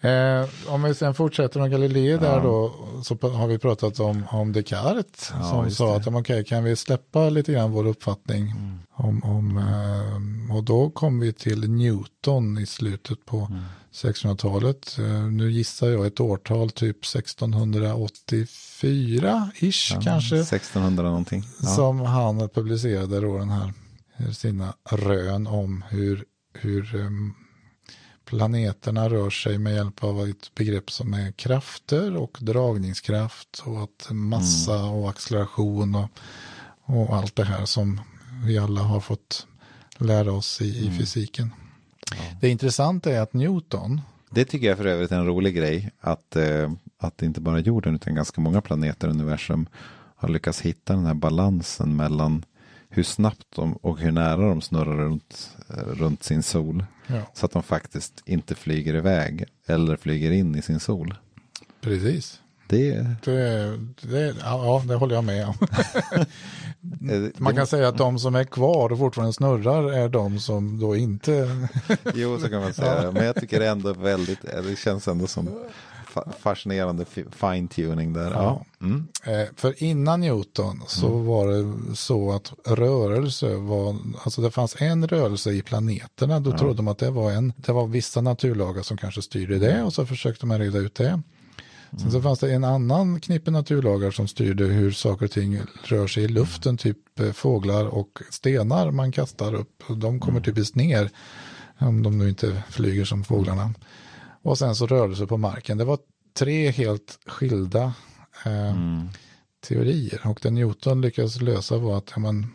Eh, 0.00 0.44
om 0.66 0.82
vi 0.82 0.94
sen 0.94 1.14
fortsätter 1.14 1.60
med 1.60 1.70
Galilei 1.70 2.16
där 2.16 2.40
då, 2.42 2.74
så 3.04 3.18
har 3.28 3.46
vi 3.46 3.58
pratat 3.58 4.00
om, 4.00 4.24
om 4.30 4.52
Descartes 4.52 5.32
Ja, 5.34 5.42
som 5.50 5.70
sa 5.70 5.96
att 5.96 6.06
ja, 6.06 6.18
okej, 6.18 6.44
kan 6.44 6.64
vi 6.64 6.76
släppa 6.76 7.30
lite 7.30 7.52
grann 7.52 7.70
vår 7.70 7.86
uppfattning 7.86 8.54
om, 8.94 9.24
om 9.24 9.58
eh, 9.58 10.56
och 10.56 10.64
då 10.64 10.90
kom 10.90 11.20
vi 11.20 11.32
till 11.32 11.70
Newton 11.70 12.58
i 12.58 12.66
slutet 12.66 13.24
på 13.26 13.48
Mm. 13.50 13.62
1600-talet. 13.92 14.96
Eh, 14.98 15.22
nu 15.22 15.50
gissar 15.52 15.88
jag 15.88 16.06
ett 16.06 16.20
årtal, 16.20 16.70
typ 16.70 17.04
1684-ish 18.82 20.00
kanske 20.02 20.34
Mm, 20.34 20.42
1600 20.42 21.02
någonting. 21.02 21.44
Ja. 21.62 21.68
som 21.68 22.00
han 22.00 22.48
publicerade 22.48 23.20
då 23.20 23.38
den 23.38 23.48
här 23.50 23.72
eh, 24.18 24.30
sina 24.30 24.74
rön 24.90 25.46
om 25.46 25.84
hur, 25.88 26.24
hur 26.54 26.96
em, 27.00 27.34
planeterna 28.28 29.08
rör 29.08 29.30
sig 29.30 29.58
med 29.58 29.74
hjälp 29.74 30.04
av 30.04 30.28
ett 30.28 30.54
begrepp 30.54 30.90
som 30.90 31.14
är 31.14 31.32
krafter 31.32 32.16
och 32.16 32.38
dragningskraft 32.40 33.62
och 33.64 33.82
att 33.82 34.08
massa 34.10 34.84
och 34.84 35.10
acceleration 35.10 35.94
och, 35.94 36.10
och 36.82 37.16
allt 37.16 37.36
det 37.36 37.44
här 37.44 37.64
som 37.64 38.00
vi 38.44 38.58
alla 38.58 38.80
har 38.80 39.00
fått 39.00 39.46
lära 39.98 40.32
oss 40.32 40.60
i, 40.60 40.86
i 40.86 40.98
fysiken. 40.98 41.50
Det 42.40 42.48
intressanta 42.48 43.10
är 43.12 43.20
att 43.20 43.32
Newton, 43.32 44.00
Det 44.30 44.44
tycker 44.44 44.66
jag 44.66 44.76
för 44.76 44.86
övrigt 44.86 45.12
är 45.12 45.16
en 45.16 45.26
rolig 45.26 45.56
grej. 45.56 45.90
Att, 46.00 46.36
eh, 46.36 46.72
att 46.98 47.22
inte 47.22 47.40
bara 47.40 47.58
jorden 47.58 47.94
utan 47.94 48.14
ganska 48.14 48.40
många 48.40 48.60
planeter 48.60 49.08
i 49.08 49.10
universum 49.10 49.66
har 50.16 50.28
lyckats 50.28 50.60
hitta 50.60 50.92
den 50.92 51.06
här 51.06 51.14
balansen 51.14 51.96
mellan 51.96 52.44
hur 52.88 53.02
snabbt 53.02 53.46
de 53.56 53.72
och 53.72 53.98
hur 53.98 54.12
nära 54.12 54.48
de 54.48 54.60
snurrar 54.60 54.96
runt, 54.96 55.56
eh, 55.68 55.74
runt 55.76 56.22
sin 56.22 56.42
sol. 56.42 56.84
Ja, 57.08 57.22
Så 57.34 57.46
att 57.46 57.52
de 57.52 57.62
faktiskt 57.62 58.22
inte 58.24 58.54
flyger 58.54 58.94
iväg 58.94 59.44
eller 59.66 59.96
flyger 59.96 60.30
in 60.30 60.54
i 60.54 60.62
sin 60.62 60.80
sol. 60.80 61.14
precis. 61.80 62.40
Det, 62.68 63.06
Det, 63.24 63.78
det, 64.02 64.34
ja, 64.40 64.82
det 64.88 64.94
håller 64.94 65.14
jag 65.14 65.24
med 65.24 65.46
om. 65.48 65.54
Man 67.36 67.56
kan 67.56 67.66
säga 67.66 67.88
att 67.88 67.98
de 67.98 68.18
som 68.18 68.34
är 68.34 68.44
kvar 68.44 68.92
och 68.92 68.98
fortfarande 68.98 69.32
snurrar 69.32 69.92
är 69.92 70.08
de 70.08 70.40
som 70.40 70.80
då 70.80 70.96
inte... 70.96 71.66
Jo, 72.14 72.38
så 72.40 72.48
kan 72.48 72.60
man 72.60 72.74
säga. 72.74 73.10
Men 73.12 73.24
jag 73.24 73.36
tycker 73.36 73.60
ändå 73.60 73.92
väldigt, 73.92 74.42
det 74.42 74.78
känns 74.78 75.08
ändå 75.08 75.26
som 75.26 75.48
fascinerande 76.40 77.04
fi- 77.04 77.24
fine-tuning 77.30 78.12
där. 78.12 78.30
Ja. 78.30 78.64
Mm. 78.80 79.06
Eh, 79.24 79.48
för 79.56 79.82
innan 79.82 80.20
Newton 80.20 80.82
så 80.86 81.08
var 81.08 81.48
det 81.48 81.96
så 81.96 82.32
att 82.32 82.52
rörelse 82.66 83.54
var, 83.54 83.96
alltså 84.24 84.40
det 84.42 84.50
fanns 84.50 84.76
en 84.78 85.08
rörelse 85.08 85.50
i 85.50 85.62
planeterna, 85.62 86.40
då 86.40 86.58
trodde 86.58 86.82
man 86.82 86.92
att 86.92 86.98
det 86.98 87.10
var 87.10 87.32
en, 87.32 87.52
det 87.56 87.72
var 87.72 87.86
vissa 87.86 88.20
naturlagar 88.20 88.82
som 88.82 88.96
kanske 88.96 89.22
styrde 89.22 89.58
det 89.58 89.82
och 89.82 89.92
så 89.92 90.06
försökte 90.06 90.46
man 90.46 90.58
reda 90.58 90.78
ut 90.78 90.94
det. 90.94 91.22
Sen 91.96 92.10
så 92.12 92.22
fanns 92.22 92.38
det 92.38 92.52
en 92.52 92.64
annan 92.64 93.20
knippe 93.20 93.50
naturlagar 93.50 94.10
som 94.10 94.28
styrde 94.28 94.64
hur 94.64 94.90
saker 94.92 95.24
och 95.24 95.30
ting 95.30 95.60
rör 95.84 96.06
sig 96.06 96.24
i 96.24 96.28
luften, 96.28 96.76
typ 96.76 97.20
eh, 97.20 97.32
fåglar 97.32 97.86
och 97.86 98.08
stenar 98.30 98.90
man 98.90 99.12
kastar 99.12 99.54
upp. 99.54 99.82
De 99.96 100.20
kommer 100.20 100.40
typiskt 100.40 100.76
ner, 100.76 101.10
om 101.78 102.02
de 102.02 102.18
nu 102.18 102.28
inte 102.28 102.62
flyger 102.70 103.04
som 103.04 103.24
fåglarna. 103.24 103.74
Och 104.42 104.58
sen 104.58 104.74
så 104.74 104.86
rörelse 104.86 105.26
på 105.26 105.36
marken. 105.36 105.78
Det 105.78 105.84
var 105.84 105.98
tre 106.38 106.70
helt 106.70 107.18
skilda 107.26 107.92
eh, 108.44 108.74
teorier. 109.68 110.20
Och 110.24 110.38
det 110.42 110.50
Newton 110.50 111.00
lyckades 111.00 111.40
lösa 111.40 111.76
var 111.76 111.98
att 111.98 112.12
ja, 112.14 112.20
men, 112.20 112.46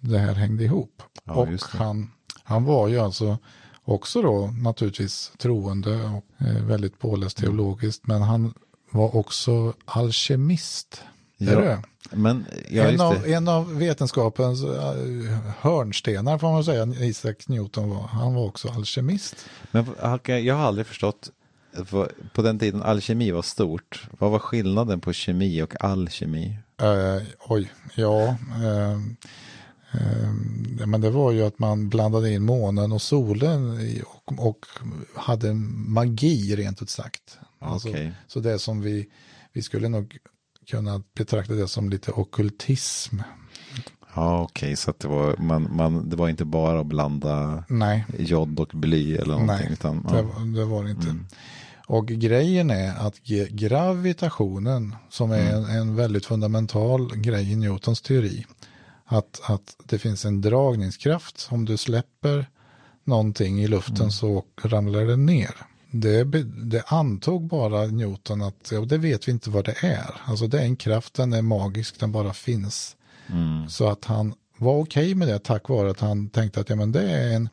det 0.00 0.18
här 0.18 0.34
hängde 0.34 0.64
ihop. 0.64 1.02
Ja, 1.24 1.32
och 1.32 1.48
han, 1.70 2.10
han 2.44 2.64
var 2.64 2.88
ju 2.88 2.98
alltså 2.98 3.38
också 3.84 4.22
då 4.22 4.46
naturligtvis 4.46 5.32
troende 5.38 5.94
och 6.04 6.46
eh, 6.46 6.64
väldigt 6.64 6.98
påläst 6.98 7.36
teologiskt. 7.36 8.06
Men 8.06 8.22
han 8.22 8.54
var 8.90 9.16
också 9.16 9.74
alkemist. 9.84 11.02
Ja, 11.40 11.60
det? 11.60 11.82
Men, 12.10 12.46
ja, 12.68 12.84
en, 12.84 13.00
av, 13.00 13.22
det. 13.22 13.34
en 13.34 13.48
av 13.48 13.78
vetenskapens 13.78 14.64
eh, 14.64 14.94
hörnstenar 15.58 16.38
får 16.38 16.52
man 16.52 16.64
säga, 16.64 16.86
Isaac 16.86 17.34
Newton 17.46 17.90
var. 17.90 18.02
Han 18.02 18.34
var 18.34 18.44
också 18.44 18.68
alkemist. 18.68 19.46
Men 19.70 19.86
jag 20.26 20.54
har 20.54 20.66
aldrig 20.66 20.86
förstått, 20.86 21.30
på 22.32 22.42
den 22.42 22.58
tiden 22.58 22.82
alkemi 22.82 23.30
var 23.30 23.42
stort, 23.42 24.08
vad 24.18 24.30
var 24.30 24.38
skillnaden 24.38 25.00
på 25.00 25.12
kemi 25.12 25.62
och 25.62 25.84
alkemi? 25.84 26.58
Eh, 26.82 27.22
oj, 27.48 27.72
ja. 27.94 28.36
Eh, 28.64 28.98
men 30.86 31.00
det 31.00 31.10
var 31.10 31.32
ju 31.32 31.42
att 31.42 31.58
man 31.58 31.88
blandade 31.88 32.30
in 32.30 32.42
månen 32.42 32.92
och 32.92 33.02
solen 33.02 33.80
i, 33.80 34.02
och, 34.06 34.46
och 34.48 34.66
hade 35.14 35.54
magi 35.54 36.56
rent 36.56 36.82
ut 36.82 36.90
sagt. 36.90 37.38
Alltså, 37.58 37.88
Okej. 37.88 38.12
Så 38.26 38.40
det 38.40 38.58
som 38.58 38.80
vi, 38.80 39.08
vi 39.52 39.62
skulle 39.62 39.88
nog 39.88 40.18
kunna 40.66 41.02
betrakta 41.14 41.52
det 41.54 41.68
som 41.68 41.90
lite 41.90 42.12
okultism. 42.12 43.16
Ja, 44.14 44.42
okej, 44.42 44.76
så 44.76 44.90
att 44.90 44.98
det 44.98 45.08
var, 45.08 45.36
man, 45.36 45.76
man, 45.76 46.08
det 46.08 46.16
var 46.16 46.28
inte 46.28 46.44
bara 46.44 46.80
att 46.80 46.86
blanda 46.86 47.64
Nej, 47.68 48.04
jod 48.18 48.60
och 48.60 48.70
bly 48.74 49.14
eller 49.16 49.26
någonting. 49.32 49.56
Nej, 49.56 49.68
utan, 49.72 50.02
det, 50.02 50.16
ja. 50.16 50.22
var- 50.22 50.56
det 50.58 50.64
var 50.64 50.84
det 50.84 50.90
inte. 50.90 51.16
Och 51.86 52.06
grejen 52.06 52.70
är 52.70 53.06
att 53.06 53.18
gravitationen, 53.50 54.96
som 55.08 55.30
är 55.30 55.52
en, 55.54 55.64
en 55.64 55.96
väldigt 55.96 56.26
fundamental 56.26 57.16
grej 57.16 57.52
i 57.52 57.56
Newtons 57.56 58.00
teori, 58.02 58.46
att, 59.04 59.40
att 59.44 59.76
det 59.84 59.98
finns 59.98 60.24
en 60.24 60.40
dragningskraft. 60.40 61.48
Om 61.50 61.64
du 61.64 61.76
släpper 61.76 62.46
någonting 63.04 63.62
i 63.62 63.68
luften 63.68 64.10
så 64.12 64.44
ramlar 64.62 65.04
det 65.04 65.16
ner. 65.16 65.54
Det, 65.90 66.24
det 66.44 66.82
antog 66.86 67.46
bara 67.46 67.86
Newton 67.86 68.42
att, 68.42 68.72
och 68.72 68.86
det 68.86 68.98
vet 68.98 69.28
vi 69.28 69.32
inte 69.32 69.50
vad 69.50 69.64
det 69.64 69.84
är. 69.84 70.20
Alltså 70.24 70.46
det 70.46 70.58
är 70.60 70.64
en 70.64 70.76
kraft, 70.76 71.14
den 71.14 71.32
är 71.32 71.42
magisk, 71.42 72.00
den 72.00 72.12
bara 72.12 72.32
finns. 72.32 72.96
Så 73.68 73.88
att 73.88 74.04
han 74.04 74.34
var 74.56 74.78
okej 74.78 75.14
med 75.14 75.28
det 75.28 75.38
tack 75.38 75.68
vare 75.68 75.90
att 75.90 76.00
han 76.00 76.28
tänkte 76.28 76.60
att 76.60 76.68
ja, 76.68 76.76
men 76.76 76.92
det, 76.92 77.10
är 77.10 77.36
en, 77.36 77.48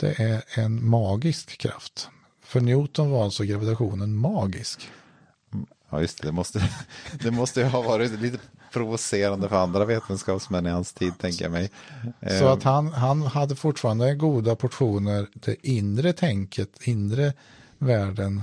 det 0.00 0.20
är 0.20 0.44
en 0.54 0.88
magisk 0.88 1.58
kraft. 1.58 2.08
För 2.44 2.60
Newton 2.60 3.10
var 3.10 3.24
alltså 3.24 3.44
gravitationen 3.44 4.16
magisk. 4.16 4.88
ja, 5.90 6.00
just 6.00 6.22
det. 6.22 6.28
Det 6.28 6.32
måste, 6.32 6.70
det 7.12 7.30
måste 7.30 7.64
ha 7.64 7.82
varit 7.82 8.20
lite 8.20 8.38
provocerande 8.74 9.48
för 9.48 9.56
andra 9.56 9.84
vetenskapsmän 9.84 10.66
i 10.66 10.70
hans 10.70 10.92
tid, 10.92 11.18
tänker 11.18 11.44
jag 11.44 11.52
mig. 11.52 11.70
Så 12.38 12.48
att 12.48 12.62
han, 12.62 12.92
han 12.92 13.22
hade 13.22 13.56
fortfarande 13.56 14.14
goda 14.14 14.56
portioner, 14.56 15.26
det 15.34 15.66
inre 15.66 16.12
tänket, 16.12 16.68
inre 16.82 17.32
världen 17.78 18.42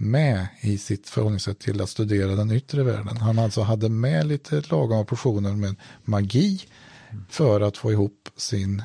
med 0.00 0.46
i 0.60 0.78
sitt 0.78 1.08
förhållningssätt 1.08 1.58
till 1.58 1.80
att 1.80 1.88
studera 1.88 2.34
den 2.34 2.50
yttre 2.50 2.82
världen. 2.82 3.16
Han 3.16 3.38
alltså 3.38 3.62
hade 3.62 3.88
med 3.88 4.26
lite 4.26 4.62
lagom 4.70 5.06
portioner 5.06 5.52
med 5.52 5.76
magi 6.04 6.60
för 7.28 7.60
att 7.60 7.76
få 7.76 7.92
ihop 7.92 8.28
sin, 8.36 8.82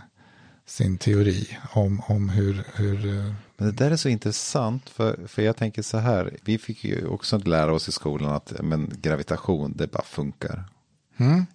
sin 0.65 0.97
teori 0.97 1.57
om, 1.71 2.01
om 2.07 2.29
hur, 2.29 2.63
hur 2.75 3.17
eh, 3.17 3.33
Men 3.57 3.67
det 3.67 3.71
där 3.71 3.91
är 3.91 3.95
så 3.95 4.09
intressant, 4.09 4.89
för, 4.89 5.27
för 5.27 5.41
jag 5.41 5.57
tänker 5.57 5.81
så 5.81 5.97
här, 5.97 6.37
vi 6.43 6.57
fick 6.57 6.83
ju 6.83 7.07
också 7.07 7.37
lära 7.37 7.73
oss 7.73 7.87
i 7.87 7.91
skolan 7.91 8.33
att 8.33 8.53
men, 8.61 8.93
gravitation, 9.01 9.73
det 9.75 9.91
bara 9.91 10.03
funkar. 10.03 10.63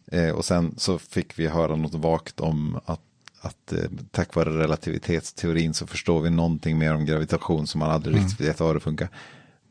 Eh, 0.06 0.30
och 0.30 0.44
sen 0.44 0.74
så 0.76 0.98
fick 0.98 1.38
vi 1.38 1.46
höra 1.46 1.76
något 1.76 1.94
vagt 1.94 2.40
om 2.40 2.80
att, 2.84 3.00
att 3.40 3.72
eh, 3.72 3.90
tack 4.10 4.34
vare 4.34 4.58
relativitetsteorin 4.58 5.74
så 5.74 5.86
förstår 5.86 6.20
vi 6.20 6.30
någonting 6.30 6.78
mer 6.78 6.94
om 6.94 7.04
gravitation 7.06 7.66
som 7.66 7.78
man 7.78 7.90
aldrig 7.90 8.16
riktigt 8.16 8.40
vet 8.40 8.60
hur 8.60 8.74
det 8.74 8.80
funkar. 8.80 9.08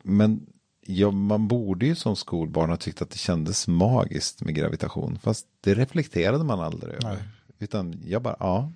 Men 0.02 0.46
ja, 0.86 1.10
man 1.10 1.48
borde 1.48 1.86
ju 1.86 1.94
som 1.94 2.16
skolbarn 2.16 2.70
ha 2.70 2.76
tyckt 2.76 3.02
att 3.02 3.10
det 3.10 3.18
kändes 3.18 3.68
magiskt 3.68 4.40
med 4.40 4.54
gravitation, 4.54 5.18
fast 5.22 5.46
det 5.60 5.74
reflekterade 5.74 6.44
man 6.44 6.60
aldrig 6.60 6.94
över. 6.94 7.04
Nej. 7.08 7.18
Utan 7.58 8.02
jag 8.06 8.22
bara, 8.22 8.36
ja. 8.38 8.72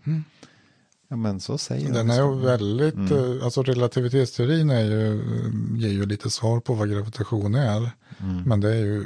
Ja 1.09 1.17
men 1.17 1.41
så 1.41 1.59
säger 1.59 1.93
Den 1.93 2.11
är 2.11 2.15
ju 2.15 2.21
skolan. 2.21 2.41
väldigt, 2.43 3.11
eh, 3.11 3.45
alltså 3.45 3.63
relativitetsteorin 3.63 4.71
är 4.71 4.85
ju, 4.85 5.23
ger 5.77 5.89
ju 5.89 6.07
lite 6.07 6.31
svar 6.31 6.61
på 6.61 6.75
vad 6.75 6.91
gravitation 6.91 7.55
är. 7.55 7.91
Men 8.47 8.61
det 8.61 8.69
är 8.71 8.81
ju 8.85 9.05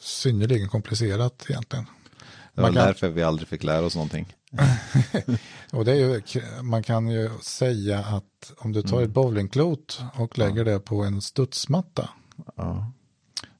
synnerligen 0.00 0.68
komplicerat 0.68 1.46
egentligen. 1.48 1.86
Det 2.54 2.60
var 2.62 2.68
kan- 2.72 2.74
därför 2.86 3.08
vi 3.08 3.22
aldrig 3.22 3.48
fick 3.48 3.62
lära 3.62 3.86
oss 3.86 3.94
någonting. 3.94 4.36
Och 5.72 5.84
det 5.84 5.92
är 5.92 5.96
ju, 5.96 6.22
man 6.62 6.82
kan 6.82 7.08
ju 7.08 7.30
säga 7.42 7.98
att 7.98 8.52
om 8.58 8.72
du 8.72 8.82
tar 8.82 9.02
ett 9.02 9.10
bowlingklot 9.10 10.00
och 10.14 10.38
lägger 10.38 10.64
det 10.64 10.78
på 10.80 11.02
en 11.04 11.20
studsmatta. 11.22 12.08
Ja, 12.56 12.92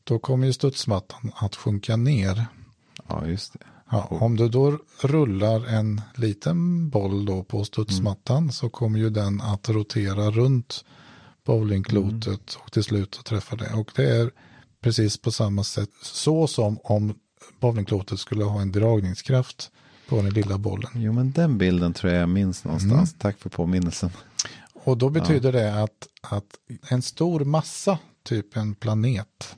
Då 0.04 0.18
kommer 0.18 0.46
ju 0.46 0.52
studsmattan 0.52 1.32
att 1.34 1.56
sjunka 1.56 1.96
ner. 1.96 2.46
ja 3.08 3.26
just 3.26 3.52
det. 3.52 3.58
Ja, 3.90 4.06
om 4.10 4.36
du 4.36 4.48
då 4.48 4.78
rullar 5.02 5.66
en 5.66 6.00
liten 6.14 6.90
boll 6.90 7.24
då 7.26 7.42
på 7.44 7.64
studsmattan 7.64 8.52
så 8.52 8.68
kommer 8.70 8.98
ju 8.98 9.10
den 9.10 9.40
att 9.40 9.68
rotera 9.68 10.30
runt 10.30 10.84
bowlingklotet 11.44 12.54
och 12.64 12.72
till 12.72 12.84
slut 12.84 13.16
att 13.20 13.24
träffa 13.24 13.56
det. 13.56 13.72
Och 13.74 13.90
det 13.96 14.10
är 14.16 14.30
precis 14.80 15.18
på 15.18 15.32
samma 15.32 15.64
sätt 15.64 15.90
så 16.02 16.46
som 16.46 16.78
om 16.84 17.14
bowlingklotet 17.60 18.20
skulle 18.20 18.44
ha 18.44 18.60
en 18.60 18.72
dragningskraft 18.72 19.70
på 20.08 20.22
den 20.22 20.30
lilla 20.30 20.58
bollen. 20.58 20.90
Jo 20.94 21.12
men 21.12 21.32
den 21.32 21.58
bilden 21.58 21.92
tror 21.92 22.12
jag 22.12 22.22
jag 22.22 22.28
minns 22.28 22.64
någonstans. 22.64 23.14
Tack 23.18 23.38
för 23.38 23.50
påminnelsen. 23.50 24.10
Och 24.72 24.98
då 24.98 25.10
betyder 25.10 25.52
det 25.52 25.82
att, 25.82 26.08
att 26.20 26.44
en 26.88 27.02
stor 27.02 27.40
massa, 27.44 27.98
typ 28.22 28.56
en 28.56 28.74
planet 28.74 29.56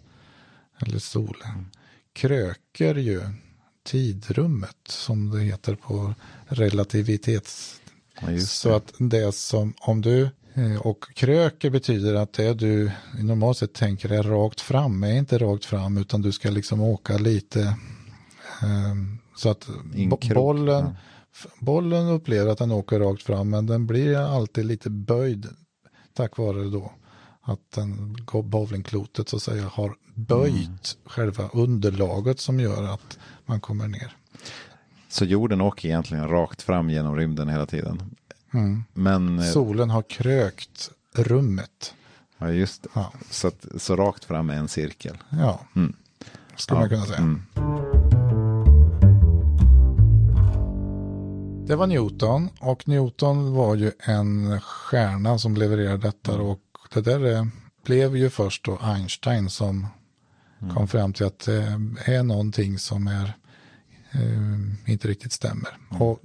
eller 0.78 0.98
solen, 0.98 1.70
kröker 2.12 2.94
ju 2.94 3.22
tidrummet 3.82 4.76
som 4.88 5.30
det 5.30 5.40
heter 5.40 5.74
på 5.74 6.14
relativitets... 6.46 7.80
Ja, 8.20 8.40
Så 8.40 8.74
att 8.74 8.92
det 8.98 9.34
som, 9.34 9.74
om 9.78 10.00
du, 10.00 10.30
och 10.82 11.14
kröker 11.14 11.70
betyder 11.70 12.14
att 12.14 12.32
det 12.32 12.54
du 12.54 12.90
normalt 13.18 13.56
sett 13.58 13.72
tänker 13.72 14.12
är 14.12 14.22
rakt 14.22 14.60
fram, 14.60 15.02
är 15.02 15.12
inte 15.12 15.38
rakt 15.38 15.64
fram 15.64 15.96
utan 15.98 16.22
du 16.22 16.32
ska 16.32 16.50
liksom 16.50 16.80
åka 16.80 17.18
lite 17.18 17.60
eh, 18.62 18.94
så 19.36 19.50
att 19.50 19.68
krok, 20.20 20.34
bollen, 20.34 20.84
ja. 20.84 21.50
bollen 21.60 22.08
upplever 22.08 22.52
att 22.52 22.58
den 22.58 22.72
åker 22.72 23.00
rakt 23.00 23.22
fram 23.22 23.50
men 23.50 23.66
den 23.66 23.86
blir 23.86 24.16
alltid 24.16 24.66
lite 24.66 24.90
böjd 24.90 25.46
tack 26.14 26.36
vare 26.36 26.64
då 26.64 26.92
att 27.42 27.70
den 27.74 28.16
bowlingklotet 28.44 29.28
så 29.28 29.36
att 29.36 29.42
säga 29.42 29.68
har 29.72 29.94
böjt 30.14 30.54
Mm. 30.56 30.78
själva 31.04 31.48
underlaget 31.52 32.40
som 32.40 32.60
gör 32.60 32.82
att 32.94 33.18
man 33.46 33.60
kommer 33.60 33.88
ner. 33.88 34.16
Så 35.08 35.24
jorden 35.24 35.60
åker 35.60 35.88
egentligen 35.88 36.28
rakt 36.28 36.62
fram 36.62 36.90
genom 36.90 37.16
rymden 37.16 37.48
hela 37.48 37.66
tiden. 37.66 38.16
Mm. 38.54 38.84
Men, 38.92 39.38
eh, 39.38 39.44
Solen 39.44 39.90
har 39.90 40.02
krökt 40.02 40.90
rummet. 41.14 41.94
ja 42.38 42.50
just 42.50 42.82
det. 42.82 42.88
Ja, 42.94 43.12
Så, 43.30 43.48
att, 43.48 43.66
så 43.76 43.96
rakt 43.96 44.24
fram 44.24 44.50
är 44.50 44.54
en 44.54 44.68
cirkel. 44.68 45.18
ja. 45.30 45.60
Mm. 45.76 45.96
skulle 46.56 46.80
man 46.80 46.88
kunna 46.88 47.04
säga. 47.06 47.18
Mm. 47.18 47.42
Det 51.66 51.76
var 51.76 51.86
Newton 51.86 52.48
och 52.60 52.88
Newton 52.88 53.52
var 53.52 53.74
ju 53.74 53.92
en 53.98 54.60
stjärna 54.60 55.38
som 55.38 55.54
levererade 55.56 55.96
detta 55.98 56.34
Mm. 56.34 56.46
och 56.46 56.60
det 56.94 57.00
där 57.00 57.34
eh, 57.36 57.46
blev 57.84 58.16
ju 58.16 58.30
först 58.30 58.64
då 58.64 58.78
Einstein 58.82 59.50
som 59.50 59.86
Mm. 60.62 60.74
kom 60.74 60.88
fram 60.88 61.12
till 61.12 61.26
att 61.26 61.38
det 61.38 61.80
är 62.04 62.22
någonting 62.22 62.78
som 62.78 63.06
är 63.06 63.36
eh, 64.12 64.90
inte 64.92 65.08
riktigt 65.08 65.32
stämmer. 65.32 65.68
Mm. 65.90 66.02
Och 66.02 66.20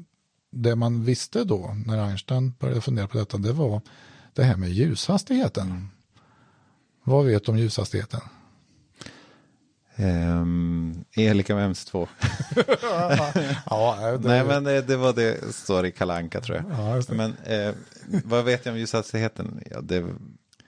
det 0.55 0.75
man 0.75 1.03
visste 1.03 1.43
då 1.43 1.75
när 1.85 2.07
Einstein 2.07 2.53
började 2.59 2.81
fundera 2.81 3.07
på 3.07 3.17
detta 3.17 3.37
det 3.37 3.53
var 3.53 3.81
det 4.33 4.43
här 4.43 4.55
med 4.55 4.69
ljushastigheten. 4.69 5.67
Mm. 5.67 5.87
Vad 7.03 7.25
vet 7.25 7.45
du 7.45 7.51
om 7.51 7.57
ljushastigheten? 7.57 8.21
Ehm, 9.95 11.05
e 11.15 11.33
lika 11.33 11.55
med 11.55 11.69
MC2. 11.71 12.07
ja, 13.69 14.17
det, 14.17 14.27
Nej 14.27 14.45
men 14.45 14.63
det, 14.63 14.81
det 14.81 14.97
var 14.97 15.13
det 15.13 15.55
står 15.55 15.85
i 15.85 15.91
Kalanka 15.91 16.41
tror 16.41 16.57
jag. 16.57 16.65
Ja. 17.07 17.13
Men 17.15 17.35
eh, 17.43 17.73
vad 18.25 18.45
vet 18.45 18.65
jag 18.65 18.73
om 18.73 18.79
ljushastigheten? 18.79 19.63
Ja, 19.71 19.81
det, 19.81 20.05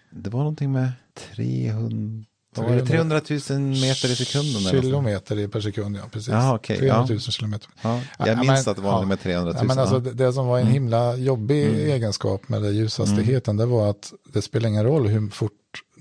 det 0.09 0.29
var 0.29 0.39
någonting 0.39 0.71
med 0.71 0.91
300, 1.35 2.25
vad 2.57 2.69
var 2.69 2.75
det? 2.75 2.85
300 2.85 3.21
000 3.49 3.59
meter 3.59 4.11
i 4.11 4.15
sekunden. 4.15 4.61
Kilometer 4.81 5.47
per 5.47 5.61
sekund, 5.61 5.97
ja 5.97 6.03
precis. 6.11 6.27
Jaha, 6.27 6.55
okej, 6.55 6.77
300 6.77 7.05
000 7.09 7.19
ja. 7.25 7.31
kilometer. 7.31 7.69
Ja, 7.81 8.01
jag 8.19 8.27
Ja, 8.27 8.35
minns 8.35 8.47
men- 8.47 8.57
att 8.57 8.75
det 8.75 8.81
var 8.81 8.91
någonting 8.91 9.09
med 9.09 9.19
300 9.19 9.51
000. 9.53 9.55
Ja, 9.61 9.67
men 9.67 9.79
alltså, 9.79 9.95
ja. 9.95 9.99
det, 9.99 10.13
det 10.13 10.33
som 10.33 10.47
var 10.47 10.59
en 10.59 10.67
himla 10.67 11.15
jobbig 11.15 11.65
egenskap 11.65 12.49
med 12.49 12.73
ljushastigheten, 12.73 13.57
det 13.57 13.65
var 13.65 13.89
att 13.89 14.13
det 14.33 14.41
spelar 14.41 14.69
ingen 14.69 14.83
roll 14.83 15.07
hur 15.07 15.29
fort 15.29 15.51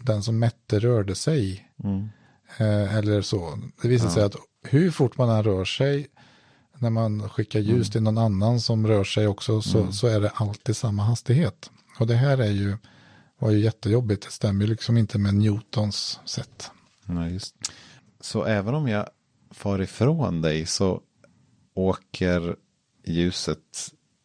den 0.02 0.22
som 0.22 0.38
mätte 0.38 0.78
rörde 0.78 1.14
sig. 1.14 1.68
Mm. 1.84 2.08
Eh, 2.58 2.96
eller 2.96 3.22
så. 3.22 3.58
Det 3.82 3.88
visade 3.88 4.10
sig 4.10 4.22
att 4.22 4.36
hur 4.68 4.90
fort 4.90 5.18
man 5.18 5.30
än 5.30 5.42
rör 5.42 5.64
sig, 5.64 6.06
när 6.78 6.90
man 6.90 7.28
skickar 7.28 7.60
ljus 7.60 7.90
till 7.90 8.02
någon 8.02 8.18
annan 8.18 8.60
som 8.60 8.86
rör 8.86 9.04
sig 9.04 9.26
också, 9.26 9.62
så, 9.62 9.92
så 9.92 10.06
är 10.06 10.20
det 10.20 10.30
alltid 10.34 10.76
samma 10.76 11.02
hastighet. 11.02 11.70
Och 11.98 12.06
det 12.06 12.14
här 12.14 12.38
är 12.38 12.50
ju, 12.50 12.76
var 13.38 13.50
ju 13.50 13.58
jättejobbigt, 13.60 14.24
det 14.24 14.30
stämmer 14.32 14.64
ju 14.64 14.70
liksom 14.70 14.96
inte 14.98 15.18
med 15.18 15.34
Newtons 15.34 16.20
sätt. 16.24 16.70
Ja, 17.06 17.28
just. 17.28 17.54
Så 18.20 18.44
även 18.44 18.74
om 18.74 18.88
jag 18.88 19.08
far 19.50 19.82
ifrån 19.82 20.42
dig 20.42 20.66
så 20.66 21.00
åker 21.74 22.56
ljuset 23.04 23.58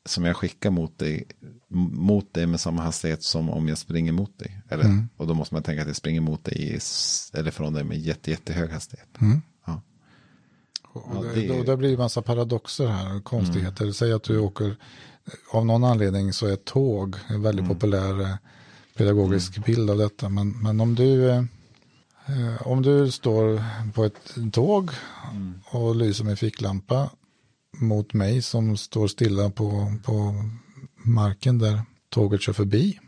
som 0.05 0.25
jag 0.25 0.35
skickar 0.35 0.69
mot 0.69 0.97
dig 0.99 1.23
mot 1.93 2.33
dig 2.33 2.47
med 2.47 2.59
samma 2.59 2.81
hastighet 2.81 3.23
som 3.23 3.49
om 3.49 3.67
jag 3.67 3.77
springer 3.77 4.11
mot 4.11 4.39
dig. 4.39 4.61
Eller, 4.69 4.83
Mm. 4.83 5.09
Och 5.17 5.27
då 5.27 5.33
måste 5.33 5.55
man 5.55 5.63
tänka 5.63 5.81
att 5.81 5.87
jag 5.87 5.95
springer 5.95 6.21
mot 6.21 6.43
dig 6.45 6.79
eller 7.33 7.51
från 7.51 7.73
dig 7.73 7.83
med 7.83 7.99
jätte, 7.99 8.31
jättehög 8.31 8.69
hastighet. 8.69 9.07
Mm. 9.21 9.41
Ja. 9.65 9.81
Och 10.83 11.03
Ja, 11.15 11.21
det, 11.21 11.33
det 11.33 11.39
är 11.39 11.41
ju- 11.55 11.63
då, 11.63 11.71
det 11.71 11.77
blir 11.77 11.91
en 11.93 11.97
massa 11.99 12.21
paradoxer 12.21 12.87
här, 12.87 13.19
konstigheter. 13.19 13.91
Säg 13.91 14.13
att 14.13 14.23
du 14.23 14.37
åker, 14.39 14.75
av 15.51 15.65
någon 15.65 15.83
anledning 15.83 16.33
så 16.33 16.47
är 16.47 16.55
tåg 16.55 17.15
en 17.27 17.41
väldigt 17.41 17.67
populär 17.67 18.37
pedagogisk 18.97 19.65
bild 19.65 19.89
av 19.89 19.97
detta. 19.97 20.29
Men, 20.29 20.49
men 20.49 20.81
om 20.81 20.95
du 20.95 21.29
eh, 21.29 21.43
om 22.65 22.81
du 22.81 23.11
står 23.11 23.63
på 23.93 24.05
ett 24.05 24.35
tåg 24.51 24.91
och 25.65 25.95
lyser 25.95 26.23
med 26.23 26.39
ficklampa 26.39 27.09
mot 27.77 28.13
mig 28.13 28.41
som 28.41 28.77
står 28.77 29.07
stilla 29.07 29.49
på, 29.49 29.93
på 30.03 30.35
marken 30.95 31.59
där 31.59 31.81
tåget 32.09 32.41
kör 32.41 32.53
förbi. 32.53 32.99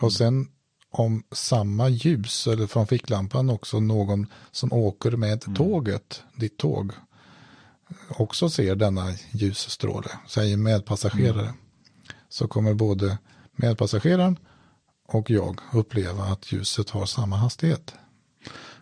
Och 0.00 0.12
sen 0.12 0.48
om 0.90 1.22
samma 1.32 1.88
ljus 1.88 2.46
eller 2.46 2.66
från 2.66 2.86
ficklampan 2.86 3.50
också 3.50 3.80
någon 3.80 4.26
som 4.50 4.72
åker 4.72 5.10
med 5.10 5.56
tåget, 5.56 6.22
ditt 6.36 6.56
tåg, 6.58 6.92
också 8.08 8.50
ser 8.50 8.74
denna 8.74 9.12
ljusstråle, 9.30 10.08
säger 10.28 10.56
medpassagerare, 10.56 11.54
så 12.28 12.48
kommer 12.48 12.74
både 12.74 13.18
medpassageraren 13.56 14.38
och 15.10 15.30
jag 15.30 15.60
uppleva 15.72 16.24
att 16.24 16.52
ljuset 16.52 16.90
har 16.90 17.06
samma 17.06 17.36
hastighet. 17.36 17.94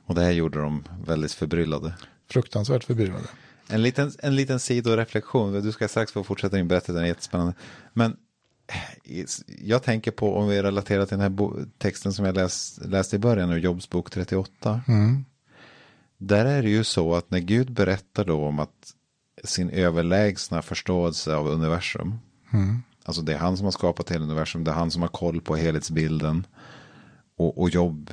Och 0.05 0.15
det 0.15 0.21
här 0.21 0.31
gjorde 0.31 0.59
de 0.59 0.85
väldigt 1.07 1.33
förbryllade. 1.33 1.95
Fruktansvärt 2.31 2.85
förbryllande. 2.85 3.29
En 3.69 3.83
liten, 3.83 4.13
en 4.19 4.37
liten 4.37 4.61
sidoreflektion, 4.61 5.53
du 5.53 5.73
ska 5.73 5.89
strax 5.89 6.13
få 6.13 6.25
fortsätta 6.25 6.57
din 6.57 6.69
berättelse, 6.69 6.93
den 6.93 7.03
är 7.03 7.07
jättespännande. 7.07 7.55
Men 7.93 8.17
eh, 8.67 9.25
jag 9.59 9.83
tänker 9.83 10.11
på 10.11 10.37
om 10.37 10.49
vi 10.49 10.63
relaterar 10.63 11.07
till 11.07 11.19
den 11.19 11.39
här 11.39 11.67
texten 11.79 12.13
som 12.13 12.25
jag 12.25 12.35
läs, 12.35 12.81
läste 12.85 13.17
i 13.17 13.19
början 13.19 13.51
av 13.51 13.59
Jobs 13.59 13.91
bok 13.91 14.11
38. 14.11 14.81
Mm. 14.89 15.25
Där 16.19 16.45
är 16.45 16.63
det 16.63 16.71
ju 16.71 16.85
så 16.85 17.15
att 17.15 17.31
när 17.31 17.39
Gud 17.39 17.73
berättar 17.73 18.25
då 18.25 18.45
om 18.45 18.59
att 18.59 18.95
sin 19.45 19.71
överlägsna 19.71 20.63
förståelse 20.63 21.35
av 21.35 21.49
universum. 21.49 22.19
Mm. 22.53 22.83
Alltså 23.09 23.23
det 23.23 23.35
är 23.35 23.39
han 23.39 23.57
som 23.57 23.65
har 23.65 23.73
skapat 23.73 24.11
hela 24.11 24.25
universum, 24.25 24.65
det 24.65 24.71
är 24.71 24.75
han 24.75 24.91
som 24.91 25.03
har 25.03 25.09
koll 25.09 25.41
på 25.41 25.57
helhetsbilden. 25.57 26.47
Och, 27.37 27.61
och 27.61 27.71
Jobb 27.71 28.11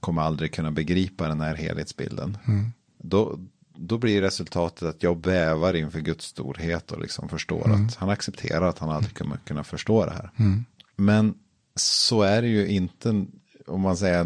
kommer 0.00 0.22
aldrig 0.22 0.52
kunna 0.52 0.70
begripa 0.70 1.28
den 1.28 1.40
här 1.40 1.54
helhetsbilden. 1.54 2.38
Mm. 2.46 2.72
Då, 2.98 3.38
då 3.76 3.98
blir 3.98 4.20
resultatet 4.20 4.82
att 4.88 5.02
jag 5.02 5.16
bävar 5.16 5.74
inför 5.74 6.00
Guds 6.00 6.24
storhet 6.24 6.92
och 6.92 7.00
liksom 7.00 7.28
förstår 7.28 7.64
Mm. 7.66 7.86
att 7.86 7.94
han 7.94 8.10
accepterar 8.10 8.68
att 8.68 8.78
han 8.78 8.90
aldrig 8.90 9.16
kommer 9.16 9.36
kunna 9.36 9.64
förstå 9.64 10.04
det 10.04 10.12
här. 10.12 10.30
Mm. 10.36 10.64
Men 10.96 11.34
så 11.74 12.22
är 12.22 12.42
det 12.42 12.48
ju 12.48 12.66
inte 12.66 13.26
om 13.66 13.80
man 13.80 13.96
säger 13.96 14.24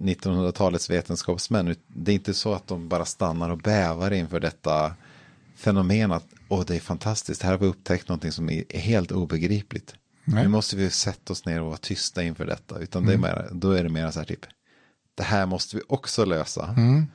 1900-talets 0.00 0.90
vetenskapsmän. 0.90 1.76
Det 1.86 2.12
är 2.12 2.14
inte 2.14 2.34
så 2.34 2.54
att 2.54 2.66
de 2.66 2.88
bara 2.88 3.04
stannar 3.04 3.50
och 3.50 3.58
bävar 3.58 4.10
inför 4.10 4.40
detta 4.40 4.94
fenomen 5.56 6.12
att 6.12 6.26
åh, 6.48 6.64
det 6.66 6.76
är 6.76 6.80
fantastiskt, 6.80 7.42
här 7.42 7.50
har 7.50 7.58
vi 7.58 7.66
upptäckt 7.66 8.08
någonting 8.08 8.32
som 8.32 8.50
är 8.50 8.78
helt 8.78 9.12
obegripligt. 9.12 9.94
Nej. 10.24 10.42
Nu 10.42 10.48
måste 10.48 10.76
vi 10.76 10.90
sätta 10.90 11.32
oss 11.32 11.46
ner 11.46 11.60
och 11.60 11.66
vara 11.66 11.76
tysta 11.76 12.22
inför 12.22 12.46
detta. 12.46 12.78
Utan 12.78 13.06
det 13.06 13.12
är 13.12 13.18
mer, 13.18 13.48
då 13.52 13.70
är 13.70 13.82
det 13.82 13.88
mer 13.88 14.10
så 14.10 14.18
här 14.18 14.26
typ, 14.26 14.46
det 15.14 15.22
här 15.22 15.46
måste 15.46 15.76
vi 15.76 15.82
också 15.88 16.24
lösa. 16.24 16.74
Mm. 16.76 17.06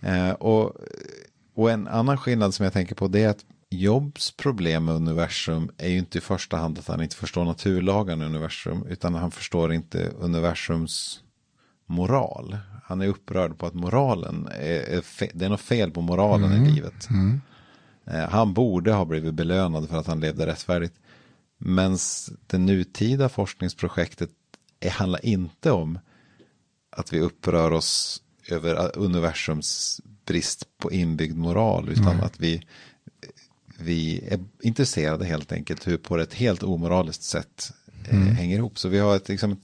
Eh, 0.00 0.30
och, 0.30 0.76
och 1.54 1.70
en 1.70 1.88
annan 1.88 2.18
skillnad 2.18 2.54
som 2.54 2.64
jag 2.64 2.72
tänker 2.72 2.94
på 2.94 3.08
det 3.08 3.22
är 3.22 3.28
att 3.28 3.44
Jobs 3.70 4.30
problem 4.30 4.84
med 4.84 4.94
universum 4.94 5.70
är 5.78 5.88
ju 5.88 5.98
inte 5.98 6.18
i 6.18 6.20
första 6.20 6.56
hand 6.56 6.78
att 6.78 6.88
han 6.88 7.02
inte 7.02 7.16
förstår 7.16 7.44
naturlagarna 7.44 8.24
i 8.24 8.26
universum, 8.26 8.86
utan 8.88 9.14
han 9.14 9.30
förstår 9.30 9.72
inte 9.72 10.12
universums 10.18 11.20
moral. 11.86 12.56
Han 12.84 13.00
är 13.00 13.06
upprörd 13.06 13.58
på 13.58 13.66
att 13.66 13.74
moralen, 13.74 14.48
är, 14.60 14.80
är 14.80 15.00
fe, 15.00 15.30
det 15.34 15.44
är 15.44 15.48
något 15.48 15.60
fel 15.60 15.90
på 15.90 16.00
moralen 16.00 16.52
i 16.52 16.70
livet. 16.70 17.08
Eh, 17.10 17.16
han 18.06 18.52
borde 18.54 18.92
ha 18.92 19.04
blivit 19.04 19.34
belönad 19.34 19.88
för 19.88 19.96
att 19.96 20.06
han 20.06 20.20
levde 20.20 20.46
rättfärdigt. 20.46 20.94
Men 21.58 21.98
det 22.46 22.58
nutida 22.58 23.28
forskningsprojektet 23.28 24.30
handlar 24.90 25.26
inte 25.26 25.70
om 25.70 25.98
att 26.90 27.12
vi 27.12 27.20
upprör 27.20 27.70
oss 27.70 28.22
över 28.48 28.98
universums 28.98 30.00
brist 30.26 30.78
på 30.78 30.92
inbyggd 30.92 31.36
moral, 31.36 31.88
utan 31.88 32.20
att 32.20 32.40
vi, 32.40 32.62
vi 33.78 34.28
är 34.28 34.44
intresserade 34.62 35.24
helt 35.24 35.52
enkelt 35.52 35.86
hur 35.86 35.96
på 35.96 36.18
ett 36.18 36.34
helt 36.34 36.62
omoraliskt 36.62 37.22
sätt 37.22 37.72
eh, 38.08 38.18
hänger 38.18 38.56
ihop. 38.56 38.78
Så 38.78 38.88
vi 38.88 38.98
har 38.98 39.16
ett, 39.16 39.28
liksom, 39.28 39.52
ett 39.52 39.58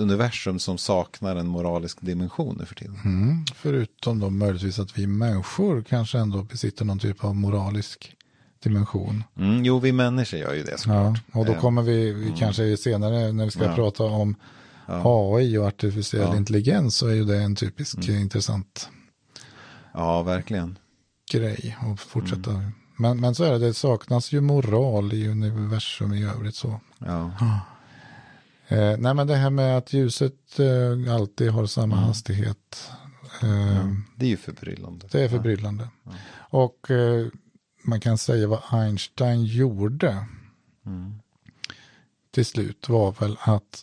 universum 0.00 0.58
som 0.58 0.78
saknar 0.78 1.36
en 1.36 1.46
moralisk 1.46 2.00
dimension 2.00 2.56
nu 2.60 2.64
för 2.66 2.74
tiden. 2.74 2.98
Mm. 3.04 3.44
Förutom 3.54 4.20
då 4.20 4.30
möjligtvis 4.30 4.78
att 4.78 4.98
vi 4.98 5.06
människor 5.06 5.82
kanske 5.82 6.18
ändå 6.18 6.42
besitter 6.42 6.84
någon 6.84 6.98
typ 6.98 7.24
av 7.24 7.36
moralisk 7.36 8.14
dimension. 8.62 9.24
Mm, 9.36 9.64
jo, 9.64 9.78
vi 9.78 9.92
människor 9.92 10.40
gör 10.40 10.54
ju 10.54 10.62
det 10.62 10.70
Ja, 10.70 10.76
såklart. 10.78 11.20
och 11.32 11.46
då 11.46 11.52
Eh, 11.52 11.60
kommer 11.60 11.82
vi, 11.82 12.12
vi 12.12 12.32
kanske 12.38 12.76
senare 12.76 13.32
när 13.32 13.44
vi 13.44 13.50
ska 13.50 13.64
Ja. 13.64 13.74
prata 13.74 14.04
om 14.04 14.34
AI 14.86 15.58
och 15.58 15.66
artificiell 15.66 16.22
Ja. 16.22 16.26
Mm. 16.28 16.38
intelligens 16.38 16.96
så 16.96 17.06
är 17.06 17.14
ju 17.14 17.24
det 17.24 17.36
en 17.38 17.56
typisk 17.56 18.08
eh, 18.08 18.20
intressant 18.20 18.88
Ja, 19.94 20.22
verkligen. 20.22 20.78
grej 21.32 21.76
att 21.80 22.00
fortsätta. 22.00 22.50
Mm. 22.50 22.70
Men, 22.96 23.20
men 23.20 23.34
så 23.34 23.44
är 23.44 23.50
det, 23.52 23.58
det 23.58 23.74
saknas 23.74 24.32
ju 24.32 24.40
moral 24.40 25.12
i 25.12 25.28
universum 25.28 26.12
i 26.14 26.24
övrigt 26.24 26.54
så. 26.54 26.80
Ja. 26.98 27.30
Eh, 28.68 28.96
nej 28.98 29.14
men 29.14 29.26
det 29.26 29.36
här 29.36 29.50
med 29.50 29.78
att 29.78 29.92
ljuset 29.92 30.58
eh, 30.58 31.14
alltid 31.14 31.50
har 31.50 31.66
samma 31.66 31.94
Mm. 31.96 32.06
hastighet. 32.08 32.90
Eh, 33.42 33.86
Det 34.16 34.26
är 34.26 34.30
ju 34.30 34.36
förbryllande. 34.36 35.06
Det 35.10 35.22
är 35.24 35.28
förbryllande. 35.28 35.88
Och 36.50 36.90
eh, 36.90 37.26
man 37.82 38.00
kan 38.00 38.18
säga 38.18 38.46
vad 38.48 38.62
Einstein 38.70 39.44
gjorde 39.44 40.26
Mm. 40.86 41.14
till 42.30 42.46
slut 42.46 42.88
var 42.88 43.12
väl 43.12 43.36
att 43.40 43.82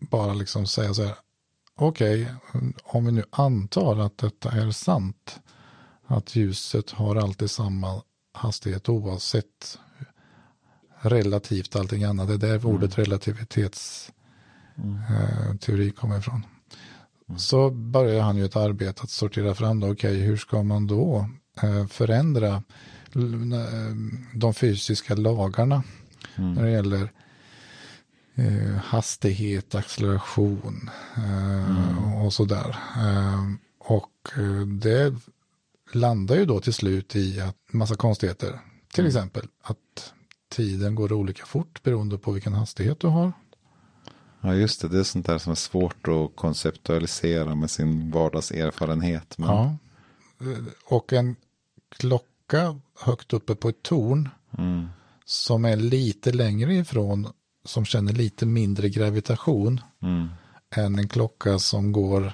bara 0.00 0.34
liksom 0.34 0.66
säga 0.66 0.94
så 0.94 1.04
här. 1.04 1.14
Okej, 1.74 2.34
om 2.84 3.04
vi 3.06 3.12
nu 3.12 3.24
antar 3.30 3.96
att 4.00 4.18
detta 4.18 4.50
är 4.50 4.70
sant. 4.70 5.40
Att 6.06 6.36
ljuset 6.36 6.90
har 6.90 7.16
alltid 7.16 7.50
samma 7.50 8.02
hastighet 8.32 8.88
oavsett 8.88 9.78
relativt 11.00 11.76
allting 11.76 12.04
annat. 12.04 12.28
Det 12.28 12.34
är 12.34 12.38
där 12.38 12.66
ordet 12.66 12.98
relativitetsteori 12.98 15.90
kommer 15.90 16.18
ifrån. 16.18 16.46
Så 17.38 17.70
börjar 17.70 18.22
han 18.22 18.36
ju 18.36 18.44
ett 18.44 18.56
arbete 18.56 19.02
att 19.02 19.10
sortera 19.10 19.54
fram 19.54 19.80
då, 19.80 19.92
okej 19.92 20.16
hur 20.16 20.36
ska 20.36 20.62
man 20.62 20.86
då 20.86 21.28
eh, 21.62 21.86
förändra 21.86 22.54
eh, 22.54 22.62
de 24.34 24.54
fysiska 24.54 25.14
lagarna 25.14 25.82
när 26.36 26.62
det 26.62 26.70
gäller 26.70 27.12
eh, 28.34 28.76
hastighet, 28.84 29.74
acceleration 29.74 30.90
eh, 31.16 32.24
och 32.24 32.32
sådär. 32.32 32.76
Eh, 32.96 33.44
och 33.78 34.30
eh, 34.36 34.66
det 34.66 35.14
landar 35.92 36.36
ju 36.36 36.44
då 36.44 36.60
till 36.60 36.74
slut 36.74 37.16
i 37.16 37.40
att 37.40 37.56
massa 37.72 37.94
konstigheter. 37.94 38.60
Till 38.92 39.06
exempel 39.06 39.46
att 39.62 40.12
tiden 40.50 40.94
går 40.94 41.12
olika 41.12 41.46
fort 41.46 41.82
beroende 41.82 42.18
på 42.18 42.32
vilken 42.32 42.52
hastighet 42.52 43.00
du 43.00 43.06
har. 43.06 43.32
Ja, 44.40 44.54
just 44.54 44.80
det. 44.80 44.88
Det 44.88 44.98
är 44.98 45.02
sånt 45.02 45.26
där 45.26 45.38
som 45.38 45.50
är 45.50 45.54
svårt 45.56 46.08
att 46.08 46.36
konceptualisera 46.36 47.54
med 47.54 47.70
sin 47.70 48.10
vardagserfarenhet. 48.10 49.38
Men, 49.38 49.48
Ja. 49.48 49.76
Och 50.86 51.12
en 51.12 51.36
klocka 51.98 52.80
högt 53.00 53.32
uppe 53.32 53.54
på 53.54 53.68
ett 53.68 53.82
torn 53.82 54.28
Mm. 54.58 54.86
som 55.24 55.64
är 55.64 55.76
lite 55.76 56.32
längre 56.32 56.74
ifrån, 56.74 57.26
som 57.64 57.84
känner 57.84 58.12
lite 58.12 58.46
mindre 58.46 58.88
gravitation 58.88 59.80
Mm. 60.02 60.28
än 60.70 60.98
en 60.98 61.08
klocka 61.08 61.58
som 61.58 61.92
går 61.92 62.32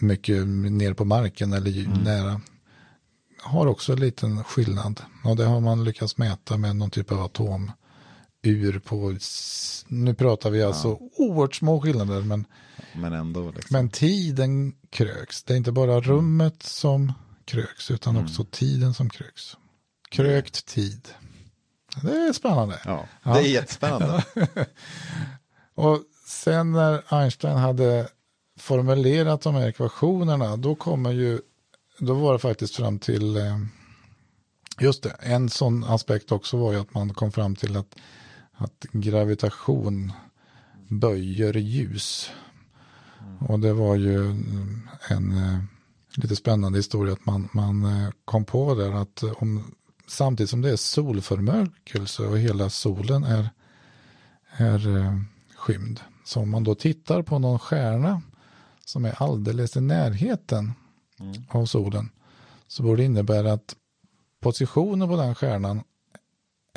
mycket 0.00 0.46
ner 0.48 0.94
på 0.94 1.04
marken 1.04 1.52
eller 1.52 1.70
ju- 1.70 1.88
nära. 1.88 2.40
Har 3.44 3.66
också 3.66 3.92
en 3.92 4.00
liten 4.00 4.44
skillnad. 4.44 5.00
Och 5.24 5.36
det 5.36 5.44
har 5.44 5.60
man 5.60 5.84
lyckats 5.84 6.18
mäta 6.18 6.56
med 6.56 6.76
någon 6.76 6.90
typ 6.90 7.12
av 7.12 7.20
atomur 7.20 8.78
på, 8.78 9.16
nu 9.88 10.14
pratar 10.14 10.50
vi 10.50 10.62
alltså 10.62 10.98
oerhört 11.16 11.54
små 11.54 11.80
skillnader, 11.80 12.20
men, 12.22 12.44
Men 12.94 13.12
ändå. 13.12 13.50
Liksom. 13.50 13.68
men 13.70 13.88
tiden 13.90 14.74
kröks. 14.90 15.42
Det 15.42 15.52
är 15.52 15.56
inte 15.56 15.72
bara 15.72 16.00
rummet 16.00 16.62
som 16.62 17.12
kröks, 17.44 17.90
utan 17.90 18.16
också 18.16 18.44
tiden 18.50 18.94
som 18.94 19.10
kröks. 19.10 19.56
Krökt 20.10 20.66
tid. 20.66 21.08
Det 22.02 22.16
är 22.16 22.32
spännande. 22.32 22.80
Ja, 22.84 23.06
Ja. 23.22 23.34
det 23.34 23.40
är 23.40 23.52
jättespännande. 23.52 24.24
Och 25.74 26.02
sen 26.26 26.72
när 26.72 27.02
Einstein 27.08 27.56
hade 27.56 28.08
formulerat 28.58 29.40
de 29.42 29.54
här 29.54 29.68
ekvationerna, 29.68 30.56
då 30.56 30.74
kommer 30.74 31.12
ju, 31.12 31.40
då 31.98 32.14
var 32.14 32.32
det 32.32 32.38
faktiskt 32.38 32.76
fram 32.76 32.98
till, 32.98 33.36
eh, 33.36 33.58
just 34.80 35.02
det, 35.02 35.10
en 35.10 35.48
sån 35.48 35.84
aspekt 35.84 36.32
också 36.32 36.56
var 36.56 36.72
ju 36.72 36.78
att 36.78 36.94
man 36.94 37.14
kom 37.14 37.32
fram 37.32 37.56
till 37.56 37.76
att, 37.76 37.96
att 38.52 38.86
gravitation 38.92 40.12
böjer 40.88 41.56
ljus. 41.56 42.30
Och 43.40 43.60
det 43.60 43.72
var 43.72 43.96
ju 43.96 44.30
en 45.08 45.32
eh, 45.36 45.58
lite 46.14 46.36
spännande 46.36 46.78
historia 46.78 47.12
att 47.12 47.26
man, 47.26 47.48
man 47.52 47.84
eh, 47.84 48.10
kom 48.24 48.44
på 48.44 48.74
där 48.74 48.92
att 48.92 49.22
om, 49.22 49.74
samtidigt 50.06 50.50
som 50.50 50.62
det 50.62 50.70
är 50.70 50.76
solförmörkelse 50.76 52.22
och 52.22 52.38
hela 52.38 52.70
solen 52.70 53.24
är 53.24 53.50
är 54.56 54.96
eh, 54.96 55.18
skymd. 55.56 56.00
Så 56.24 56.40
om 56.40 56.50
man 56.50 56.64
då 56.64 56.74
tittar 56.74 57.22
på 57.22 57.38
någon 57.38 57.58
stjärna 57.58 58.22
som 58.84 59.04
är 59.04 59.22
alldeles 59.22 59.76
i 59.76 59.80
närheten 59.80 60.72
av 61.48 61.66
solen 61.66 62.10
så 62.66 62.82
borde 62.82 63.02
det 63.02 63.06
innebära 63.06 63.52
att 63.52 63.76
positionen 64.40 65.08
på 65.08 65.16
den 65.16 65.34
stjärnan 65.34 65.82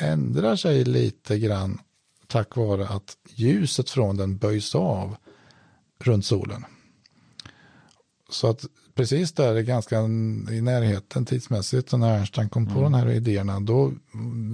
ändrar 0.01 0.55
sig 0.55 0.85
lite 0.85 1.39
grann 1.39 1.79
tack 2.27 2.55
vare 2.55 2.87
att 2.87 3.17
ljuset 3.35 3.89
från 3.89 4.17
den 4.17 4.37
böjs 4.37 4.75
av 4.75 5.15
runt 5.99 6.25
solen. 6.25 6.65
Så 8.29 8.49
att 8.49 8.65
precis 8.95 9.31
där 9.31 9.55
är 9.55 9.61
ganska 9.61 9.99
i 10.51 10.61
närheten 10.61 11.25
tidsmässigt 11.25 11.91
när 11.91 12.17
Einstein 12.17 12.49
kom 12.49 12.73
på 12.73 12.81
de 12.81 12.93
här 12.93 13.09
idéerna 13.09 13.59
då 13.59 13.93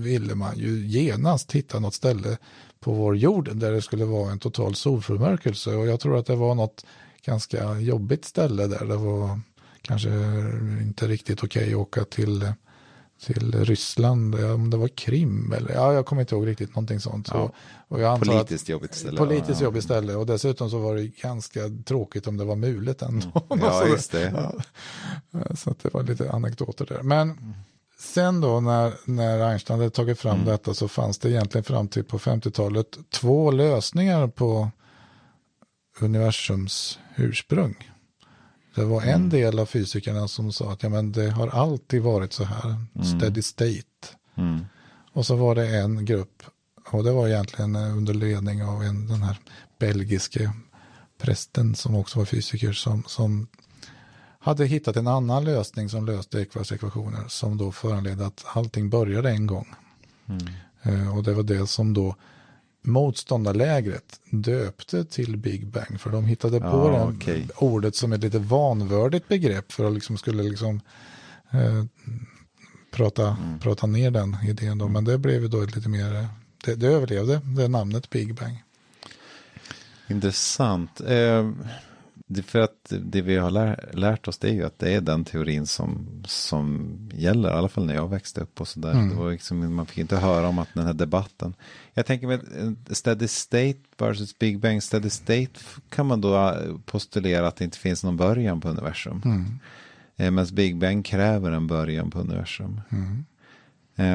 ville 0.04 0.36
man 0.36 0.58
ju 0.58 0.88
genast 0.88 1.52
hitta 1.52 1.80
något 1.80 1.94
ställe 1.94 2.38
på 2.80 2.94
vår 2.94 3.18
jord 3.18 3.56
där 3.56 3.72
det 3.72 3.82
skulle 3.82 4.06
vara 4.06 4.32
en 4.32 4.40
total 4.40 4.76
solförmörkelse. 4.76 5.76
Och 5.76 5.88
jag 5.88 6.00
tror 6.00 6.18
att 6.18 6.26
det 6.26 6.36
var 6.36 6.56
något 6.56 6.86
ganska 7.26 7.80
jobbigt 7.80 8.26
ställe 8.26 8.68
där. 8.68 8.86
Det 8.86 8.98
var 8.98 9.40
kanske 9.88 10.10
inte 10.82 11.08
riktigt 11.08 11.44
okej 11.44 11.74
att 11.74 11.80
åka 11.80 12.04
till 12.06 12.54
till 13.26 13.66
Ryssland, 13.66 14.36
ja, 14.40 14.54
om 14.54 14.70
det 14.70 14.78
var 14.78 14.88
Krim 14.88 15.54
eller 15.54 15.74
ja, 15.74 15.94
jag 15.94 16.06
kommer 16.06 16.22
inte 16.22 16.36
ihåg 16.36 16.48
riktigt 16.48 16.70
någonting 16.70 17.00
sånt. 17.00 17.28
Så, 17.28 17.34
Ja, 17.36 17.52
och 17.88 18.02
jag 18.02 18.14
antar 18.14 18.26
Politiskt 18.34 18.70
jobbigt 18.70 18.96
ställe. 18.96 19.18
Politiskt 19.18 19.62
ja. 19.62 19.64
jobbigt 19.66 19.84
ställe 19.84 20.16
och 20.16 20.26
dessutom 20.26 20.70
så 20.70 20.80
var 20.80 20.96
det 20.96 21.08
ganska 21.08 21.60
tråkigt 21.86 22.28
om 22.28 22.38
det 22.38 22.44
var 22.46 22.56
mulet 22.56 23.02
ändå. 23.02 23.32
Ja, 23.50 23.82
Så- 23.82 23.88
just 23.88 24.12
det. 24.12 24.52
Ja, 25.32 25.56
så 25.56 25.76
det 25.82 25.94
var 25.94 26.04
lite 26.04 26.32
anekdoter 26.32 26.86
där. 26.86 27.02
Men 27.04 27.54
sen 28.00 28.42
då 28.42 28.60
när, 28.60 28.94
när 29.06 29.40
Einstein 29.40 29.80
hade 29.80 29.90
tagit 29.90 30.20
fram 30.20 30.46
detta 30.46 30.74
så 30.74 30.88
fanns 30.88 31.18
det 31.20 31.30
egentligen 31.30 31.64
fram 31.64 31.88
till 31.88 32.04
på 32.04 32.20
50-talet 32.20 32.98
två 33.10 33.52
lösningar 33.52 34.28
på 34.28 34.72
universums 36.00 37.00
ursprung. 37.16 37.93
Det 38.76 38.84
var 38.86 39.02
en 39.02 39.30
del 39.30 39.60
av 39.60 39.66
fysikerna 39.66 40.28
som 40.28 40.54
sa 40.54 40.72
att 40.72 40.84
ja, 40.84 40.90
men 40.90 41.12
det 41.12 41.30
har 41.30 41.48
alltid 41.48 42.02
varit 42.02 42.34
så 42.34 42.44
här, 42.44 42.76
steady 43.04 43.42
state. 43.42 44.08
Mm. 44.36 44.66
Och 45.14 45.26
så 45.26 45.36
var 45.36 45.56
det 45.56 45.68
en 45.78 46.06
grupp, 46.06 46.44
och 46.90 47.04
det 47.04 47.12
var 47.12 47.28
egentligen 47.28 47.76
under 47.76 48.14
ledning 48.14 48.64
av 48.64 48.84
en, 48.84 49.08
den 49.08 49.24
här 49.24 49.38
belgiske 49.80 50.52
prästen 51.22 51.76
som 51.76 51.96
också 51.96 52.20
var 52.20 52.26
fysiker 52.26 52.74
som, 52.74 53.04
som 53.08 53.48
hade 54.40 54.66
hittat 54.66 54.96
en 54.96 55.08
annan 55.08 55.44
lösning 55.44 55.90
som 55.90 56.06
löste 56.06 56.42
Ekvars 56.42 56.72
ekvationer 56.72 57.28
som 57.28 57.58
då 57.58 57.72
föranledde 57.72 58.26
att 58.26 58.46
allting 58.46 58.90
började 58.90 59.30
en 59.30 59.48
gång. 59.48 59.76
Eh, 60.82 61.18
och 61.18 61.24
det 61.24 61.34
var 61.34 61.44
det 61.44 61.68
som 61.68 61.94
då 61.94 62.16
motståndarlägret 62.84 64.20
döpte 64.30 65.06
till 65.06 65.38
Big 65.38 65.68
Bang 65.68 66.00
för 66.02 66.10
de 66.10 66.26
hittade 66.26 66.60
på 66.60 66.66
Ja, 66.66 66.88
det 67.10 67.16
okej. 67.18 67.48
ordet 67.56 67.96
som 67.96 68.14
ett 68.14 68.22
lite 68.22 68.40
vanvördigt 68.40 69.28
begrepp 69.28 69.72
för 69.72 69.86
att 69.86 69.94
liksom 69.94 70.18
skulle 70.18 70.44
liksom 70.44 70.82
eh, 71.52 71.84
prata, 72.92 73.38
prata 73.62 73.88
ner 73.88 74.12
den 74.12 74.38
idén 74.44 74.78
då. 74.78 74.88
Men 74.88 75.04
det 75.06 75.18
blev 75.18 75.42
ju 75.42 75.48
då 75.48 75.62
lite 75.62 75.90
mer, 75.90 76.28
det, 76.66 76.76
det 76.76 76.88
överlevde, 76.88 77.42
det 77.44 77.68
namnet 77.68 78.10
Big 78.10 78.36
Bang. 78.36 78.64
Intressant. 80.08 81.02
Eh, 81.02 81.52
det 82.34 82.44
för 82.44 82.60
att 82.60 82.94
det 83.02 83.22
vi 83.22 83.38
har 83.38 83.52
lär, 83.52 83.90
lärt 83.94 84.28
oss 84.28 84.38
det 84.38 84.50
är 84.50 84.54
ju 84.54 84.64
att 84.66 84.80
det 84.80 84.94
är 84.94 85.02
den 85.02 85.26
teorin 85.26 85.68
som, 85.68 86.08
som 86.26 86.96
gäller, 87.14 87.50
i 87.50 87.54
alla 87.54 87.70
fall 87.70 87.86
när 87.86 87.94
jag 87.96 88.10
växte 88.10 88.42
upp 88.42 88.62
och 88.62 88.68
sådär. 88.68 88.94
Det 89.10 89.16
var 89.16 89.32
liksom, 89.32 89.76
man 89.76 89.86
fick 89.86 89.98
inte 89.98 90.18
höra 90.18 90.48
om 90.48 90.60
att 90.60 90.70
den 90.74 90.86
här 90.86 90.94
debatten. 90.94 91.54
Jag 91.94 92.06
tänker 92.06 92.28
med 92.28 92.40
eh, 92.40 92.94
steady 92.94 93.28
state 93.28 93.80
versus 93.98 94.40
big 94.40 94.60
bang. 94.60 94.84
Steady 94.84 95.10
state 95.10 95.60
kan 95.90 96.06
man 96.08 96.22
då 96.22 96.36
eh, 96.36 96.78
postulera 96.86 97.48
att 97.48 97.56
det 97.56 97.64
inte 97.66 97.78
finns 97.78 98.04
någon 98.04 98.18
början 98.18 98.62
på 98.62 98.70
universum. 98.70 99.22
Eh, 100.16 100.32
Medan 100.32 100.56
big 100.56 100.78
bang 100.78 101.06
kräver 101.06 101.52
en 101.52 101.68
början 101.68 102.12
på 102.12 102.20
universum. 102.20 102.82
Eh, 102.90 102.98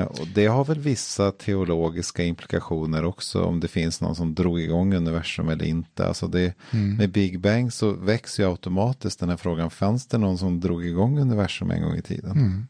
och 0.04 0.26
det 0.34 0.46
har 0.46 0.64
väl 0.64 0.78
vissa 0.78 1.32
teologiska 1.32 2.24
implikationer 2.24 3.04
också 3.04 3.42
om 3.42 3.60
det 3.60 3.68
finns 3.68 4.00
någon 4.00 4.16
som 4.16 4.34
drog 4.34 4.60
igång 4.60 4.94
universum 4.94 5.48
eller 5.48 5.64
inte. 5.64 6.06
Alltså 6.06 6.26
det, 6.26 6.54
Med 6.70 7.10
Big 7.10 7.40
Bang 7.40 7.72
så 7.72 7.92
växer 7.92 8.42
ju 8.42 8.50
automatiskt 8.50 9.20
den 9.20 9.28
här 9.28 9.36
frågan. 9.36 9.70
Fanns 9.70 10.06
det 10.06 10.18
någon 10.18 10.38
som 10.38 10.60
drog 10.60 10.86
igång 10.86 11.18
universum 11.18 11.70
en 11.70 11.82
gång 11.82 11.96
i 11.96 12.02
tiden? 12.02 12.66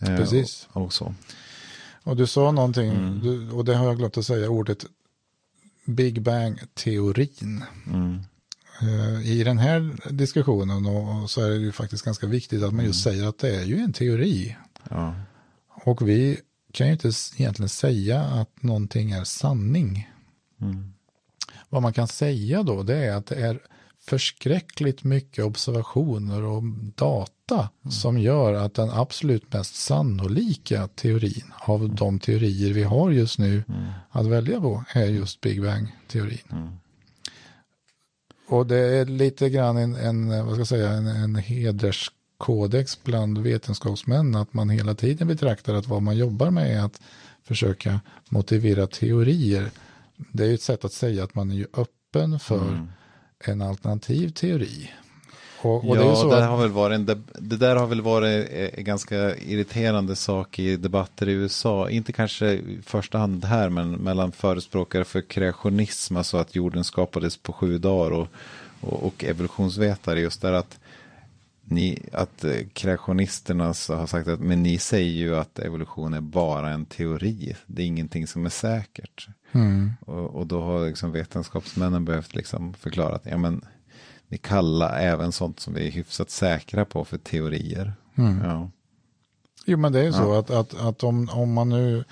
Eh, 0.00 0.16
Precis. 0.16 0.68
Och, 0.72 0.82
och 0.82 0.92
så. 0.92 1.14
Och 2.02 2.16
du 2.16 2.26
sa 2.26 2.50
någonting, 2.52 3.20
du, 3.22 3.50
och 3.50 3.64
det 3.64 3.74
har 3.74 3.86
jag 3.86 3.96
glömt 3.98 4.18
att 4.18 4.26
säga, 4.26 4.50
ordet 4.50 4.84
Big 5.84 6.22
Bang-teorin. 6.22 7.64
Eh, 8.82 9.30
I 9.30 9.44
den 9.44 9.58
här 9.58 9.96
diskussionen 10.10 10.86
och, 10.86 11.22
och 11.22 11.30
så 11.30 11.42
är 11.42 11.50
det 11.50 11.56
ju 11.56 11.72
faktiskt 11.72 12.04
ganska 12.04 12.26
viktigt 12.26 12.62
att 12.62 12.74
man 12.74 12.84
just 12.84 13.02
säger 13.02 13.28
att 13.28 13.38
det 13.38 13.56
är 13.56 13.64
ju 13.64 13.78
en 13.78 13.92
teori. 13.92 14.56
Ja. 14.90 15.14
Och 15.88 16.08
vi 16.08 16.40
kan 16.72 16.86
ju 16.86 16.92
inte 16.92 17.12
egentligen 17.36 17.68
säga 17.68 18.20
att 18.20 18.62
någonting 18.62 19.10
är 19.10 19.24
sanning. 19.24 20.10
Vad 21.68 21.82
man 21.82 21.92
kan 21.92 22.08
säga 22.08 22.62
då 22.62 22.82
det 22.82 22.96
är 22.96 23.16
att 23.16 23.26
det 23.26 23.34
är 23.34 23.60
förskräckligt 24.00 25.04
mycket 25.04 25.44
observationer 25.44 26.42
och 26.42 26.62
data 26.94 27.68
som 27.90 28.18
gör 28.18 28.54
att 28.54 28.74
den 28.74 28.90
absolut 28.90 29.52
mest 29.52 29.74
sannolika 29.74 30.88
teorin 30.88 31.52
av 31.60 31.94
de 31.94 32.18
teorier 32.18 32.72
vi 32.72 32.82
har 32.82 33.10
just 33.10 33.38
nu 33.38 33.62
att 34.10 34.26
välja 34.26 34.60
på 34.60 34.84
är 34.92 35.06
just 35.06 35.40
Big 35.40 35.62
Bang-teorin. 35.62 36.78
Och 38.48 38.66
det 38.66 38.78
är 38.78 39.04
lite 39.04 39.50
grann 39.50 39.76
en, 39.76 39.94
en 39.94 40.46
vad 40.46 40.52
ska 40.52 40.60
jag 40.60 40.66
säga, 40.66 40.90
en, 40.90 41.06
en 41.06 41.36
hederskodex 42.38 43.04
bland 43.04 43.38
vetenskapsmän 43.38 44.34
att 44.34 44.54
man 44.54 44.70
hela 44.70 44.94
tiden 44.94 45.28
betraktar 45.28 45.74
att 45.74 45.86
vad 45.86 46.02
man 46.02 46.16
jobbar 46.16 46.50
med 46.50 46.76
är 46.76 46.84
att 46.84 47.00
försöka 47.42 48.00
motivera 48.28 48.86
teorier. 48.86 49.70
Det 50.32 50.44
är 50.44 50.48
ju 50.48 50.54
ett 50.54 50.62
sätt 50.62 50.84
att 50.84 50.92
säga 50.92 51.24
att 51.24 51.34
man 51.34 51.50
är 51.50 51.54
ju 51.54 51.66
öppen 51.74 52.40
för 52.40 52.86
en 53.44 53.62
alternativ 53.62 54.30
teori. 54.30 54.90
Och, 55.62 55.88
och 55.88 55.96
ja, 55.96 56.00
det 56.00 56.06
är 56.06 56.10
ju 56.10 56.16
så 56.16 56.30
det, 56.30 56.44
att, 56.44 56.50
har 56.50 56.56
väl 56.56 56.70
varit 56.70 56.94
en 56.94 57.06
deb- 57.06 57.36
det 57.38 57.56
där 57.56 57.76
har 57.76 57.86
väl 57.86 58.00
varit 58.00 58.48
en 58.74 58.84
ganska 58.84 59.36
irriterande 59.36 60.16
sak 60.16 60.58
i 60.58 60.76
debatter 60.76 61.28
i 61.28 61.32
USA. 61.32 61.90
Inte 61.90 62.12
kanske 62.12 62.46
i 62.46 62.78
första 62.84 63.18
hand 63.18 63.44
här, 63.44 63.68
men 63.68 63.92
mellan 63.92 64.32
förespråkare 64.32 65.04
för 65.04 65.20
kreationism, 65.20 66.16
alltså 66.16 66.36
att 66.36 66.54
jorden 66.54 66.84
skapades 66.84 67.36
på 67.36 67.52
sju 67.52 67.78
dagar 67.78 68.10
och, 68.10 68.28
och, 68.80 69.06
och 69.06 69.24
evolutionsvetare, 69.24 70.20
just 70.20 70.42
där 70.42 70.52
att 70.52 70.78
ni, 71.70 72.08
att 72.12 72.44
eh, 72.44 72.52
kreationisterna 72.72 73.64
har 73.64 74.06
sagt 74.06 74.28
att 74.28 74.40
men 74.40 74.62
ni 74.62 74.78
säger 74.78 75.12
ju 75.12 75.36
att 75.36 75.58
evolution 75.58 76.14
är 76.14 76.20
bara 76.20 76.70
en 76.70 76.86
teori. 76.86 77.56
Det 77.66 77.82
är 77.82 77.86
ingenting 77.86 78.26
som 78.26 78.46
är 78.46 78.50
säkert. 78.50 79.28
Och, 80.00 80.34
och 80.34 80.46
då 80.46 80.62
har 80.62 80.86
liksom 80.86 81.12
vetenskapsmännen 81.12 82.04
behövt 82.04 82.34
liksom 82.34 82.74
förklara 82.74 83.14
att 83.14 83.26
ja, 83.26 83.36
men, 83.38 83.64
vi 84.28 84.38
kallar 84.38 84.98
även 84.98 85.32
sånt 85.32 85.60
som 85.60 85.74
vi 85.74 85.86
är 85.86 85.90
hyfsat 85.90 86.30
säkra 86.30 86.84
på 86.84 87.04
för 87.04 87.18
teorier. 87.18 87.94
Ja. 88.14 88.70
Jo, 89.66 89.78
men 89.78 89.92
det 89.92 90.00
är 90.00 90.04
ju 90.04 90.12
så 90.12 90.38
att, 90.38 90.50
att, 90.50 90.80
att 90.80 91.04
om, 91.04 91.28
om 91.32 91.52
man 91.52 91.68
nu 91.68 92.04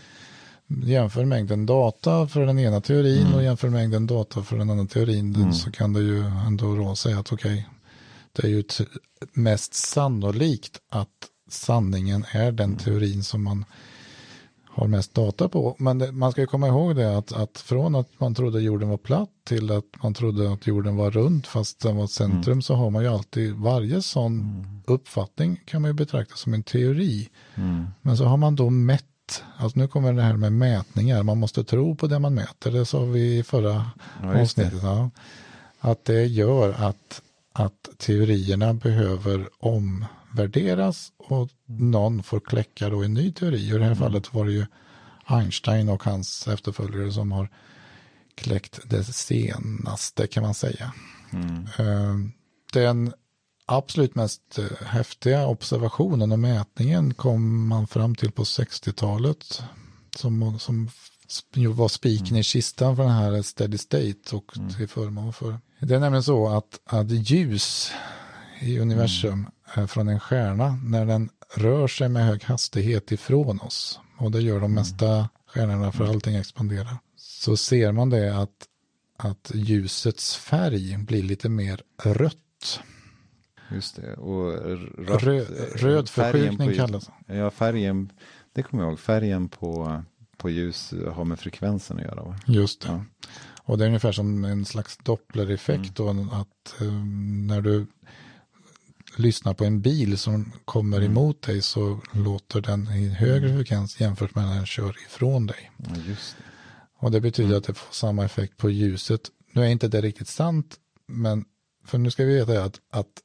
jämför 0.66 1.24
mängden 1.24 1.66
data 1.66 2.28
för 2.28 2.46
den 2.46 2.59
ena 2.59 2.80
teorin 2.80 3.34
och 3.34 3.42
jämför 3.42 3.68
mängden 3.68 4.07
data 4.07 4.42
för 4.42 4.57
den 4.57 4.70
andra 4.70 4.86
teorin 4.86 5.54
så 5.54 5.70
kan 5.70 5.92
det 5.92 6.00
ju 6.00 6.24
ändå 6.46 6.76
då 6.76 6.94
säga 6.94 7.18
att 7.18 7.32
okej, 7.32 7.68
det 8.37 8.47
är 8.47 8.51
ju 8.51 8.64
mest 9.32 9.74
sannolikt 9.74 10.80
att 10.89 11.09
sanningen 11.49 12.24
är 12.30 12.53
den 12.53 12.76
teorin 12.76 13.22
som 13.24 13.43
man 13.43 13.64
har 14.76 14.87
mest 14.87 15.14
data 15.14 15.49
på. 15.49 15.76
Men 15.78 15.99
det, 15.99 16.12
man 16.12 16.32
ska 16.32 16.41
ju 16.41 16.47
komma 16.47 16.68
ihåg 16.68 16.97
det 16.97 17.18
att, 17.18 17.32
att 17.32 17.59
från 17.59 17.95
att 17.95 18.20
man 18.20 18.34
trodde 18.34 18.61
jorden 18.61 18.89
var 18.89 18.97
platt 18.97 19.30
till 19.45 19.72
att 19.72 20.03
man 20.03 20.14
trodde 20.14 20.53
att 20.53 20.66
jorden 20.66 20.97
var 20.97 21.11
rund 21.11 21.47
fast 21.47 21.80
den 21.80 21.97
var 21.97 22.07
centrum 22.07 22.62
så 22.62 22.74
har 22.74 22.91
man 22.91 23.03
ju 23.03 23.09
alltid 23.09 23.55
varje 23.55 24.03
sån 24.03 24.64
uppfattning 24.87 25.61
kan 25.64 25.82
man 25.82 25.91
ju 25.91 25.93
betrakta 25.95 26.37
som 26.37 26.55
en 26.55 26.62
teori. 26.62 27.28
Men 28.03 28.16
så 28.16 28.24
har 28.24 28.37
man 28.37 28.57
då 28.57 28.70
mätt, 28.70 29.43
alltså 29.57 29.78
nu 29.78 29.89
kommer 29.89 30.12
det 30.12 30.22
här 30.22 30.37
med 30.37 30.53
mätningar, 30.53 31.22
man 31.22 31.39
måste 31.39 31.64
tro 31.64 31.97
på 31.97 32.07
det 32.07 32.18
man 32.18 32.34
mäter, 32.34 32.70
det 32.70 32.87
sa 32.87 33.05
vi 33.05 33.39
i 33.39 33.43
förra 33.43 33.91
Ja, 34.22 34.41
avsnittet. 34.41 34.82
Ja. 34.82 35.11
Att 35.80 36.05
det 36.05 36.24
gör 36.26 36.72
att, 36.72 37.22
att 37.59 37.88
teorierna 37.98 38.74
behöver 38.74 39.48
omvärderas 39.59 41.12
och 41.16 41.50
någon 41.66 42.22
får 42.22 42.40
kläcka 42.40 42.88
då 42.88 43.02
en 43.02 43.14
ny 43.14 43.32
teori. 43.32 43.68
I 43.74 43.78
det 43.78 43.84
här 43.84 43.94
fallet 43.94 44.34
var 44.34 44.44
det 44.44 44.52
ju 44.52 44.66
Einstein 45.24 45.88
och 45.88 46.04
hans 46.04 46.48
efterföljare 46.48 47.12
som 47.12 47.32
har 47.32 47.48
kläckt 48.34 48.80
det 48.84 49.04
senaste 49.04 50.26
kan 50.26 50.42
man 50.42 50.54
säga. 50.54 50.92
Eh, 51.78 52.14
Den 52.72 53.12
absolut 53.66 54.14
mest 54.14 54.59
eh, 54.59 54.86
häftiga 54.86 55.46
observationen 55.46 56.32
och 56.32 56.38
mätningen 56.38 57.14
kom 57.14 57.68
man 57.68 57.86
fram 57.86 58.14
till 58.14 58.32
på 58.32 58.42
60-talet. 58.42 59.62
Som, 60.16 60.59
som 60.59 60.88
var 61.74 61.88
spiken 61.88 62.36
i 62.36 62.42
kistan 62.42 62.96
för 62.96 63.02
den 63.02 63.12
här 63.12 63.42
steady 63.42 63.78
state 63.78 64.36
och 64.36 64.52
till 64.76 64.88
förmån 64.88 65.32
för. 65.32 65.59
Det 65.80 65.94
är 65.94 66.00
nämligen 66.00 66.22
så 66.22 66.48
att, 66.48 66.80
att 66.84 67.10
ljus 67.10 67.92
i 68.60 68.78
universum 68.78 69.46
är 69.74 69.86
från 69.86 70.08
en 70.08 70.20
stjärna 70.20 70.78
när 70.84 71.06
den 71.06 71.30
rör 71.54 71.88
sig 71.88 72.08
med 72.08 72.26
hög 72.26 72.44
hastighet 72.44 73.12
ifrån 73.12 73.60
oss. 73.60 74.00
Och 74.18 74.30
det 74.30 74.40
gör 74.40 74.60
de 74.60 74.74
mesta 74.74 75.28
stjärnorna 75.46 75.92
för 75.92 76.06
allting 76.06 76.34
expanderar. 76.36 76.98
Så 77.16 77.56
ser 77.56 77.92
man 77.92 78.10
det 78.10 78.36
att, 78.36 78.66
att 79.16 79.50
ljusets 79.54 80.36
färg 80.36 80.96
blir 80.98 81.22
lite 81.22 81.48
mer 81.48 81.80
rött. 82.02 82.80
Just 83.70 83.96
det. 83.96 84.14
Och 84.14 84.52
rött, 84.98 85.22
Röd, 85.22 85.46
röd 85.74 86.08
färgen 86.08 86.42
förskjutning 86.42 86.74
kallas 86.74 87.10
det. 87.26 87.36
Ja, 87.36 87.50
färgen, 87.50 88.12
det 88.52 88.62
kommer 88.62 88.82
jag 88.82 88.90
ihåg. 88.90 88.98
Färgen 89.00 89.48
på, 89.48 90.02
på 90.36 90.50
ljus 90.50 90.94
har 91.12 91.24
med 91.24 91.38
frekvensen 91.38 91.96
att 91.96 92.02
göra. 92.02 92.22
Va? 92.22 92.36
Just 92.46 92.80
det. 92.80 92.88
Ja. 92.88 93.04
Och 93.68 93.78
det 93.78 93.84
är 93.84 93.86
ungefär 93.86 94.12
som 94.12 94.44
en 94.44 94.64
slags 94.64 94.96
dopplereffekt 94.96 96.00
Mm. 96.00 96.26
då 96.28 96.34
att 96.36 96.80
eh, 96.80 96.92
när 97.46 97.60
du 97.60 97.86
lyssnar 99.16 99.54
på 99.54 99.64
en 99.64 99.80
bil 99.80 100.18
som 100.18 100.52
kommer 100.64 100.96
Mm. 100.96 101.10
emot 101.10 101.42
dig 101.42 101.62
så 101.62 102.00
låter 102.12 102.60
den 102.60 102.88
i 102.88 103.08
högre 103.08 103.56
frekvens 103.56 104.00
jämfört 104.00 104.34
med 104.34 104.44
när 104.44 104.54
den 104.54 104.66
kör 104.66 104.96
ifrån 105.06 105.46
dig. 105.46 105.70
Ja, 105.76 105.86
det. 106.06 106.16
Och 106.98 107.10
det 107.10 107.20
betyder 107.20 107.48
Mm. 107.48 107.58
att 107.58 107.64
det 107.64 107.74
får 107.74 107.94
samma 107.94 108.24
effekt 108.24 108.56
på 108.56 108.70
ljuset. 108.70 109.20
Nu 109.52 109.62
är 109.64 109.68
inte 109.68 109.88
det 109.88 110.00
riktigt 110.00 110.28
sant, 110.28 110.76
men 111.08 111.44
för 111.84 111.98
nu 111.98 112.10
ska 112.10 112.24
vi 112.24 112.34
veta 112.44 112.64
att, 112.64 112.80
att 112.90 113.22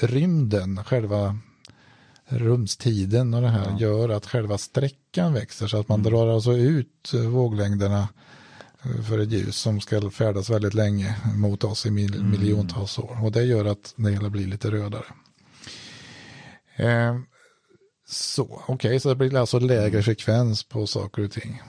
rymden, 0.00 0.84
själva 0.84 1.38
rumstiden 2.28 3.34
och 3.34 3.42
det 3.42 3.48
här 3.48 3.78
gör 3.78 4.08
att 4.08 4.26
själva 4.26 4.58
sträckan 4.58 5.32
växer 5.32 5.66
så 5.66 5.76
att 5.80 5.88
man 5.88 6.00
Mm. 6.00 6.12
drar 6.12 6.34
alltså 6.34 6.52
ut 6.52 7.12
våglängderna 7.14 8.08
för 9.08 9.18
ett 9.18 9.32
ljus 9.32 9.56
som 9.56 9.80
ska 9.80 10.10
färdas 10.10 10.50
väldigt 10.50 10.74
länge 10.74 11.16
mot 11.34 11.64
oss 11.64 11.86
i 11.86 11.90
mil, 11.90 12.14
Mm. 12.14 12.30
miljontals 12.30 12.98
år. 12.98 13.24
Och 13.24 13.32
det 13.32 13.42
gör 13.44 13.64
att 13.64 13.94
det 13.96 14.10
hela 14.10 14.30
blir 14.30 14.46
lite 14.46 14.70
rödare. 14.70 15.04
Eh, 16.76 17.16
så, 18.08 18.62
okej, 18.66 19.00
så 19.00 19.08
det 19.08 19.14
blir 19.14 19.36
alltså 19.36 19.58
lägre 19.58 20.02
frekvens 20.02 20.64
på 20.64 20.86
saker 20.86 21.24
och 21.24 21.32
ting. 21.32 21.62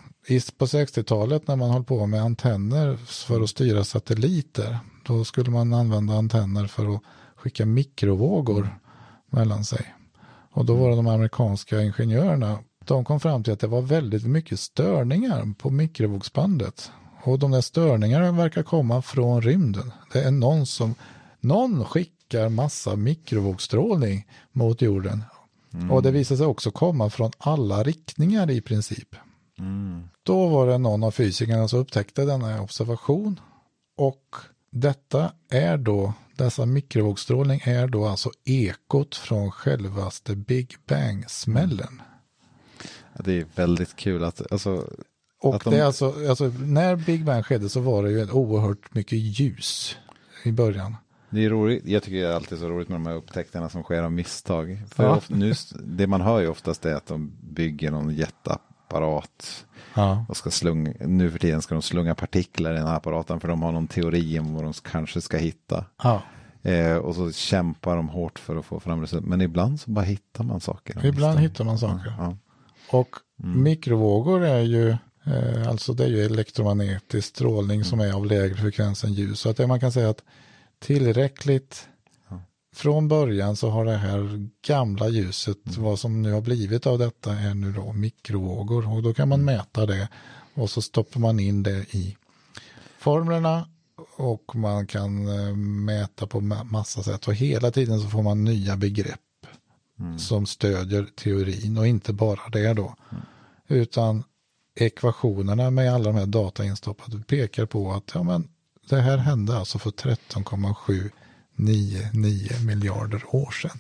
På 0.58 0.66
60-talet 0.66 1.48
när 1.48 1.56
man 1.56 1.70
höll 1.72 1.84
på 1.84 2.06
med 2.08 2.22
antenner 2.22 2.96
för 2.96 3.42
att 3.42 3.50
styra 3.50 3.84
satelliter, 3.84 4.80
då 5.06 5.24
skulle 5.26 5.52
man 5.52 5.74
använda 5.74 6.14
antenner 6.14 6.68
för 6.68 6.96
att 6.96 7.02
skicka 7.36 7.66
mikrovågor 7.66 8.80
mellan 9.32 9.64
sig. 9.66 9.96
Och 10.52 10.66
då 10.66 10.76
var 10.76 10.90
det 10.90 10.96
de 10.96 11.08
amerikanska 11.08 11.82
ingenjörerna, 11.82 12.60
de 12.86 13.06
kom 13.06 13.20
fram 13.20 13.44
till 13.44 13.54
att 13.54 13.60
det 13.60 13.68
var 13.68 13.82
väldigt 13.82 14.26
mycket 14.26 14.60
störningar 14.60 15.54
på 15.58 15.70
mikrovågsbandet. 15.70 16.92
Och 17.24 17.40
de 17.40 17.52
där 17.52 17.62
störningarna 17.62 18.32
verkar 18.32 18.64
komma 18.64 19.02
från 19.02 19.42
rymden. 19.42 19.92
Det 20.14 20.22
är 20.24 20.32
någon 20.32 20.66
som, 20.66 20.96
någon 21.40 21.86
skickar 21.86 22.50
massa 22.50 22.96
mikrovågstrålning 22.96 24.28
mot 24.52 24.82
jorden. 24.82 25.24
Och 25.92 26.04
det 26.04 26.12
visar 26.12 26.36
sig 26.36 26.46
också 26.46 26.72
komma 26.72 27.10
från 27.10 27.32
alla 27.38 27.84
riktningar 27.84 28.52
i 28.52 28.62
princip. 28.62 29.16
Mm. 29.60 30.04
Då 30.24 30.48
var 30.48 30.68
det 30.68 30.78
någon 30.78 31.04
av 31.04 31.12
fysikerna 31.12 31.68
som 31.68 31.80
upptäckte 31.80 32.26
denna 32.26 32.62
observation. 32.62 33.40
Och 33.98 34.36
detta 34.72 35.32
är 35.50 35.78
då, 35.78 36.14
dessa 36.36 36.66
mikrovågstrålning 36.66 37.62
är 37.64 37.88
då 37.88 38.06
alltså 38.06 38.32
ekot 38.46 39.16
från 39.16 39.52
självaste 39.52 40.36
Big 40.36 40.76
Bang-smällen. 40.88 42.02
Det 43.20 43.34
är 43.34 43.46
väldigt 43.56 43.96
kul 43.96 44.24
att, 44.24 44.52
alltså, 44.52 44.88
Och 45.42 45.62
de- 45.64 45.70
det 45.70 45.78
är 45.80 45.84
alltså, 45.86 46.14
alltså, 46.30 46.52
när 46.60 46.96
Big 46.96 47.26
Bang 47.26 47.46
skedde 47.46 47.70
så 47.70 47.80
var 47.80 48.04
det 48.04 48.12
ju 48.12 48.22
ett 48.22 48.32
oerhört 48.32 48.94
mycket 48.94 49.20
ljus 49.20 49.98
i 50.44 50.52
början. 50.52 50.96
det 51.30 51.46
är 51.46 51.50
roligt. 51.50 51.84
Jag 51.86 52.04
tycker 52.04 52.18
det 52.22 52.28
är 52.28 52.34
alltid 52.36 52.58
så 52.60 52.70
roligt 52.70 52.90
med 52.90 52.96
de 52.96 53.06
här 53.06 53.16
upptäckterna 53.16 53.70
som 53.70 53.84
sker 53.84 54.04
av 54.04 54.12
misstag. 54.12 54.82
För 54.90 55.04
Ja. 55.04 55.16
of, 55.16 55.30
nu, 55.30 55.54
det 55.84 56.08
man 56.08 56.22
hör 56.22 56.40
ju 56.40 56.48
oftast 56.48 56.86
är 56.86 56.96
att 56.96 57.06
de 57.06 57.32
bygger 57.42 57.92
någon 57.92 58.10
jätteapparat 58.16 59.66
Ja. 59.96 60.26
och 60.30 60.38
ska 60.38 60.52
slunga, 60.52 60.94
nu 61.00 61.32
för 61.32 61.40
tiden 61.40 61.62
ska 61.62 61.76
de 61.76 61.82
slunga 61.82 62.16
partiklar 62.16 62.72
i 62.74 62.78
den 62.78 62.88
här 62.88 62.96
apparaten 62.96 63.40
för 63.40 63.48
de 63.48 63.62
har 63.62 63.72
någon 63.72 63.88
teori 63.88 64.40
om 64.40 64.54
vad 64.54 64.64
de 64.64 64.74
kanske 64.74 65.22
ska 65.22 65.38
hitta. 65.38 65.86
ja. 66.04 66.22
Eh, 66.64 66.96
och 66.96 67.16
så 67.16 67.32
kämpar 67.32 67.96
de 67.96 68.10
hårt 68.10 68.40
för 68.40 68.56
att 68.56 68.66
få 68.66 68.80
fram 68.80 69.02
resultat. 69.02 69.26
Men 69.30 69.42
ibland 69.42 69.80
så 69.80 69.92
bara 69.92 70.06
hittar 70.06 70.44
man 70.44 70.60
saker. 70.60 71.06
Ibland 71.06 71.14
misstag. 71.14 71.38
hittar 71.42 71.64
man 71.66 71.78
saker. 71.78 72.36
Och 72.92 73.16
mikrovågor 73.56 74.44
är 74.44 74.60
ju, 74.62 74.98
alltså 75.68 75.94
det 75.94 76.04
är 76.04 76.08
ju 76.08 76.26
elektromagnetisk 76.26 77.28
strålning 77.28 77.84
som 77.84 78.00
är 78.00 78.14
av 78.14 78.26
lägre 78.26 78.56
frekvens 78.56 79.04
än 79.04 79.14
ljus. 79.14 79.40
Så 79.40 79.50
att 79.50 79.68
man 79.68 79.80
kan 79.80 79.92
säga 79.92 80.10
att 80.10 80.24
tillräckligt 80.80 81.88
från 82.76 83.08
början 83.08 83.56
så 83.56 83.70
har 83.70 83.86
det 83.86 83.98
här 83.98 84.50
gamla 84.68 85.10
ljuset, 85.10 85.78
vad 85.78 86.00
som 86.00 86.22
nu 86.22 86.32
har 86.32 86.42
blivit 86.42 86.88
av 86.88 87.00
detta 87.00 87.34
är 87.34 87.54
nu 87.54 87.72
då 87.72 87.94
mikrovågor. 87.94 88.94
Och 88.94 89.04
då 89.04 89.14
kan 89.14 89.30
man 89.30 89.46
mäta 89.46 89.86
det 89.86 90.10
och 90.54 90.70
så 90.70 90.82
stoppar 90.82 91.20
man 91.20 91.40
in 91.40 91.64
det 91.64 91.96
i 91.96 92.18
formlerna 92.98 93.68
och 94.16 94.56
man 94.56 94.88
kan 94.88 95.28
eh, 95.28 95.56
mäta 95.56 96.28
på 96.28 96.42
ma- 96.42 96.64
massa 96.64 97.04
sätt. 97.04 97.28
Och 97.28 97.34
hela 97.34 97.72
tiden 97.72 98.00
så 98.00 98.10
får 98.10 98.22
man 98.24 98.44
nya 98.44 98.78
begrepp 98.78 99.20
som 100.18 100.46
stödjer 100.46 101.08
teorin 101.16 101.78
och 101.78 101.88
inte 101.88 102.14
bara 102.14 102.50
det 102.52 102.74
då. 102.74 102.96
Utan 103.68 104.24
ekvationerna 104.76 105.72
med 105.72 105.94
alla 105.94 106.04
de 106.12 106.16
här 106.16 106.26
datainstoppade 106.26 107.20
pekar 107.28 107.66
på 107.66 107.92
att 107.94 108.12
ja, 108.14 108.24
men 108.24 108.48
det 108.90 109.02
här 109.02 109.18
hände 109.18 109.58
alltså 109.58 109.80
för 109.80 109.92
13,799 109.92 111.12
miljarder 112.66 113.24
år 113.36 113.52
sedan. 113.52 113.78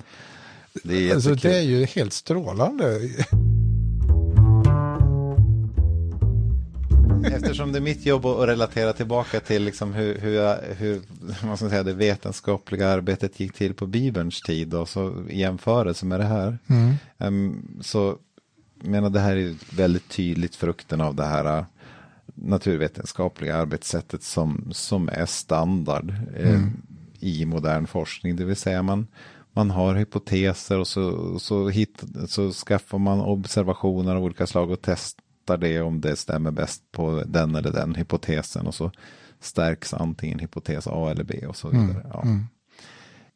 Det 0.83 1.09
är 1.09 1.13
Alltså 1.15 1.35
det 1.35 1.57
är 1.57 1.61
ju 1.61 1.85
helt 1.85 2.13
strålande. 2.13 2.99
Eftersom 7.25 7.71
det 7.71 7.79
är 7.79 7.81
mitt 7.81 8.05
jobb 8.05 8.25
att 8.25 8.47
relatera 8.47 8.93
tillbaka 8.93 9.39
till 9.39 9.63
liksom 9.63 9.93
hur, 9.93 10.17
hur, 10.19 10.33
jag- 10.33 10.57
hur 10.77 11.01
man 11.47 11.57
ska 11.57 11.69
säga, 11.69 11.83
det 11.83 11.93
vetenskapliga 11.93 12.87
arbetet 12.89 13.39
gick 13.39 13.53
till 13.53 13.73
på 13.73 13.85
Bibelns 13.87 14.41
tid 14.41 14.73
och 14.73 14.89
så 14.89 15.13
i 15.29 15.39
jämförelse 15.39 16.05
med 16.05 16.19
det 16.19 16.25
här. 16.25 16.57
Em, 17.17 17.67
så 17.81 17.97
jag 18.07 18.17
menar 18.83 19.09
det 19.09 19.19
här 19.19 19.35
är 19.35 19.75
väldigt 19.75 20.09
tydligt 20.09 20.55
frukten 20.55 21.01
av 21.01 21.15
det 21.15 21.25
här 21.25 21.57
eh, 21.57 21.65
naturvetenskapliga 22.25 23.55
arbetssättet 23.55 24.23
som, 24.23 24.69
som 24.71 25.09
är 25.09 25.25
standard 25.25 26.13
eh, 26.35 26.61
i 27.19 27.45
modern 27.45 27.87
forskning. 27.87 28.35
Det 28.35 28.45
vill 28.45 28.55
säga 28.55 28.83
man, 28.83 29.07
man 29.53 29.71
har 29.71 29.95
hypoteser 29.95 30.79
och 30.79 30.87
så, 30.87 31.39
så, 31.39 31.69
hit, 31.69 32.03
så 32.27 32.51
skaffar 32.51 32.97
man 32.97 33.21
observationer 33.21 34.15
av 34.15 34.23
olika 34.23 34.47
slag 34.47 34.71
och 34.71 34.81
testar 34.81 35.57
det 35.57 35.81
om 35.81 36.01
det 36.01 36.15
stämmer 36.15 36.51
bäst 36.51 36.91
på 36.91 37.23
den 37.27 37.55
eller 37.55 37.71
den 37.71 37.95
hypotesen 37.95 38.67
och 38.67 38.75
så 38.75 38.91
stärks 39.39 39.93
antingen 39.93 40.39
hypotes 40.39 40.87
A 40.87 41.11
eller 41.11 41.23
B 41.23 41.45
och 41.47 41.55
så 41.55 41.69
vidare. 41.69 42.05
Ja. 42.13 42.23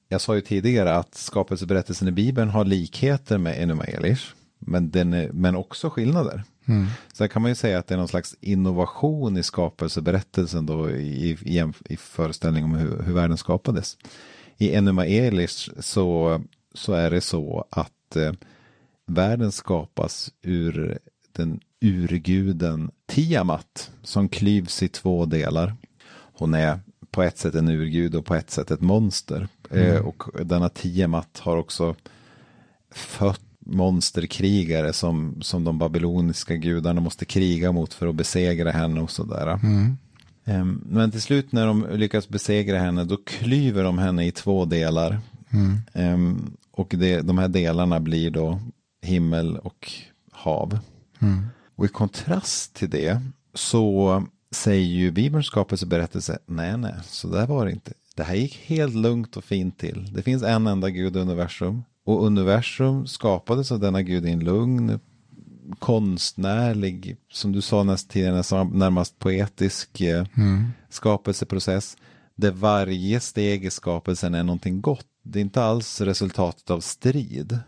Jag 0.08 0.22
sa 0.22 0.36
ju 0.36 0.42
tidigare 0.42 0.96
att 0.96 1.16
skapelseberättelsen 1.16 2.08
i 2.08 2.12
Bibeln 2.12 2.50
har 2.50 2.66
likheter 2.66 3.38
med 3.38 3.64
Enuma 3.64 3.84
Elish, 3.84 4.36
men, 4.60 4.92
den 4.92 5.14
är, 5.14 5.32
men 5.32 5.56
också 5.56 5.90
skillnader. 5.90 6.44
Så 7.14 7.24
här 7.24 7.28
kan 7.28 7.42
man 7.42 7.52
ju 7.52 7.56
säga 7.56 7.80
att 7.80 7.88
det 7.88 7.96
är 7.96 7.98
någon 7.98 8.08
slags 8.08 8.36
innovation 8.42 9.38
i 9.38 9.44
skapelseberättelsen 9.44 10.66
då 10.66 10.90
i, 10.90 11.32
i, 11.32 11.72
i 11.86 11.98
föreställning 11.98 12.64
om 12.64 12.76
hur, 12.76 13.04
hur 13.04 13.14
världen 13.14 13.38
skapades. 13.38 13.98
I 14.58 14.76
Enuma 14.76 15.06
Elish 15.06 15.70
så, 15.80 16.42
så 16.74 16.94
är 16.94 17.12
det 17.12 17.22
så 17.22 17.66
att 17.70 18.16
eh, 18.16 18.34
världen 19.06 19.52
skapas 19.52 20.32
ur 20.42 21.00
den 21.32 21.60
urguden 21.82 22.92
Tiamat 23.06 23.92
som 24.04 24.30
klyvs 24.30 24.84
i 24.84 24.88
två 24.88 25.26
delar. 25.26 25.76
Hon 26.10 26.54
är 26.54 26.80
på 27.12 27.24
ett 27.24 27.38
sätt 27.38 27.56
en 27.56 27.70
urgud 27.70 28.16
och 28.16 28.26
på 28.26 28.36
ett 28.36 28.52
sätt 28.52 28.72
ett 28.72 28.82
monster. 28.82 29.48
Eh, 29.72 30.06
och 30.06 30.24
denna 30.46 30.70
Tiamat 30.70 31.40
har 31.40 31.58
också 31.58 31.96
fött 32.92 33.45
monsterkrigare 33.66 34.94
som, 34.94 35.42
som 35.42 35.64
de 35.64 35.78
babyloniska 35.80 36.56
gudarna 36.56 37.02
måste 37.02 37.26
kriga 37.26 37.72
mot 37.72 37.94
för 37.94 38.08
att 38.08 38.16
besegra 38.16 38.72
henne 38.72 39.02
och 39.02 39.12
sådär. 39.12 39.60
Ehm, 40.46 40.82
Men 40.90 41.12
till 41.12 41.22
slut 41.22 41.52
när 41.52 41.68
de 41.68 41.88
lyckas 41.92 42.30
besegra 42.30 42.80
henne 42.80 43.04
då 43.04 43.18
klyver 43.18 43.84
de 43.84 43.98
henne 43.98 44.26
i 44.28 44.32
två 44.32 44.66
delar. 44.66 45.20
Ehm, 45.94 46.52
Och 46.72 46.94
det, 46.98 47.22
de 47.22 47.38
här 47.38 47.48
delarna 47.48 48.00
blir 48.00 48.30
då 48.32 48.60
himmel 49.02 49.58
och 49.58 49.92
hav. 50.32 50.80
Och 51.76 51.86
i 51.86 51.88
kontrast 51.88 52.74
till 52.74 52.90
det 52.90 53.22
så 53.54 54.24
säger 54.52 54.86
ju 54.86 55.12
Bibelns 55.12 55.46
skapelseberättelse, 55.48 56.40
nej 56.46 56.78
nej, 56.78 56.94
så 57.04 57.28
där 57.28 57.48
var 57.48 57.66
det 57.66 57.72
inte. 57.72 57.94
Det 58.16 58.24
här 58.24 58.36
gick 58.36 58.56
helt 58.66 58.96
lugnt 58.96 59.38
och 59.38 59.44
fint 59.44 59.78
till. 59.78 60.14
Det 60.14 60.22
finns 60.22 60.44
en 60.44 60.68
enda 60.68 60.90
gud 60.90 61.16
i 61.16 61.20
universum. 61.20 61.84
Och 62.06 62.26
universum 62.26 63.08
skapades 63.08 63.72
av 63.72 63.80
denna 63.80 64.02
gud 64.02 64.26
i 64.26 64.32
en 64.32 64.40
lugn 64.44 65.00
konstnärlig, 65.80 67.18
som 67.32 67.52
du 67.52 67.62
sa 67.62 67.84
näst 67.84 68.10
tidigare, 68.10 68.36
nästan 68.36 68.70
närmast 68.80 69.20
poetisk 69.20 70.02
eh, 70.02 70.26
skapelseprocess. 70.90 71.98
Där 72.36 72.52
varje 72.52 73.20
steg 73.20 73.66
i 73.66 73.70
skapelsen 73.70 74.36
är 74.36 74.44
någonting 74.44 74.82
gott. 74.82 75.06
Det 75.24 75.40
är 75.40 75.42
inte 75.42 75.64
alls 75.64 76.02
resultatet 76.02 76.70
av 76.70 76.80
strid. 76.80 77.60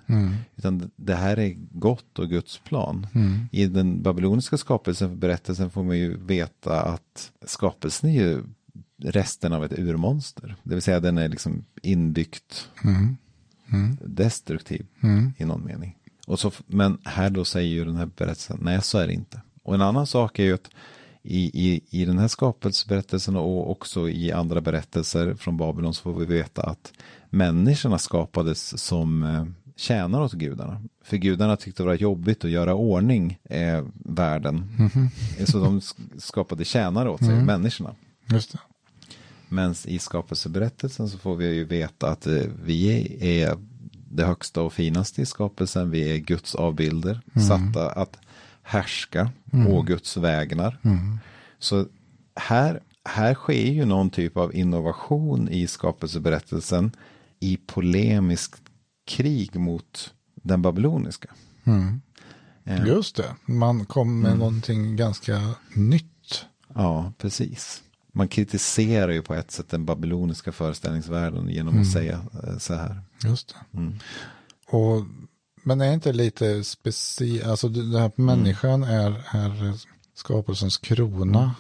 Utan 0.56 0.92
det 0.96 1.16
här 1.16 1.40
är 1.40 1.56
gott 1.72 2.20
och 2.20 2.30
Guds 2.30 2.58
plan. 2.58 3.08
I 3.52 3.66
den 3.66 4.02
babyloniska 4.02 4.58
skapelsen, 4.58 5.20
berättelsen, 5.20 5.70
får 5.70 5.84
man 5.84 5.98
ju 5.98 6.18
veta 6.18 6.82
att 6.82 7.32
skapelsen 7.46 8.10
är 8.10 8.14
ju 8.14 8.44
resten 9.04 9.54
av 9.54 9.66
ett 9.66 9.80
urmonster. 9.80 10.56
Det 10.64 10.74
vill 10.74 10.82
säga 10.82 11.00
den 11.00 11.18
är 11.18 11.30
liksom 11.30 11.66
inbyggt 11.82 12.70
destruktiv 14.06 14.86
i 15.38 15.46
någon 15.46 15.66
mening. 15.66 15.96
Och 16.28 16.40
så, 16.40 16.52
men 16.68 16.98
här 17.04 17.30
då 17.30 17.46
säger 17.46 17.70
ju 17.70 17.86
den 17.86 17.96
här 17.96 18.10
berättelsen, 18.18 18.58
nej 18.62 18.82
så 18.82 18.98
är 18.98 19.08
det 19.08 19.14
inte. 19.14 19.42
Och 19.64 19.76
en 19.76 19.82
annan 19.82 20.08
sak 20.08 20.40
är 20.40 20.44
ju 20.44 20.54
att 20.54 20.70
i, 21.24 21.70
i, 21.70 21.82
i 21.90 22.06
den 22.06 22.18
här 22.18 22.28
skapelseberättelsen 22.28 23.36
och 23.36 23.72
också 23.72 24.10
i 24.10 24.32
andra 24.32 24.62
berättelser 24.62 25.34
från 25.36 25.58
Babylon 25.58 25.94
så 25.94 26.02
får 26.04 26.20
vi 26.20 26.26
veta 26.26 26.62
att 26.62 26.94
människorna 27.30 27.98
skapades 27.98 28.84
som 28.84 29.24
eh, 29.24 29.46
tjänare 29.76 30.24
åt 30.24 30.34
gudarna. 30.34 30.82
För 31.04 31.18
gudarna 31.18 31.56
tyckte 31.58 31.84
det 31.84 31.88
var 31.88 31.96
jobbigt 31.96 32.46
att 32.46 32.52
göra 32.52 32.76
ordning 32.76 33.40
eh, 33.44 33.84
världen. 34.06 34.70
Så 35.46 35.60
de 35.60 35.80
sk- 35.80 36.18
skapade 36.18 36.66
tjänare 36.66 37.10
åt 37.10 37.20
sig, 37.20 37.30
människorna. 37.46 37.96
Just 38.32 38.52
det. 38.52 38.60
Men 39.50 39.76
i 39.86 40.00
skapelseberättelsen 40.00 41.10
så 41.10 41.18
får 41.18 41.36
vi 41.36 41.54
ju 41.54 41.64
veta 41.64 42.10
att 42.10 42.28
eh, 42.28 42.44
vi 42.64 43.08
är 43.42 43.58
det 44.10 44.26
högsta 44.26 44.62
och 44.62 44.74
finaste 44.74 45.22
i 45.22 45.26
skapelsen. 45.26 45.92
Vi 45.92 46.14
är 46.14 46.18
Guds 46.18 46.56
avbilder, 46.56 47.22
satta 47.48 47.92
att 47.92 48.18
härska 48.62 49.32
på 49.52 49.82
Guds 49.82 50.18
vägnar. 50.18 50.78
Så 51.60 51.86
här, 52.36 52.82
här 53.06 53.34
sker 53.34 53.72
ju 53.72 53.86
någon 53.86 54.10
typ 54.10 54.38
av 54.38 54.56
innovation 54.56 55.50
i 55.50 55.68
skapelseberättelsen 55.68 56.92
i 57.40 57.58
polemiskt 57.66 58.62
krig 59.08 59.56
mot 59.56 60.14
den 60.36 60.62
babyloniska. 60.62 61.30
Eh, 62.66 62.86
Just 62.88 63.16
det. 63.16 63.36
Man 63.46 63.86
kom 63.86 64.20
med 64.20 64.38
någonting 64.38 64.96
ganska 64.96 65.42
nytt. 65.74 66.46
Ja, 66.74 67.14
precis. 67.18 67.84
Man 68.18 68.28
kritiserar 68.28 69.12
ju 69.12 69.22
på 69.22 69.34
ett 69.34 69.52
sätt 69.52 69.70
den 69.70 69.86
babyloniska 69.86 70.52
föreställningsvärlden 70.52 71.50
genom 71.50 71.82
att 71.82 71.92
säga 71.92 72.26
eh, 72.44 72.58
så 72.58 72.74
här. 72.74 73.02
Just 73.24 73.50
det. 73.50 73.82
Och, 74.78 75.06
men 75.64 75.82
är 75.82 75.94
inte 75.94 76.14
lite 76.14 76.64
speciellt, 76.64 77.46
alltså 77.46 77.70
det 77.70 78.00
här 78.00 78.12
människan 78.16 78.84
är, 78.84 79.12
är 79.32 79.74
skapelsens 80.14 80.78
krona. 80.78 81.56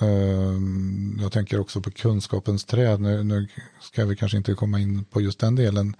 Ehm, 0.00 1.18
jag 1.20 1.32
tänker 1.32 1.60
också 1.60 1.80
på 1.80 1.90
kunskapens 1.90 2.64
träd. 2.64 3.00
Nu, 3.00 3.24
nu 3.24 3.48
ska 3.80 4.04
vi 4.04 4.16
kanske 4.16 4.38
inte 4.38 4.54
komma 4.54 4.80
in 4.80 5.04
på 5.04 5.20
just 5.20 5.40
den 5.40 5.54
delen. 5.54 5.96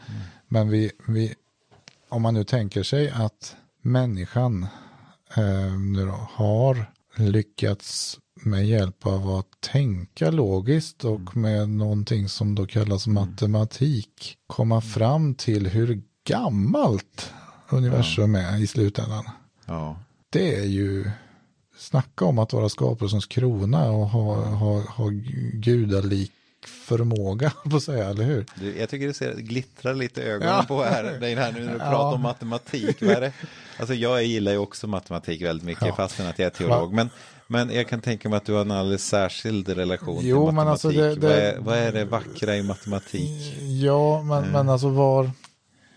Men 0.49 0.69
vi, 0.69 0.91
vi, 1.07 1.35
om 2.09 2.23
man 2.23 2.35
nu 2.35 2.45
tänker 2.45 2.83
sig 2.83 3.11
att 3.11 3.57
människan 3.83 4.67
eh, 5.37 5.73
nu 5.79 6.07
då, 6.07 6.29
har 6.33 6.87
lyckats 7.17 8.19
med 8.45 8.67
hjälp 8.67 9.07
av 9.07 9.31
att 9.31 9.61
tänka 9.61 10.31
logiskt 10.31 11.05
och 11.05 11.37
med 11.37 11.69
någonting 11.69 12.29
som 12.29 12.55
då 12.55 12.67
kallas 12.67 13.07
matematik 13.07 14.37
komma 14.47 14.81
fram 14.81 15.35
till 15.35 15.67
hur 15.67 16.03
gammalt 16.27 17.33
universum 17.69 18.35
är 18.35 18.63
i 18.63 18.67
slutändan. 18.67 19.25
Ja, 19.67 19.99
Det 20.31 20.55
är 20.57 20.65
ju 20.65 21.11
snacka 21.79 22.25
om 22.25 22.39
att 22.39 22.53
vara 22.53 22.69
skapelsens 22.69 23.27
krona 23.27 23.91
och 23.91 24.09
ha, 24.09 24.35
ha, 24.45 24.81
ha 24.81 25.09
gudalik 25.53 26.33
förmåga 26.87 27.51
på 27.71 27.77
att 27.77 27.83
säga, 27.83 28.09
eller 28.11 28.25
hur? 28.25 28.47
du, 28.61 28.79
jag 28.79 28.89
tycker 28.89 29.07
det 29.07 29.15
ser, 29.15 29.35
glittrar 29.37 29.95
lite 29.95 30.23
ögonen 30.23 30.55
Ja. 30.55 30.65
på 30.69 30.83
här, 30.83 31.21
dig 31.21 31.35
här 31.35 31.53
nu 31.53 31.65
när 31.65 31.73
du 31.73 31.79
Ja. 31.85 31.91
pratar 31.91 32.15
om 32.15 32.21
matematik. 32.23 33.03
Vad 33.03 33.11
är 33.11 33.21
det? 33.21 33.33
Alltså 33.79 33.95
jag 33.95 34.25
gillar 34.25 34.53
ju 34.53 34.59
också 34.59 34.87
matematik 34.87 35.43
väldigt 35.43 35.67
mycket, 35.67 35.87
Ja. 35.87 35.95
fastän 35.97 36.27
att 36.27 36.39
jag 36.39 36.47
är 36.47 36.51
teolog. 36.51 36.93
Men, 36.93 37.11
men 37.47 37.71
jag 37.75 37.89
kan 37.89 38.01
tänka 38.01 38.29
mig 38.29 38.37
att 38.37 38.45
du 38.45 38.53
har 38.53 38.61
en 38.61 38.71
alldeles 38.71 39.07
särskild 39.07 39.69
relation 39.69 40.19
Jo, 40.23 40.47
till 40.47 40.55
men 40.55 40.67
matematik. 40.67 40.85
alltså 40.85 40.89
det- 40.89 41.15
det- 41.15 41.27
Vad, 41.29 41.37
är, 41.39 41.59
vad 41.59 41.79
är 41.79 41.93
det 41.93 42.05
vackra 42.05 42.57
i 42.57 42.63
matematik? 42.63 43.55
Ja, 43.83 44.23
men, 44.23 44.53
men 44.53 44.69
alltså 44.69 44.89
var 44.89 45.25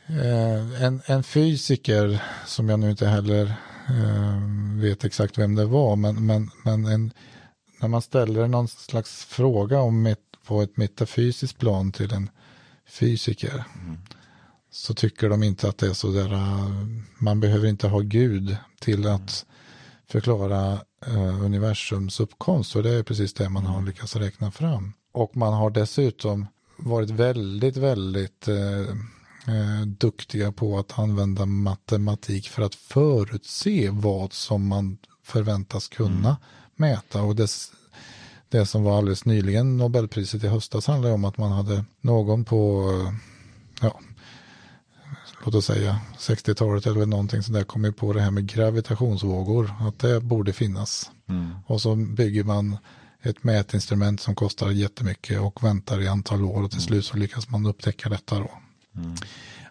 eh, 0.07 0.83
en, 0.83 1.01
en 1.05 1.23
fysiker 1.23 2.23
som 2.45 2.69
jag 2.69 2.79
nu 2.79 2.89
inte 2.91 3.07
heller 3.07 3.45
eh, 3.89 4.41
vet 4.81 5.03
exakt 5.03 5.37
vem 5.37 5.55
det 5.55 5.65
var, 5.65 5.95
men, 5.95 6.25
men, 6.25 6.49
men 6.63 6.85
en, 6.85 7.11
när 7.81 7.87
man 7.87 8.01
ställer 8.01 8.47
någon 8.47 8.67
slags 8.67 9.25
fråga 9.25 9.79
om 9.79 10.01
met, 10.03 10.19
på 10.47 10.61
ett 10.61 10.77
metafysiskt 10.77 11.57
plan 11.57 11.91
till 11.91 12.13
en 12.13 12.29
fysiker 12.89 13.63
så 14.71 14.93
tycker 14.93 15.29
de 15.29 15.43
inte 15.43 15.69
att 15.69 15.77
det 15.77 15.87
är 15.87 15.93
så 15.93 16.11
där, 16.11 16.33
eh, 16.33 16.69
man 17.19 17.39
behöver 17.39 17.67
inte 17.67 17.87
ha 17.87 17.99
Gud 17.99 18.57
till 18.79 19.07
att 19.07 19.45
förklara 20.09 20.79
eh, 21.05 21.43
universums 21.43 22.19
uppkomst. 22.19 22.75
Och 22.75 22.83
det 22.83 22.93
är 22.93 23.03
precis 23.03 23.33
det 23.33 23.49
man 23.49 23.65
har 23.65 23.81
lyckats 23.81 24.15
räkna 24.15 24.51
fram. 24.51 24.93
Och 25.11 25.37
man 25.37 25.53
har 25.53 25.69
dessutom 25.69 26.45
varit 26.77 27.09
väldigt, 27.09 27.77
väldigt 27.77 28.47
eh, 28.47 28.81
eh, 29.55 29.85
duktiga 29.85 30.51
på 30.51 30.79
att 30.79 30.99
använda 30.99 31.45
matematik 31.45 32.49
för 32.49 32.61
att 32.61 32.75
förutse 32.75 33.89
vad 33.89 34.33
som 34.33 34.67
man 34.67 34.97
förväntas 35.23 35.87
kunna 35.87 36.37
mäta. 36.75 37.21
Och 37.21 37.35
det, 37.35 37.51
det 38.49 38.65
som 38.65 38.83
var 38.83 38.97
alldeles 38.97 39.25
nyligen 39.25 39.77
Nobelpriset 39.77 40.43
i 40.43 40.47
höstas 40.47 40.87
handlar 40.87 41.11
om 41.11 41.25
att 41.25 41.37
man 41.37 41.51
hade 41.51 41.85
någon 42.01 42.45
på, 42.45 42.91
eh, 42.91 43.13
ja, 43.81 43.99
låt 45.45 45.55
oss 45.55 45.65
säga 45.65 45.99
60-talet 46.17 46.85
eller 46.85 47.05
någonting 47.05 47.43
sådär 47.43 47.63
kommit 47.63 47.97
på 47.97 48.13
det 48.13 48.21
här 48.21 48.31
med 48.31 48.47
gravitationsvågor. 48.47 49.73
Att 49.79 49.99
det 49.99 50.21
borde 50.21 50.53
finnas. 50.53 51.11
Och 51.65 51.81
så 51.81 51.95
bygger 51.95 52.43
man 52.43 52.77
ett 53.21 53.43
mätinstrument 53.43 54.21
som 54.21 54.35
kostar 54.35 54.69
jättemycket 54.69 55.39
och 55.39 55.63
väntar 55.63 56.01
i 56.01 56.07
antal 56.07 56.43
år 56.43 56.63
och 56.63 56.71
till 56.71 56.81
slut 56.81 57.05
så 57.05 57.17
lyckas 57.17 57.49
man 57.49 57.65
upptäcka 57.65 58.09
detta 58.09 58.39
då. 58.39 58.51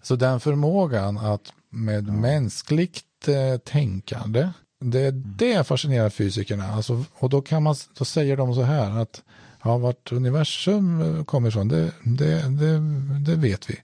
Så 0.03 0.17
den 0.17 0.41
förmågan 0.41 1.19
att 1.19 1.53
med 1.71 2.09
mänskligt 2.09 3.29
eh, 3.29 3.59
tänkande, 3.59 4.49
det, 4.81 5.11
det 5.11 5.67
fascinerar 5.67 6.11
fysikerna. 6.11 6.73
Alltså, 6.73 7.05
och 7.15 7.31
då, 7.31 7.43
kan 7.43 7.63
man, 7.63 7.75
då 7.99 8.05
säger 8.05 8.37
de 8.37 8.55
så 8.55 8.63
här 8.63 8.91
att 8.91 9.23
ja, 9.63 9.79
vart 9.79 10.13
universum 10.13 11.01
eh, 11.01 11.25
kommer 11.25 11.49
ifrån, 11.49 11.69
det, 11.69 11.93
det, 12.03 12.43
det, 12.49 12.81
det 13.27 13.35
vet 13.35 13.71
vi. 13.71 13.79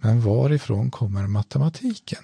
Men 0.00 0.20
varifrån 0.20 0.90
kommer 0.90 1.26
matematiken? 1.26 2.22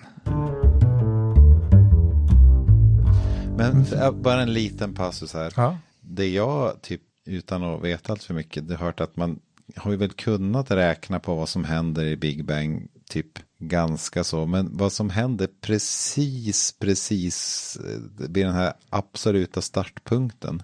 Men 3.57 3.87
äh, 3.93 4.13
bara 4.13 4.43
en 4.43 4.53
liten 4.53 4.95
passus 4.95 5.35
här. 5.35 5.53
Ja. 5.57 5.79
Det 6.01 6.29
jag, 6.29 6.83
typ 6.83 7.01
utan 7.27 7.63
att 7.63 7.83
veta 7.83 8.13
allt 8.13 8.23
för 8.23 8.35
mycket, 8.35 8.69
det 8.69 8.77
har 8.77 8.87
hört 8.87 9.01
att 9.01 9.17
man 9.17 9.41
har 9.77 9.91
ju 9.91 9.97
väl 9.97 10.13
kunnat 10.13 10.71
räkna 10.71 11.21
på 11.21 11.35
vad 11.35 11.49
som 11.49 11.65
händer 11.65 12.05
i 12.05 12.17
Big 12.17 12.45
Bang, 12.45 12.89
typ 13.09 13.39
ganska 13.59 14.25
så. 14.25 14.47
Men 14.47 14.77
vad 14.77 14.93
som 14.93 15.11
händer 15.11 15.49
precis, 15.61 16.75
precis 16.79 17.77
eh, 17.77 18.27
vid 18.29 18.47
den 18.47 18.55
här 18.55 18.73
absoluta 18.91 19.63
startpunkten. 19.63 20.63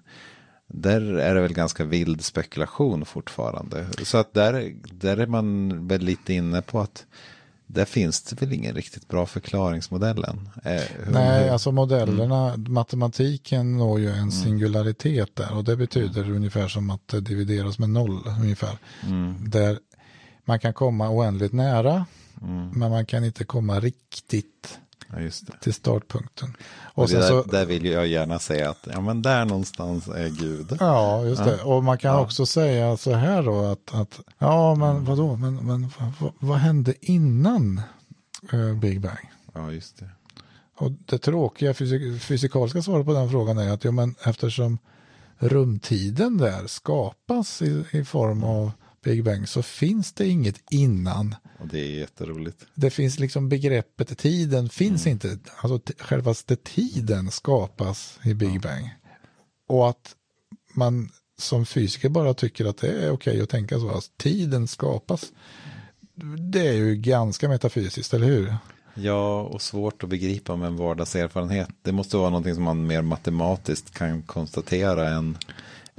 Där 0.73 1.01
är 1.15 1.35
det 1.35 1.41
väl 1.41 1.53
ganska 1.53 1.85
vild 1.85 2.25
spekulation 2.25 3.05
fortfarande. 3.05 3.87
Så 4.05 4.19
att 4.19 4.35
där, 4.35 4.75
där 4.93 5.17
är 5.17 5.27
man 5.27 5.89
väl 5.89 6.01
lite 6.03 6.35
inne 6.35 6.63
på 6.63 6.81
att 6.81 7.07
där 7.67 7.85
finns 7.85 8.23
det 8.23 8.41
väl 8.43 8.53
ingen 8.53 8.75
riktigt 8.75 9.09
bra 9.09 9.27
förklaringsmodell 9.27 10.25
än. 10.25 10.49
Eh, 10.65 10.73
hur- 11.05 11.13
Nej, 11.13 11.45
hur- 11.45 11.51
alltså 11.53 11.73
modellerna, 11.73 12.55
matematiken 12.57 13.79
når 13.79 14.01
ju 14.01 14.11
en 14.11 14.33
singularitet 14.33 15.37
där 15.37 15.57
och 15.57 15.65
det 15.65 15.77
betyder 15.77 16.31
ungefär 16.31 16.69
som 16.69 16.91
att 16.91 17.09
det 17.09 17.21
divideras 17.21 17.79
med 17.79 17.91
noll 17.91 18.21
ungefär. 18.41 18.79
Där 19.49 19.79
man 20.45 20.59
kan 20.61 20.73
komma 20.73 21.11
oändligt 21.11 21.53
nära, 21.53 22.07
men 22.75 22.91
man 22.91 23.07
kan 23.07 23.25
inte 23.25 23.45
komma 23.45 23.81
riktigt 23.81 24.79
Ja, 25.13 25.31
till 25.61 25.75
startpunkten. 25.75 26.57
Och 26.83 27.03
Och 27.03 27.09
där, 27.11 27.29
så, 27.29 27.43
där 27.43 27.67
vill 27.67 27.85
jag 27.85 28.07
gärna 28.07 28.39
säga 28.39 28.71
att 28.71 28.89
ja, 28.93 29.01
men 29.01 29.23
där 29.23 29.45
någonstans 29.45 30.09
är 30.09 30.29
Gud. 30.29 30.77
ja, 30.81 31.25
just 31.25 31.45
det. 31.45 31.63
Och 31.63 31.85
man 31.85 31.99
kan 31.99 32.19
också 32.19 32.47
säga 32.47 32.97
så 32.97 33.13
här 33.13 33.43
då 33.43 33.65
att, 33.65 33.95
att 33.95 34.21
ja, 34.39 34.75
men 34.75 35.05
vadå, 35.05 35.37
men, 35.37 35.55
men 35.57 35.93
vad, 36.19 36.33
vad 36.39 36.59
hände 36.59 36.95
innan 37.01 37.81
eh, 38.53 38.75
Big 38.75 39.01
Bang? 39.01 39.31
Ja, 39.53 39.73
just 39.73 39.99
det. 39.99 40.11
Och 40.77 40.93
det 41.07 41.19
tråkiga 41.19 41.75
fysik 41.75 42.23
fysikaliska 42.23 42.83
svaret 42.83 43.07
på 43.07 43.13
den 43.13 43.31
frågan 43.31 43.59
är 43.59 43.73
att 43.73 43.85
ja, 43.85 43.91
men 43.91 44.15
eftersom 44.25 44.79
rumtiden 45.39 46.39
där 46.39 46.67
skapas 46.67 47.63
i, 47.63 47.85
i 47.91 48.05
form 48.05 48.45
av 48.45 48.73
Big 49.05 49.25
Bang 49.25 49.49
så 49.49 49.63
finns 49.63 50.13
det 50.13 50.29
inget 50.29 50.63
innan. 50.71 51.35
Och 51.59 51.67
det 51.67 51.79
är 51.81 51.99
jätteroligt. 51.99 52.67
Det 52.75 52.91
finns 52.91 53.19
liksom 53.19 53.49
begreppet 53.49 54.19
tiden 54.19 54.69
finns 54.69 55.07
Mm. 55.07 55.13
inte. 55.13 55.39
Alltså 55.57 55.93
självaste 55.99 56.57
tiden 56.57 57.31
skapas 57.31 58.19
i 58.25 58.35
Big 58.35 58.61
Bang. 58.61 58.91
Och 59.69 59.89
att 59.89 60.15
man 60.75 61.11
som 61.39 61.67
fysiker 61.67 62.09
bara 62.09 62.35
tycker 62.35 62.65
att 62.65 62.77
det 62.79 62.89
är 63.05 63.11
okej 63.11 63.41
att 63.41 63.49
tänka 63.49 63.79
så. 63.79 63.89
Att 63.91 64.11
tiden 64.17 64.69
skapas. 64.69 65.33
Det 66.53 66.69
är 66.69 66.73
ju 66.73 66.97
ganska 66.97 67.49
metafysiskt, 67.49 68.15
eller 68.15 68.27
hur? 68.27 68.55
Ja, 68.95 69.43
och 69.43 69.63
svårt 69.63 70.03
att 70.05 70.09
begripa 70.11 70.57
med 70.57 70.67
en 70.67 70.77
vardagserfarenhet. 70.77 71.69
Det 71.83 71.93
måste 71.93 72.17
vara 72.17 72.31
någonting 72.31 72.55
som 72.55 72.65
man 72.65 72.87
mer 72.87 73.03
matematiskt 73.03 73.91
kan 73.95 74.23
konstatera 74.23 75.09
än, 75.09 75.39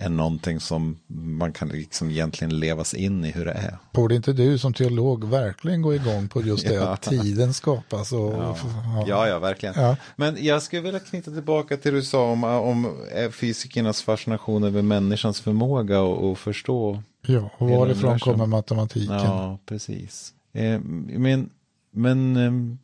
än 0.02 0.18
någonting 0.18 0.60
som 0.60 0.97
man 1.08 1.54
kan 1.54 1.68
liksom 1.68 2.10
egentligen 2.10 2.60
levas 2.60 2.93
in 2.93 3.26
i 3.26 3.32
hur 3.32 3.45
det 3.45 3.52
är. 3.52 3.78
Borde 3.93 4.16
inte 4.16 4.34
du 4.34 4.58
som 4.58 4.74
teolog 4.74 5.24
verkligen 5.30 5.82
gå 5.82 5.95
igång 5.95 6.28
på 6.28 6.41
just 6.41 6.68
det 6.68 6.74
Ja. 6.82 6.88
att 6.93 7.02
tiden 7.02 7.54
skapas? 7.54 8.12
Och, 8.12 8.34
Ja, 8.34 8.58
ja. 8.64 9.04
ja, 9.08 9.28
ja 9.28 9.39
verkligen. 9.39 9.95
Men 10.16 10.43
jag 10.45 10.62
skulle 10.62 10.82
vilja 10.82 10.99
knyta 10.99 11.32
tillbaka 11.32 11.78
till 11.78 11.91
det 11.91 11.97
du 11.97 12.04
sa 12.04 12.32
om, 12.32 12.43
om 12.43 12.86
eh, 13.16 13.32
fysikernas 13.32 14.02
fascination 14.02 14.64
över 14.64 14.82
människans 14.82 15.39
förmåga 15.41 16.02
och 16.02 16.38
förstå. 16.39 17.04
Ja, 17.28 17.49
och 17.58 17.70
varifrån 17.70 18.10
universum. 18.10 18.20
kommer 18.20 18.45
matematiken? 18.45 19.16
Ja, 19.16 19.60
precis. 19.66 20.34
Eh, 20.54 20.80
men 21.08 21.49
men 21.93 22.36
eh, 22.36 22.78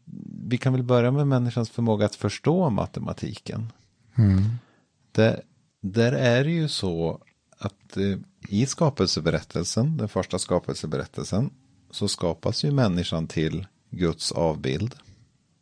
vi 0.47 0.57
kan 0.57 0.73
väl 0.73 0.83
börja 0.83 1.11
med 1.11 1.27
människans 1.27 1.69
förmåga 1.69 2.05
att 2.05 2.15
förstå 2.15 2.69
matematiken. 2.69 3.71
Mm. 4.17 4.43
Där, 5.11 5.41
där 5.91 6.11
är 6.11 6.43
det 6.43 6.51
ju 6.51 6.67
så 6.67 7.21
att 7.57 7.97
eh, 7.97 8.17
i 8.49 8.65
skapelseberättelsen, 8.65 9.97
den 9.97 10.09
första 10.09 10.39
skapelseberättelsen, 10.39 11.49
så 11.91 12.07
skapas 12.07 12.63
ju 12.63 12.71
människan 12.71 13.27
till 13.27 13.67
Guds 13.89 14.31
avbild. 14.31 14.95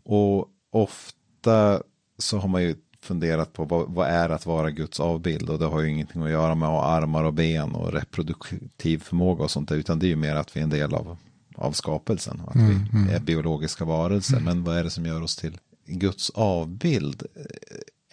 Och 0.03 0.49
ofta 0.71 1.81
så 2.17 2.37
har 2.37 2.47
man 2.47 2.63
ju 2.63 2.75
funderat 3.01 3.53
på 3.53 3.65
vad, 3.65 3.89
vad 3.89 4.07
är 4.07 4.29
att 4.29 4.45
vara 4.45 4.71
Guds 4.71 4.99
avbild 4.99 5.49
och 5.49 5.59
det 5.59 5.65
har 5.65 5.81
ju 5.81 5.89
ingenting 5.89 6.23
att 6.23 6.29
göra 6.29 6.55
med 6.55 6.69
att 6.69 6.75
ha 6.75 6.83
armar 6.83 7.23
och 7.23 7.33
ben 7.33 7.71
och 7.71 7.93
reproduktiv 7.93 8.97
förmåga 8.99 9.43
och 9.43 9.51
sånt 9.51 9.69
där, 9.69 9.75
utan 9.75 9.99
det 9.99 10.05
är 10.05 10.09
ju 10.09 10.15
mer 10.15 10.35
att 10.35 10.55
vi 10.55 10.59
är 10.59 10.63
en 10.63 10.69
del 10.69 10.93
av, 10.93 11.17
av 11.55 11.71
skapelsen, 11.71 12.41
att 12.47 12.55
vi 12.55 13.13
är 13.13 13.19
biologiska 13.19 13.85
varelser. 13.85 14.39
Men 14.39 14.63
vad 14.63 14.77
är 14.77 14.83
det 14.83 14.89
som 14.89 15.05
gör 15.05 15.21
oss 15.21 15.35
till 15.35 15.57
Guds 15.85 16.29
avbild? 16.29 17.23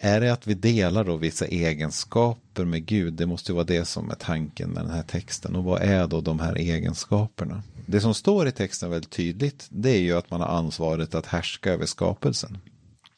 Är 0.05 0.21
det 0.21 0.33
att 0.33 0.47
vi 0.47 0.53
delar 0.53 1.03
då 1.03 1.17
vissa 1.17 1.45
egenskaper 1.45 2.65
med 2.65 2.85
Gud? 2.85 3.13
Det 3.13 3.25
måste 3.25 3.51
ju 3.51 3.53
vara 3.53 3.65
det 3.65 3.85
som 3.85 4.11
är 4.11 4.15
tanken 4.15 4.69
med 4.69 4.83
den 4.83 4.91
här 4.91 5.03
texten. 5.03 5.55
Och 5.55 5.63
vad 5.63 5.81
är 5.81 6.07
då 6.07 6.21
de 6.21 6.39
här 6.39 6.55
egenskaperna? 6.55 7.63
Det 7.85 8.01
som 8.01 8.13
står 8.13 8.47
i 8.47 8.51
texten 8.51 8.89
väldigt 8.89 9.09
tydligt, 9.09 9.67
det 9.69 9.89
är 9.89 9.99
ju 9.99 10.13
att 10.13 10.31
man 10.31 10.41
har 10.41 10.47
ansvaret 10.47 11.15
att 11.15 11.25
härska 11.25 11.71
över 11.71 11.85
skapelsen. 11.85 12.57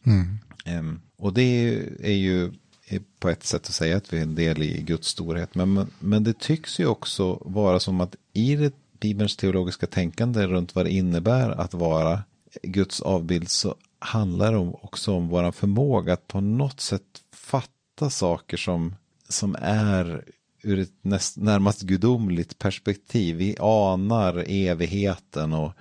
Mm. 0.03 0.37
Em, 0.65 1.01
och 1.17 1.33
det 1.33 1.79
är 2.03 2.13
ju, 2.13 2.51
på 3.19 3.29
ett 3.29 3.43
sätt 3.43 3.67
att 3.67 3.73
säga 3.73 3.97
att 3.97 4.13
vi 4.13 4.17
är 4.17 4.21
en 4.21 4.35
del 4.35 4.63
i 4.63 4.81
Guds 4.81 5.07
storhet. 5.07 5.55
Men, 5.55 5.87
men 5.99 6.23
det 6.23 6.39
tycks 6.39 6.79
ju 6.79 6.85
också 6.85 7.41
vara 7.45 7.79
som 7.79 8.01
att 8.01 8.15
i 8.33 8.55
det 8.55 8.73
Bibelns 8.99 9.37
teologiska 9.37 9.87
tänkande 9.87 10.47
runt 10.47 10.75
vad 10.75 10.85
det 10.85 10.91
innebär 10.91 11.49
att 11.49 11.73
vara 11.73 12.23
Guds 12.63 13.01
avbild 13.01 13.49
så 13.49 13.75
handlar 14.05 14.53
om, 14.53 14.75
också 14.75 15.13
om 15.13 15.27
vår 15.27 15.51
förmåga 15.51 16.13
att 16.13 16.27
på 16.27 16.41
något 16.41 16.79
sätt 16.79 17.01
fatta 17.33 18.09
saker 18.09 18.57
som, 18.57 18.95
som 19.29 19.55
är 19.59 20.23
ur 20.61 20.79
ett 20.79 20.93
näst, 21.01 21.37
närmast 21.37 21.81
gudomligt 21.81 22.59
perspektiv. 22.59 23.35
Vi 23.35 23.55
anar 23.59 24.43
evigheten 24.47 25.53
och, 25.53 25.73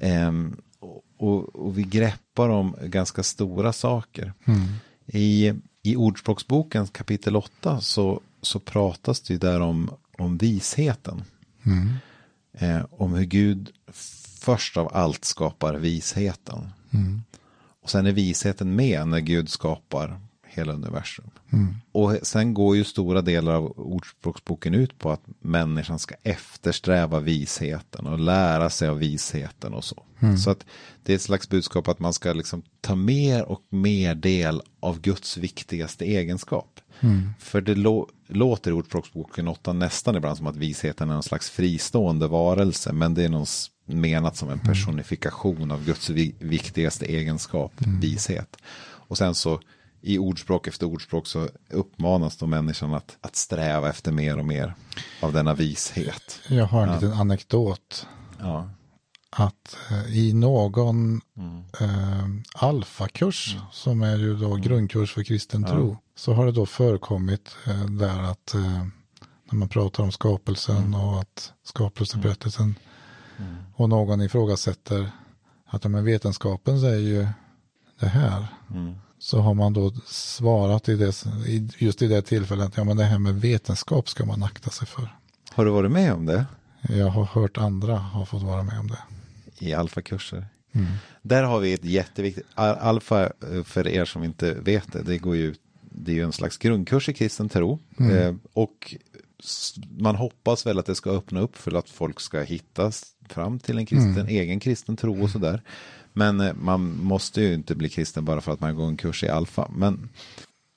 ehm, 0.00 0.56
och, 0.78 1.04
och, 1.16 1.56
och 1.56 1.78
vi 1.78 1.82
greppar 1.82 2.48
om 2.48 2.76
ganska 2.82 3.22
stora 3.22 3.72
saker. 3.72 4.32
I, 5.06 5.52
I 5.82 5.96
Ordspråksboken 5.96 6.86
kapitel 6.86 7.36
8 7.36 7.80
så, 7.80 8.20
så 8.42 8.58
pratas 8.58 9.20
det 9.20 9.34
ju 9.34 9.38
där 9.38 9.60
om, 9.60 9.90
om 10.18 10.38
visheten. 10.38 11.24
Eh, 12.52 12.84
om 12.90 13.14
hur 13.14 13.24
Gud 13.24 13.70
först 14.40 14.76
av 14.76 14.90
allt 14.92 15.24
skapar 15.24 15.74
visheten. 15.74 16.70
Och 17.84 17.90
sen 17.90 18.06
är 18.06 18.12
visheten 18.12 18.76
med 18.76 19.08
när 19.08 19.20
Gud 19.20 19.48
skapar 19.48 20.20
hela 20.54 20.72
universum. 20.72 21.30
Och 21.92 22.16
sen 22.22 22.54
går 22.54 22.76
ju 22.76 22.84
stora 22.84 23.22
delar 23.22 23.54
av 23.54 23.64
Ordspråksboken 23.80 24.74
ut 24.74 24.98
på 24.98 25.10
att 25.10 25.22
människan 25.40 25.98
ska 25.98 26.14
eftersträva 26.22 27.20
visheten 27.20 28.06
och 28.06 28.18
lära 28.18 28.70
sig 28.70 28.88
av 28.88 28.98
visheten 28.98 29.74
och 29.74 29.84
så. 29.84 30.02
Så 30.38 30.50
att 30.50 30.66
det 31.02 31.12
är 31.12 31.16
ett 31.16 31.22
slags 31.22 31.48
budskap 31.48 31.88
att 31.88 31.98
man 31.98 32.12
ska 32.12 32.32
liksom 32.32 32.62
ta 32.80 32.94
mer 32.94 33.42
och 33.44 33.60
mer 33.70 34.14
del 34.14 34.62
av 34.80 35.00
Guds 35.00 35.36
viktigaste 35.36 36.04
egenskap. 36.04 36.80
För 37.38 37.60
det 37.60 37.74
lå- 37.74 38.08
låter 38.28 38.70
i 38.70 38.74
Ordspråksboken 38.74 39.48
8 39.48 39.72
nästan 39.72 40.16
ibland 40.16 40.36
som 40.36 40.46
att 40.46 40.56
visheten 40.56 41.08
är 41.10 41.14
någon 41.14 41.22
slags 41.22 41.50
fristående 41.50 42.26
varelse, 42.28 42.92
men 42.92 43.14
det 43.14 43.22
är 43.24 43.28
någon 43.28 43.46
menat 43.86 44.36
som 44.36 44.50
en 44.50 44.58
personifikation 44.58 45.70
av 45.70 45.84
Guds 45.84 46.10
vi- 46.10 46.34
viktigaste 46.38 47.06
egenskap, 47.06 47.72
vishet. 48.00 48.56
Och 49.08 49.18
sen 49.18 49.34
så 49.34 49.60
i 50.06 50.18
ordspråk 50.18 50.66
efter 50.66 50.86
ordspråk 50.86 51.26
så 51.26 51.48
uppmanas 51.70 52.36
då 52.36 52.46
människan 52.46 52.94
att, 52.94 53.16
att 53.20 53.36
sträva 53.36 53.88
efter 53.88 54.12
mer 54.12 54.38
och 54.38 54.44
mer 54.46 54.74
av 55.22 55.32
denna 55.32 55.54
vishet. 55.54 56.40
Jag 56.48 56.66
har 56.66 56.86
en 56.86 56.94
liten 56.94 57.12
anekdot. 57.12 58.06
Ja, 58.40 58.68
Att 59.30 59.76
eh, 59.90 60.16
i 60.18 60.32
någon 60.32 61.20
Mm. 61.36 61.64
eh, 61.80 62.42
alfakurs, 62.54 63.56
som 63.72 64.02
är 64.02 64.16
ju 64.16 64.36
då 64.36 64.54
grundkurs 64.54 65.12
för 65.14 65.22
kristen 65.24 65.64
tro, 65.64 65.96
så 66.16 66.32
har 66.32 66.46
det 66.46 66.52
då 66.52 66.66
förekommit 66.66 67.56
eh, 67.66 67.84
där 67.84 68.22
att 68.22 68.54
eh, 68.54 68.86
när 69.50 69.58
man 69.58 69.68
pratar 69.68 70.02
om 70.04 70.12
skapelsen 70.12 70.76
Mm. 70.76 70.94
och 71.00 71.20
att 71.20 71.52
skapelseberättelsen 71.64 72.74
och 73.74 73.88
någon 73.88 74.20
ifrågasätter 74.20 75.10
att 75.66 75.84
ja, 75.84 75.90
men 75.90 76.04
vetenskapen 76.04 76.80
säger 76.80 76.98
ju 77.20 77.26
det 78.00 78.06
här. 78.06 78.46
Mm. 78.70 78.94
Så 79.24 79.38
har 79.40 79.54
man 79.54 79.72
då 79.72 79.92
svarat 80.06 80.88
i 80.88 80.96
det, 80.96 81.24
just 81.78 82.02
i 82.02 82.06
det 82.08 82.22
tillfället, 82.22 82.72
ja 82.76 82.84
men 82.84 82.96
det 82.96 83.04
här 83.04 83.18
med 83.18 83.34
vetenskap 83.34 84.08
ska 84.08 84.24
man 84.24 84.42
akta 84.42 84.70
sig 84.70 84.86
för. 84.86 85.08
Har 85.50 85.64
du 85.64 85.70
varit 85.70 85.90
med 85.90 86.12
om 86.12 86.26
det 86.26 86.46
Jag 86.88 87.06
har 87.08 87.24
hört 87.24 87.58
andra 87.58 87.96
har 87.96 88.24
fått 88.24 88.42
vara 88.42 88.62
med 88.62 88.78
om 88.80 88.88
det. 88.88 88.98
i 89.58 89.74
alfakurser? 89.74 90.46
Där 91.22 91.42
har 91.42 91.60
vi 91.60 91.72
ett 91.72 91.84
jätteviktigt, 91.84 92.46
al- 92.54 92.76
alfa 92.76 93.22
eh, 93.24 93.62
för 93.64 93.88
er 93.88 94.04
som 94.04 94.24
inte 94.24 94.54
vet 94.54 94.92
det, 94.92 95.02
det 95.02 95.18
går 95.18 95.36
ju 95.36 95.54
det 95.80 96.12
är 96.12 96.16
ju 96.16 96.22
en 96.24 96.32
slags 96.32 96.58
grundkurs 96.58 97.08
i 97.08 97.12
kristen 97.12 97.48
tro. 97.48 97.78
Eh, 97.98 98.34
och 98.52 98.94
man 99.98 100.16
hoppas 100.16 100.66
väl 100.66 100.78
att 100.78 100.86
det 100.86 100.94
ska 100.94 101.10
öppna 101.10 101.40
upp 101.40 101.56
för 101.56 101.78
att 101.78 101.88
folk 101.90 102.20
ska 102.20 102.40
hittas 102.40 103.04
fram 103.28 103.58
till 103.58 103.78
en 103.78 103.86
kristen, 103.86 104.28
egen 104.28 104.60
kristen 104.60 104.96
tro 104.96 105.22
och 105.22 105.30
sådär. 105.30 105.62
Men 106.16 106.40
eh, 106.40 106.54
man 106.54 106.98
måste 107.02 107.40
ju 107.40 107.54
inte 107.54 107.74
bli 107.74 107.88
kristen 107.88 108.24
bara 108.24 108.40
för 108.40 108.52
att 108.52 108.60
man 108.60 108.76
går 108.76 108.86
en 108.86 108.96
kurs 108.96 109.24
i 109.24 109.28
alfa. 109.28 109.70
Men 109.76 110.08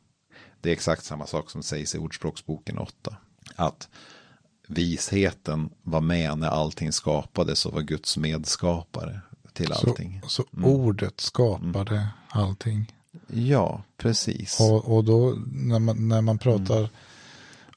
Det 0.61 0.69
är 0.69 0.73
exakt 0.73 1.03
samma 1.03 1.27
sak 1.27 1.49
som 1.49 1.63
sägs 1.63 1.95
i 1.95 1.97
Ordspråksboken 1.97 2.77
8. 2.77 3.15
Att 3.55 3.89
visheten 4.67 5.69
var 5.83 6.01
med 6.01 6.37
när 6.37 6.47
allting 6.47 6.91
skapades 6.91 7.65
och 7.65 7.73
var 7.73 7.81
Guds 7.81 8.17
medskapare 8.17 9.21
till 9.53 9.73
allting. 9.73 10.21
Så, 10.23 10.29
så 10.29 10.43
mm. 10.57 10.69
ordet 10.69 11.19
skapade 11.19 11.95
mm. 11.95 12.07
allting? 12.29 12.93
Ja, 13.27 13.83
precis. 13.97 14.59
Och, 14.59 14.97
och 14.97 15.03
då 15.03 15.37
när 15.51 15.79
man, 15.79 16.07
när 16.07 16.21
man 16.21 16.37
pratar 16.37 16.77
mm. 16.77 16.89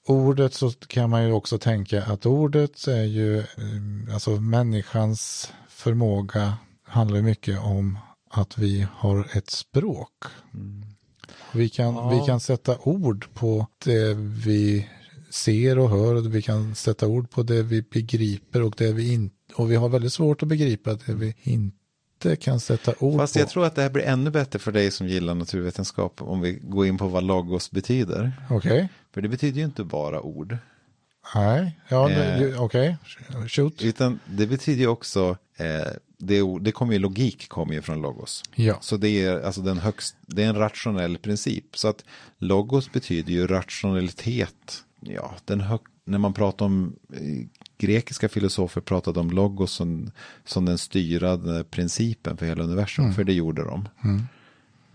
ordet 0.06 0.54
så 0.54 0.70
kan 0.70 1.10
man 1.10 1.24
ju 1.24 1.32
också 1.32 1.58
tänka 1.58 2.04
att 2.04 2.26
ordet 2.26 2.86
är 2.86 3.04
ju, 3.04 3.38
eh, 3.38 4.14
alltså 4.14 4.30
människans 4.30 5.52
förmåga 5.68 6.54
handlar 6.84 7.22
mycket 7.22 7.58
om 7.58 7.98
att 8.30 8.58
vi 8.58 8.86
har 8.94 9.36
ett 9.36 9.50
språk. 9.50 10.24
Mm. 10.54 10.84
Vi, 11.52 11.68
kan, 11.68 11.94
ja. 11.94 12.08
vi 12.08 12.26
kan 12.26 12.40
sätta 12.40 12.78
ord 12.78 13.26
på 13.34 13.66
det 13.84 14.14
vi 14.14 14.88
ser 15.32 15.78
och 15.78 15.90
hör. 15.90 16.14
Och 16.14 16.34
vi 16.34 16.42
kan 16.42 16.74
sätta 16.74 17.06
ord 17.06 17.30
på 17.30 17.42
det 17.42 17.62
vi 17.62 17.82
begriper 17.82 18.62
och 18.62 18.74
det 18.76 18.92
vi 18.92 19.12
inte 19.12 19.34
och 19.54 19.70
vi 19.70 19.76
har 19.76 19.88
väldigt 19.88 20.12
svårt 20.12 20.42
att 20.42 20.48
begripa 20.48 20.94
det 20.94 21.14
vi 21.14 21.34
inte 21.42 22.36
kan 22.36 22.60
sätta 22.60 22.94
ord 22.98 23.20
Fast 23.20 23.34
på. 23.34 23.40
jag 23.40 23.48
tror 23.48 23.64
att 23.64 23.74
det 23.74 23.82
här 23.82 23.90
blir 23.90 24.02
ännu 24.02 24.30
bättre 24.30 24.58
för 24.58 24.72
dig 24.72 24.90
som 24.90 25.08
gillar 25.08 25.34
naturvetenskap 25.34 26.22
om 26.22 26.40
vi 26.40 26.52
går 26.62 26.86
in 26.86 26.98
på 26.98 27.08
vad 27.08 27.24
logos 27.24 27.70
betyder. 27.70 28.32
Okej. 28.50 28.72
Okay. 28.72 28.88
För 29.14 29.20
det 29.20 29.28
betyder 29.28 29.58
ju 29.58 29.64
inte 29.64 29.84
bara 29.84 30.20
ord. 30.20 30.58
Nej, 31.34 31.78
ja, 31.88 32.10
eh, 32.10 32.62
okej, 32.62 32.96
okay. 33.28 33.48
shoot. 33.48 33.82
Utan 33.82 34.20
det 34.26 34.46
betyder 34.46 34.80
ju 34.80 34.86
också, 34.86 35.36
eh, 35.56 35.92
det, 36.18 36.40
det 36.60 36.72
kommer 36.72 36.92
ju, 36.92 36.98
logik 36.98 37.48
kommer 37.48 37.74
ju 37.74 37.82
från 37.82 38.02
logos. 38.02 38.42
Ja. 38.54 38.78
Så 38.80 38.96
det 38.96 39.24
är, 39.24 39.40
alltså 39.40 39.60
den 39.60 39.78
högst, 39.78 40.16
det 40.26 40.42
är 40.42 40.48
en 40.48 40.56
rationell 40.56 41.18
princip. 41.18 41.78
Så 41.78 41.88
att 41.88 42.04
logos 42.38 42.92
betyder 42.92 43.32
ju 43.32 43.46
rationalitet. 43.46 44.84
Ja, 45.02 45.34
den 45.44 45.64
när 46.04 46.18
man 46.18 46.32
pratar 46.32 46.66
om 46.66 46.96
eh, 47.12 47.46
grekiska 47.78 48.28
filosofer 48.28 48.80
pratade 48.80 49.20
om 49.20 49.30
logos 49.30 49.72
som, 49.72 50.10
som 50.44 50.64
den 50.64 50.78
styrande 50.78 51.64
principen 51.64 52.36
för 52.36 52.46
hela 52.46 52.64
universum, 52.64 53.04
mm. 53.04 53.14
för 53.14 53.24
det 53.24 53.32
gjorde 53.32 53.64
de. 53.64 53.88
Mm. 54.04 54.22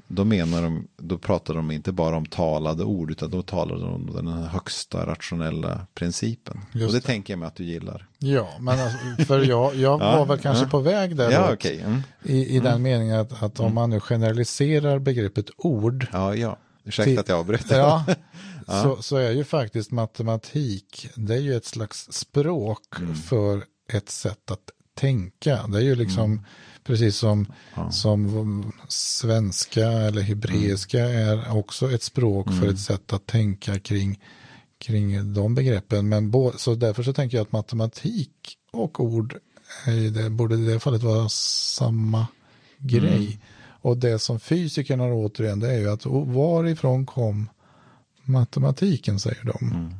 Då 0.10 0.26
menar 0.26 0.62
de, 0.62 0.88
då 0.98 1.18
pratade 1.18 1.60
de 1.60 1.72
inte 1.72 1.92
bara 1.92 2.18
om 2.18 2.26
talade 2.26 2.84
ord, 2.84 3.12
utan 3.12 3.32
då 3.32 3.42
talade 3.42 3.82
de 3.82 3.94
om 3.94 4.12
den 4.16 4.28
högsta 4.28 5.06
rationella 5.06 5.88
principen. 5.94 6.62
Just 6.72 6.88
och 6.88 6.94
det, 6.94 7.00
det, 7.00 7.06
tänker 7.06 7.34
jag 7.34 7.40
mig 7.40 7.48
att 7.48 7.56
du 7.56 7.64
gillar. 7.64 8.08
Ja, 8.18 8.50
men 8.60 8.80
alltså, 8.80 9.26
för 9.26 9.44
jag, 9.44 9.76
jag 9.76 9.98
var 10.18 10.26
väl 10.26 10.40
kanske 10.40 10.66
på 10.66 10.80
väg 10.80 11.16
där 11.16 11.32
ja, 11.32 11.54
okay. 11.54 11.80
mm. 11.80 12.02
i, 12.24 12.56
i 12.56 12.60
den 12.60 12.68
mm. 12.68 12.82
meningen 12.82 13.20
att, 13.20 13.44
att 13.44 13.60
om 13.60 13.66
mm. 13.66 13.76
man 13.76 13.90
nu 13.90 14.00
generaliserar 14.00 15.00
begreppet 15.00 15.50
ord. 15.58 16.08
Ja, 16.12 16.36
ja. 16.36 16.58
Ursäkta 16.84 17.10
till, 17.10 17.20
att 17.20 17.30
jag 17.30 17.40
avbröt. 17.40 17.66
Ja, 17.70 18.06
ja. 18.68 18.84
Så, 18.84 19.02
så 19.02 19.18
är 19.18 19.32
ju 19.32 19.44
faktiskt 19.44 19.92
matematik, 19.92 21.10
det 21.16 21.36
är 21.36 21.40
ju 21.40 21.56
ett 21.56 21.66
slags 21.66 22.08
språk 22.12 23.00
mm. 23.00 23.16
för 23.16 23.64
ett 23.94 24.10
sätt 24.10 24.52
att 24.52 24.72
tänka. 24.98 25.68
Det 25.68 25.78
är 25.78 25.84
ju 25.84 25.96
liksom 25.96 26.32
mm. 26.32 26.44
precis 26.84 27.18
som, 27.18 27.46
ja. 27.76 27.92
som 27.92 28.72
svenska 28.88 29.88
eller 29.88 30.22
hebreiska 30.22 31.00
mm. 31.00 31.40
är 31.40 31.58
också 31.58 31.92
ett 31.92 32.04
språk 32.04 32.48
för 32.48 32.64
mm. 32.64 32.70
ett 32.70 32.80
sätt 32.80 33.14
att 33.14 33.26
tänka 33.26 33.80
kring, 33.80 34.22
kring 34.78 35.34
de 35.34 35.56
begreppen. 35.56 36.10
Men 36.10 36.32
bo, 36.32 36.52
så 36.58 36.76
därför 36.76 37.04
så 37.04 37.14
tänker 37.14 37.38
jag 37.38 37.44
att 37.44 37.52
matematik 37.52 38.58
och 38.72 39.00
ord 39.00 39.38
det, 40.14 40.30
borde 40.30 40.56
i 40.56 40.66
det 40.66 40.80
fallet 40.80 41.04
vara 41.04 41.30
samma 41.30 42.28
grej. 42.78 43.26
Mm. 43.28 43.40
Och 43.82 43.98
det 43.98 44.20
som 44.20 44.40
fysikerna 44.40 45.04
återigen 45.04 45.60
det 45.60 45.72
är 45.74 45.80
ju 45.80 45.90
att 45.90 46.06
varifrån 46.06 47.06
kom 47.06 47.50
matematiken 48.28 49.20
säger 49.20 49.44
de. 49.44 49.72
Mm. 49.72 49.94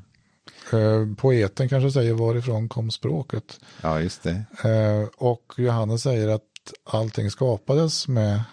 Eh, 0.74 1.16
poeten 1.16 1.70
kanske 1.70 1.92
säger 1.92 2.14
varifrån 2.14 2.70
kom 2.70 2.92
språket. 2.92 3.60
Ja, 3.82 4.02
just 4.02 4.24
det. 4.24 4.46
Eh, 4.64 5.08
och 5.18 5.54
Johannes 5.58 6.02
säger 6.02 6.28
att 6.28 6.44
allting 6.84 7.32
skapades 7.32 8.08
med 8.08 8.44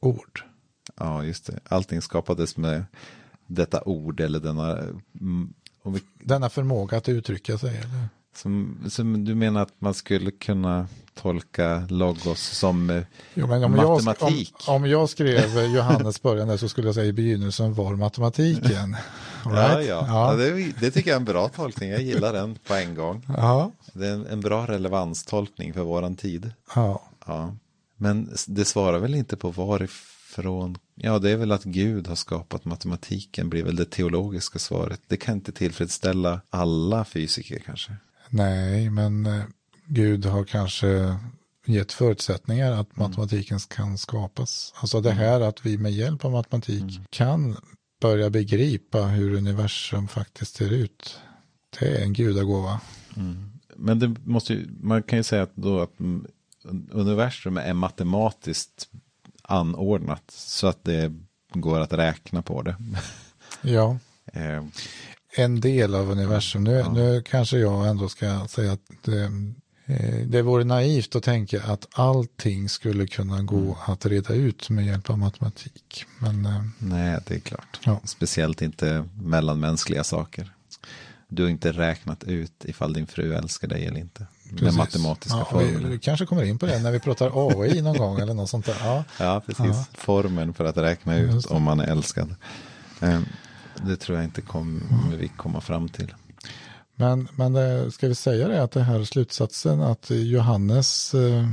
ord. 0.00 0.44
Ja, 0.96 1.24
just 1.24 1.46
det. 1.46 1.60
Allting 1.68 2.02
skapades 2.02 2.56
med 2.56 2.84
detta 3.46 3.82
ord 3.82 4.20
eller 4.20 4.40
denna... 4.40 4.78
Mm, 5.20 5.54
vi... 5.84 6.00
Denna 6.18 6.50
förmåga 6.50 6.96
att 6.96 7.08
uttrycka 7.08 7.58
sig. 7.58 7.76
Eller? 7.76 8.08
Som, 8.34 8.84
som 8.88 9.24
du 9.24 9.34
menar 9.34 9.62
att 9.62 9.80
man 9.80 9.94
skulle 9.94 10.30
kunna 10.30 10.86
tolka 11.14 11.86
logos 11.88 12.40
som 12.40 12.90
eh, 12.90 13.02
jo, 13.34 13.52
om 13.52 13.76
matematik? 13.76 14.54
Jag, 14.66 14.74
om, 14.74 14.82
om, 14.82 14.90
jag 14.90 15.08
skrev 15.08 15.64
Johannes 15.74 16.22
början 16.22 16.58
så 16.58 16.68
skulle 16.68 16.88
jag 16.88 16.94
säga 16.94 17.06
i 17.06 17.12
begynnelsen 17.12 17.74
var 17.74 17.96
matematiken. 17.96 18.96
right? 19.44 19.54
ja, 19.54 19.82
ja. 19.82 20.04
ja. 20.08 20.36
Det, 20.36 20.72
det, 20.80 20.90
tycker 20.90 21.10
jag 21.10 21.16
är 21.16 21.20
en 21.20 21.24
bra 21.24 21.48
tolkning. 21.48 21.90
Jag 21.90 22.02
gillar 22.02 22.32
den 22.32 22.58
på 22.66 22.74
en 22.74 22.94
gång. 22.94 23.26
Ja. 23.36 23.72
Det 23.92 24.06
är 24.06 24.12
en, 24.12 24.26
en 24.26 24.40
bra 24.40 24.66
relevanstolkning 24.66 25.72
för 25.72 25.82
våran 25.82 26.16
tid. 26.16 26.52
Ja. 26.74 27.02
ja. 27.26 27.54
Men 27.96 28.30
det 28.46 28.64
svarar 28.64 28.98
väl 28.98 29.14
inte 29.14 29.36
på 29.36 29.50
varifrån 29.50 30.78
Ja, 31.00 31.18
det 31.18 31.30
är 31.30 31.36
väl 31.36 31.52
att 31.52 31.64
Gud 31.64 32.06
har 32.06 32.14
skapat 32.14 32.64
matematiken 32.64 33.50
blir 33.50 33.62
väl 33.62 33.76
det 33.76 33.90
teologiska 33.90 34.58
svaret. 34.58 35.00
Det 35.06 35.16
kan 35.16 35.34
inte 35.34 35.52
tillfredsställa 35.52 36.40
alla 36.50 37.04
fysiker 37.04 37.58
kanske. 37.58 37.92
Nej, 38.30 38.90
men 38.90 39.26
eh, 39.26 39.42
Gud 39.86 40.26
har 40.26 40.44
kanske 40.44 41.16
gett 41.66 41.92
förutsättningar 41.92 42.72
att 42.72 42.96
mm. 42.96 43.08
matematiken 43.08 43.58
kan 43.58 43.98
skapas. 43.98 44.74
Alltså 44.76 45.00
det 45.00 45.10
mm. 45.10 45.24
här 45.24 45.40
att 45.40 45.66
vi 45.66 45.78
med 45.78 45.92
hjälp 45.92 46.24
av 46.24 46.32
matematik 46.32 46.82
mm. 46.82 47.04
kan 47.10 47.56
börja 48.00 48.30
begripa 48.30 49.02
hur 49.02 49.34
universum 49.34 50.08
faktiskt 50.08 50.56
ser 50.56 50.72
ut. 50.72 51.20
Det 51.78 51.96
är 51.96 52.02
en 52.02 52.12
gudagåva. 52.12 52.80
Mm. 53.16 53.52
Men 53.76 53.98
det 53.98 54.16
måste 54.24 54.52
ju, 54.52 54.68
man 54.80 55.02
kan 55.02 55.18
ju 55.18 55.22
säga 55.22 55.42
att, 55.42 55.56
då 55.56 55.80
att 55.80 55.94
universum 56.90 57.56
är 57.56 57.74
matematiskt 57.74 58.88
anordnat 59.42 60.30
så 60.30 60.66
att 60.66 60.84
det 60.84 61.12
går 61.52 61.80
att 61.80 61.92
räkna 61.92 62.42
på 62.42 62.62
det. 62.62 62.76
Ja. 63.62 63.98
en 65.36 65.60
del 65.60 65.94
av 65.94 66.10
universum. 66.10 66.64
Nu, 66.64 66.72
ja. 66.72 66.92
nu 66.92 67.22
kanske 67.22 67.58
jag 67.58 67.88
ändå 67.88 68.08
ska 68.08 68.46
säga 68.48 68.72
att 68.72 68.80
det, 69.02 69.22
eh, 69.86 70.26
det 70.26 70.42
vore 70.42 70.64
naivt 70.64 71.16
att 71.16 71.22
tänka 71.22 71.62
att 71.62 71.86
allting 71.92 72.68
skulle 72.68 73.06
kunna 73.06 73.42
gå 73.42 73.56
mm. 73.56 73.74
att 73.86 74.06
reda 74.06 74.34
ut 74.34 74.70
med 74.70 74.86
hjälp 74.86 75.10
av 75.10 75.18
matematik. 75.18 76.04
Men, 76.18 76.46
eh, 76.46 76.64
Nej, 76.78 77.18
det 77.26 77.34
är 77.34 77.40
klart. 77.40 77.80
Ja. 77.84 78.00
Speciellt 78.04 78.62
inte 78.62 79.04
mellanmänskliga 79.22 80.04
saker. 80.04 80.52
Du 81.28 81.42
har 81.42 81.50
inte 81.50 81.72
räknat 81.72 82.24
ut 82.24 82.64
ifall 82.64 82.92
din 82.92 83.06
fru 83.06 83.34
älskar 83.34 83.68
dig 83.68 83.86
eller 83.86 84.00
inte. 84.00 84.26
Precis. 84.42 84.62
Med 84.62 84.74
matematiska 84.74 85.38
ja, 85.38 85.44
formler. 85.44 85.88
Vi 85.88 85.98
kanske 85.98 86.26
kommer 86.26 86.44
in 86.44 86.58
på 86.58 86.66
det 86.66 86.78
när 86.78 86.92
vi 86.92 87.00
pratar 87.00 87.30
AI 87.34 87.82
någon 87.82 87.96
gång 87.96 88.20
eller 88.20 88.34
något 88.34 88.50
sånt 88.50 88.66
där. 88.66 88.76
Ja, 88.84 89.04
ja 89.18 89.42
precis. 89.46 89.66
Ja. 89.66 89.84
Formen 89.94 90.54
för 90.54 90.64
att 90.64 90.76
räkna 90.76 91.16
ut 91.16 91.46
om 91.46 91.62
man 91.62 91.80
är 91.80 91.86
älskad. 91.86 92.34
Det 93.86 93.96
tror 93.96 94.18
jag 94.18 94.24
inte 94.24 94.40
kommer 94.40 95.16
vi 95.16 95.28
komma 95.28 95.60
fram 95.60 95.88
till. 95.88 96.14
Men, 96.94 97.28
men 97.36 97.52
det, 97.52 97.90
ska 97.90 98.08
vi 98.08 98.14
säga 98.14 98.48
det 98.48 98.62
att 98.62 98.70
det 98.70 98.82
här 98.82 99.04
slutsatsen 99.04 99.80
att 99.80 100.10
Johannes 100.10 101.14
eh, 101.14 101.44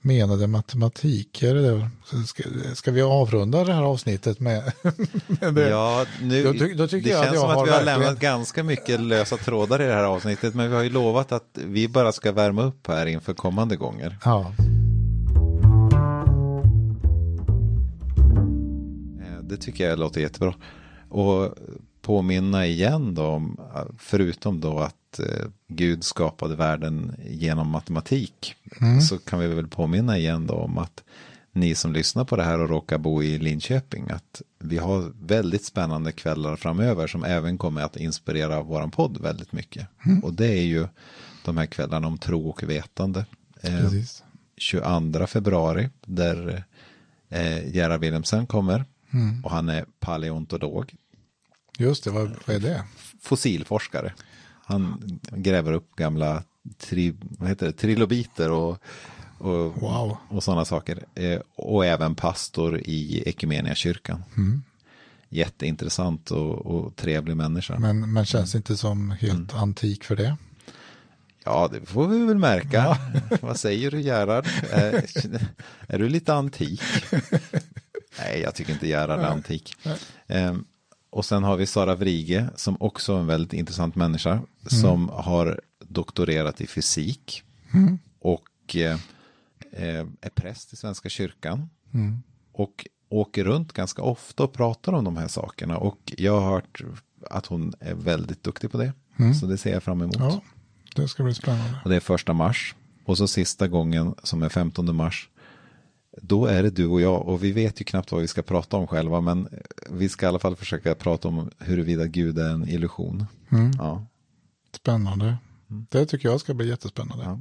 menade 0.00 0.46
matematik. 0.46 1.42
Är 1.42 1.54
det 1.54 1.88
ska, 2.26 2.42
ska 2.74 2.90
vi 2.90 3.02
avrunda 3.02 3.64
det 3.64 3.72
här 3.72 3.82
avsnittet 3.82 4.40
med, 4.40 4.72
med 5.26 5.54
det? 5.54 5.68
Ja, 5.68 6.06
nu, 6.22 6.44
då, 6.44 6.52
då 6.52 6.86
det 6.86 6.98
jag 6.98 7.24
känns 7.24 7.40
som 7.40 7.50
att 7.50 7.56
vi 7.56 7.60
har 7.60 7.66
verkligen... 7.66 7.84
lämnat 7.84 8.20
ganska 8.20 8.64
mycket 8.64 9.00
lösa 9.00 9.36
trådar 9.36 9.82
i 9.82 9.86
det 9.86 9.94
här 9.94 10.04
avsnittet. 10.04 10.54
Men 10.54 10.70
vi 10.70 10.76
har 10.76 10.82
ju 10.82 10.90
lovat 10.90 11.32
att 11.32 11.48
vi 11.52 11.88
bara 11.88 12.12
ska 12.12 12.32
värma 12.32 12.62
upp 12.62 12.86
här 12.86 13.06
inför 13.06 13.34
kommande 13.34 13.76
gånger. 13.76 14.18
Ja. 14.24 14.52
Eh, 19.20 19.42
det 19.42 19.56
tycker 19.56 19.88
jag 19.88 19.98
låter 19.98 20.20
jättebra. 20.20 20.54
Och 21.10 21.54
påminna 22.02 22.66
igen 22.66 23.14
då 23.14 23.26
om, 23.26 23.56
förutom 23.98 24.60
då 24.60 24.78
att 24.78 25.18
eh, 25.18 25.46
Gud 25.68 26.04
skapade 26.04 26.56
världen 26.56 27.14
genom 27.28 27.68
matematik. 27.68 28.54
Så 29.08 29.18
kan 29.18 29.38
vi 29.38 29.46
väl 29.46 29.68
påminna 29.68 30.18
igen 30.18 30.46
då 30.46 30.54
om 30.54 30.78
att 30.78 31.02
ni 31.52 31.74
som 31.74 31.92
lyssnar 31.92 32.24
på 32.24 32.36
det 32.36 32.42
här 32.42 32.60
och 32.60 32.68
råkar 32.68 32.98
bo 32.98 33.22
i 33.22 33.38
Linköping, 33.38 34.10
att 34.10 34.42
vi 34.58 34.78
har 34.78 35.12
väldigt 35.22 35.64
spännande 35.64 36.12
kvällar 36.12 36.56
framöver 36.56 37.06
som 37.06 37.24
även 37.24 37.58
kommer 37.58 37.82
att 37.82 37.96
inspirera 37.96 38.62
våran 38.62 38.90
podd 38.90 39.20
väldigt 39.20 39.52
mycket. 39.52 39.88
Och 40.22 40.32
det 40.34 40.46
är 40.46 40.62
ju 40.62 40.86
de 41.44 41.56
här 41.56 41.66
kvällarna 41.66 42.06
om 42.06 42.18
tro 42.18 42.48
och 42.48 42.62
vetande. 42.62 43.24
Eh, 43.62 43.80
Precis. 43.80 44.22
22 44.56 45.26
februari 45.26 45.88
där 46.06 46.64
eh, 47.28 47.76
Gerhard 47.76 48.00
Wilhelmsen 48.00 48.46
kommer 48.46 48.84
och 49.44 49.50
han 49.50 49.68
är 49.68 49.84
paleontolog, 50.00 50.94
Just 51.80 52.04
det, 52.04 52.10
vad, 52.10 52.30
vad 52.46 52.56
är 52.56 52.60
det? 52.60 52.84
fossilforskare. 53.22 54.12
Han 54.64 55.02
gräver 55.30 55.72
upp 55.72 55.96
gamla 55.96 56.42
tri, 56.78 57.14
vad 57.20 57.48
heter 57.48 57.66
det, 57.66 57.72
trilobiter 57.72 58.50
och, 58.50 58.78
och, 59.38 59.80
Wow. 59.80 60.16
och 60.28 60.42
sådana 60.42 60.64
saker. 60.64 61.04
Eh, 61.14 61.40
och 61.56 61.86
även 61.86 62.14
pastor 62.14 62.78
i 62.84 63.22
Ekumeniakyrkan. 63.26 64.22
Jätteintressant 65.28 66.30
och, 66.30 66.66
och 66.66 66.96
trevlig 66.96 67.36
människa. 67.36 67.78
Men, 67.78 68.12
men 68.12 68.24
känns 68.24 68.54
inte 68.54 68.76
som 68.76 69.10
helt 69.10 69.52
Mm. 69.52 69.62
antik 69.62 70.04
för 70.04 70.16
det. 70.16 70.36
Ja, 71.44 71.68
det 71.72 71.86
får 71.86 72.06
vi 72.08 72.24
väl 72.24 72.38
märka. 72.38 72.98
Vad 73.40 73.60
säger 73.60 73.90
du 73.90 74.00
Gerhard? 74.00 74.46
Är, 74.70 75.04
är 75.88 75.98
du 75.98 76.08
lite 76.08 76.34
antik? 76.34 76.82
Nej, 78.18 78.40
jag 78.40 78.54
tycker 78.54 78.72
inte 78.72 78.88
Gerhard 78.88 79.20
är 79.20 79.24
antik. 79.24 79.74
Ehm, 80.28 80.64
och 81.10 81.24
sen 81.24 81.42
har 81.44 81.56
vi 81.56 81.66
Sara 81.66 81.94
Vrige 81.94 82.48
som 82.56 82.76
också 82.80 83.14
är 83.14 83.18
en 83.18 83.26
väldigt 83.26 83.52
intressant 83.52 83.94
människa. 83.94 84.40
Som 84.66 85.08
har 85.08 85.60
doktorerat 85.78 86.60
i 86.60 86.66
fysik. 86.66 87.42
Och 88.20 88.76
eh, 88.76 88.98
eh, 89.72 90.06
är 90.20 90.30
präst 90.34 90.72
i 90.72 90.76
Svenska 90.76 91.08
kyrkan. 91.08 91.70
Och 92.52 92.86
åker 93.08 93.44
runt 93.44 93.72
ganska 93.72 94.02
ofta 94.02 94.44
och 94.44 94.52
pratar 94.52 94.92
om 94.92 95.04
de 95.04 95.16
här 95.16 95.28
sakerna. 95.28 95.76
Och 95.76 96.12
jag 96.16 96.40
har 96.40 96.50
hört 96.50 96.82
att 97.30 97.46
hon 97.46 97.72
är 97.80 97.94
väldigt 97.94 98.42
duktig 98.42 98.72
på 98.72 98.78
det. 98.78 98.92
Så 99.40 99.46
det 99.46 99.58
ser 99.58 99.72
jag 99.72 99.82
fram 99.82 100.02
emot. 100.02 100.16
Ja, 100.18 100.40
det 100.96 101.08
ska 101.08 101.22
bli 101.22 101.34
spännande. 101.34 101.80
Och 101.84 101.90
det 101.90 101.96
är 101.96 102.00
första 102.00 102.32
mars. 102.32 102.74
Och 103.04 103.18
så 103.18 103.28
sista 103.28 103.68
gången 103.68 104.14
som 104.22 104.42
är 104.42 104.48
15 104.48 104.96
mars. 104.96 105.28
Då 106.22 106.46
är 106.46 106.62
det 106.62 106.70
du 106.70 106.86
och 106.86 107.00
jag 107.00 107.28
och 107.28 107.44
vi 107.44 107.52
vet 107.52 107.80
ju 107.80 107.84
knappt 107.84 108.12
vad 108.12 108.20
vi 108.20 108.28
ska 108.28 108.42
prata 108.42 108.76
om 108.76 108.86
själva. 108.86 109.20
Men 109.20 109.48
vi 109.90 110.08
ska 110.08 110.26
i 110.26 110.28
alla 110.28 110.38
fall 110.38 110.56
försöka 110.56 110.94
prata 110.94 111.28
om 111.28 111.50
huruvida 111.58 112.06
Gud 112.06 112.38
är 112.38 112.48
en 112.50 112.68
illusion. 112.68 113.26
Ja. 113.78 114.06
Spännande. 114.76 115.36
Det 115.66 116.06
tycker 116.06 116.28
jag 116.28 116.40
ska 116.40 116.54
bli 116.54 116.68
jättespännande. 116.68 117.24
Ja. 117.24 117.38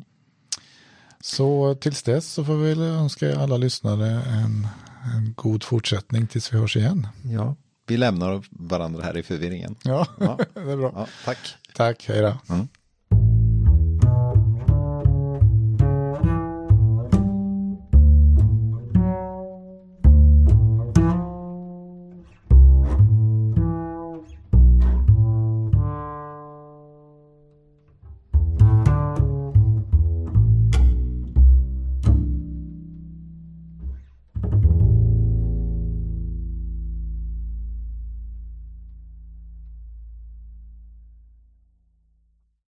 Så 1.21 1.75
tills 1.75 2.03
dess 2.03 2.27
så 2.33 2.45
får 2.45 2.55
vi 2.55 2.71
önska 2.85 3.39
alla 3.39 3.57
lyssnare 3.57 4.07
en, 4.23 4.67
en 5.15 5.33
god 5.35 5.63
fortsättning 5.63 6.27
tills 6.27 6.53
vi 6.53 6.57
hörs 6.57 6.77
igen. 6.77 7.07
ja. 7.23 7.55
Vi 7.87 7.97
lämnar 7.97 8.43
varandra 8.49 9.03
här 9.03 9.17
i 9.17 9.23
förvirringen. 9.23 9.75
Ja, 9.83 10.07
Ja. 10.19 10.39
det 10.53 10.71
är 10.71 10.77
bra. 10.77 10.91
Ja, 10.95 11.07
tack. 11.25 11.37
Tack, 11.75 12.05
hej 12.07 12.21
då. 12.21 12.53
Mm. 12.53 12.67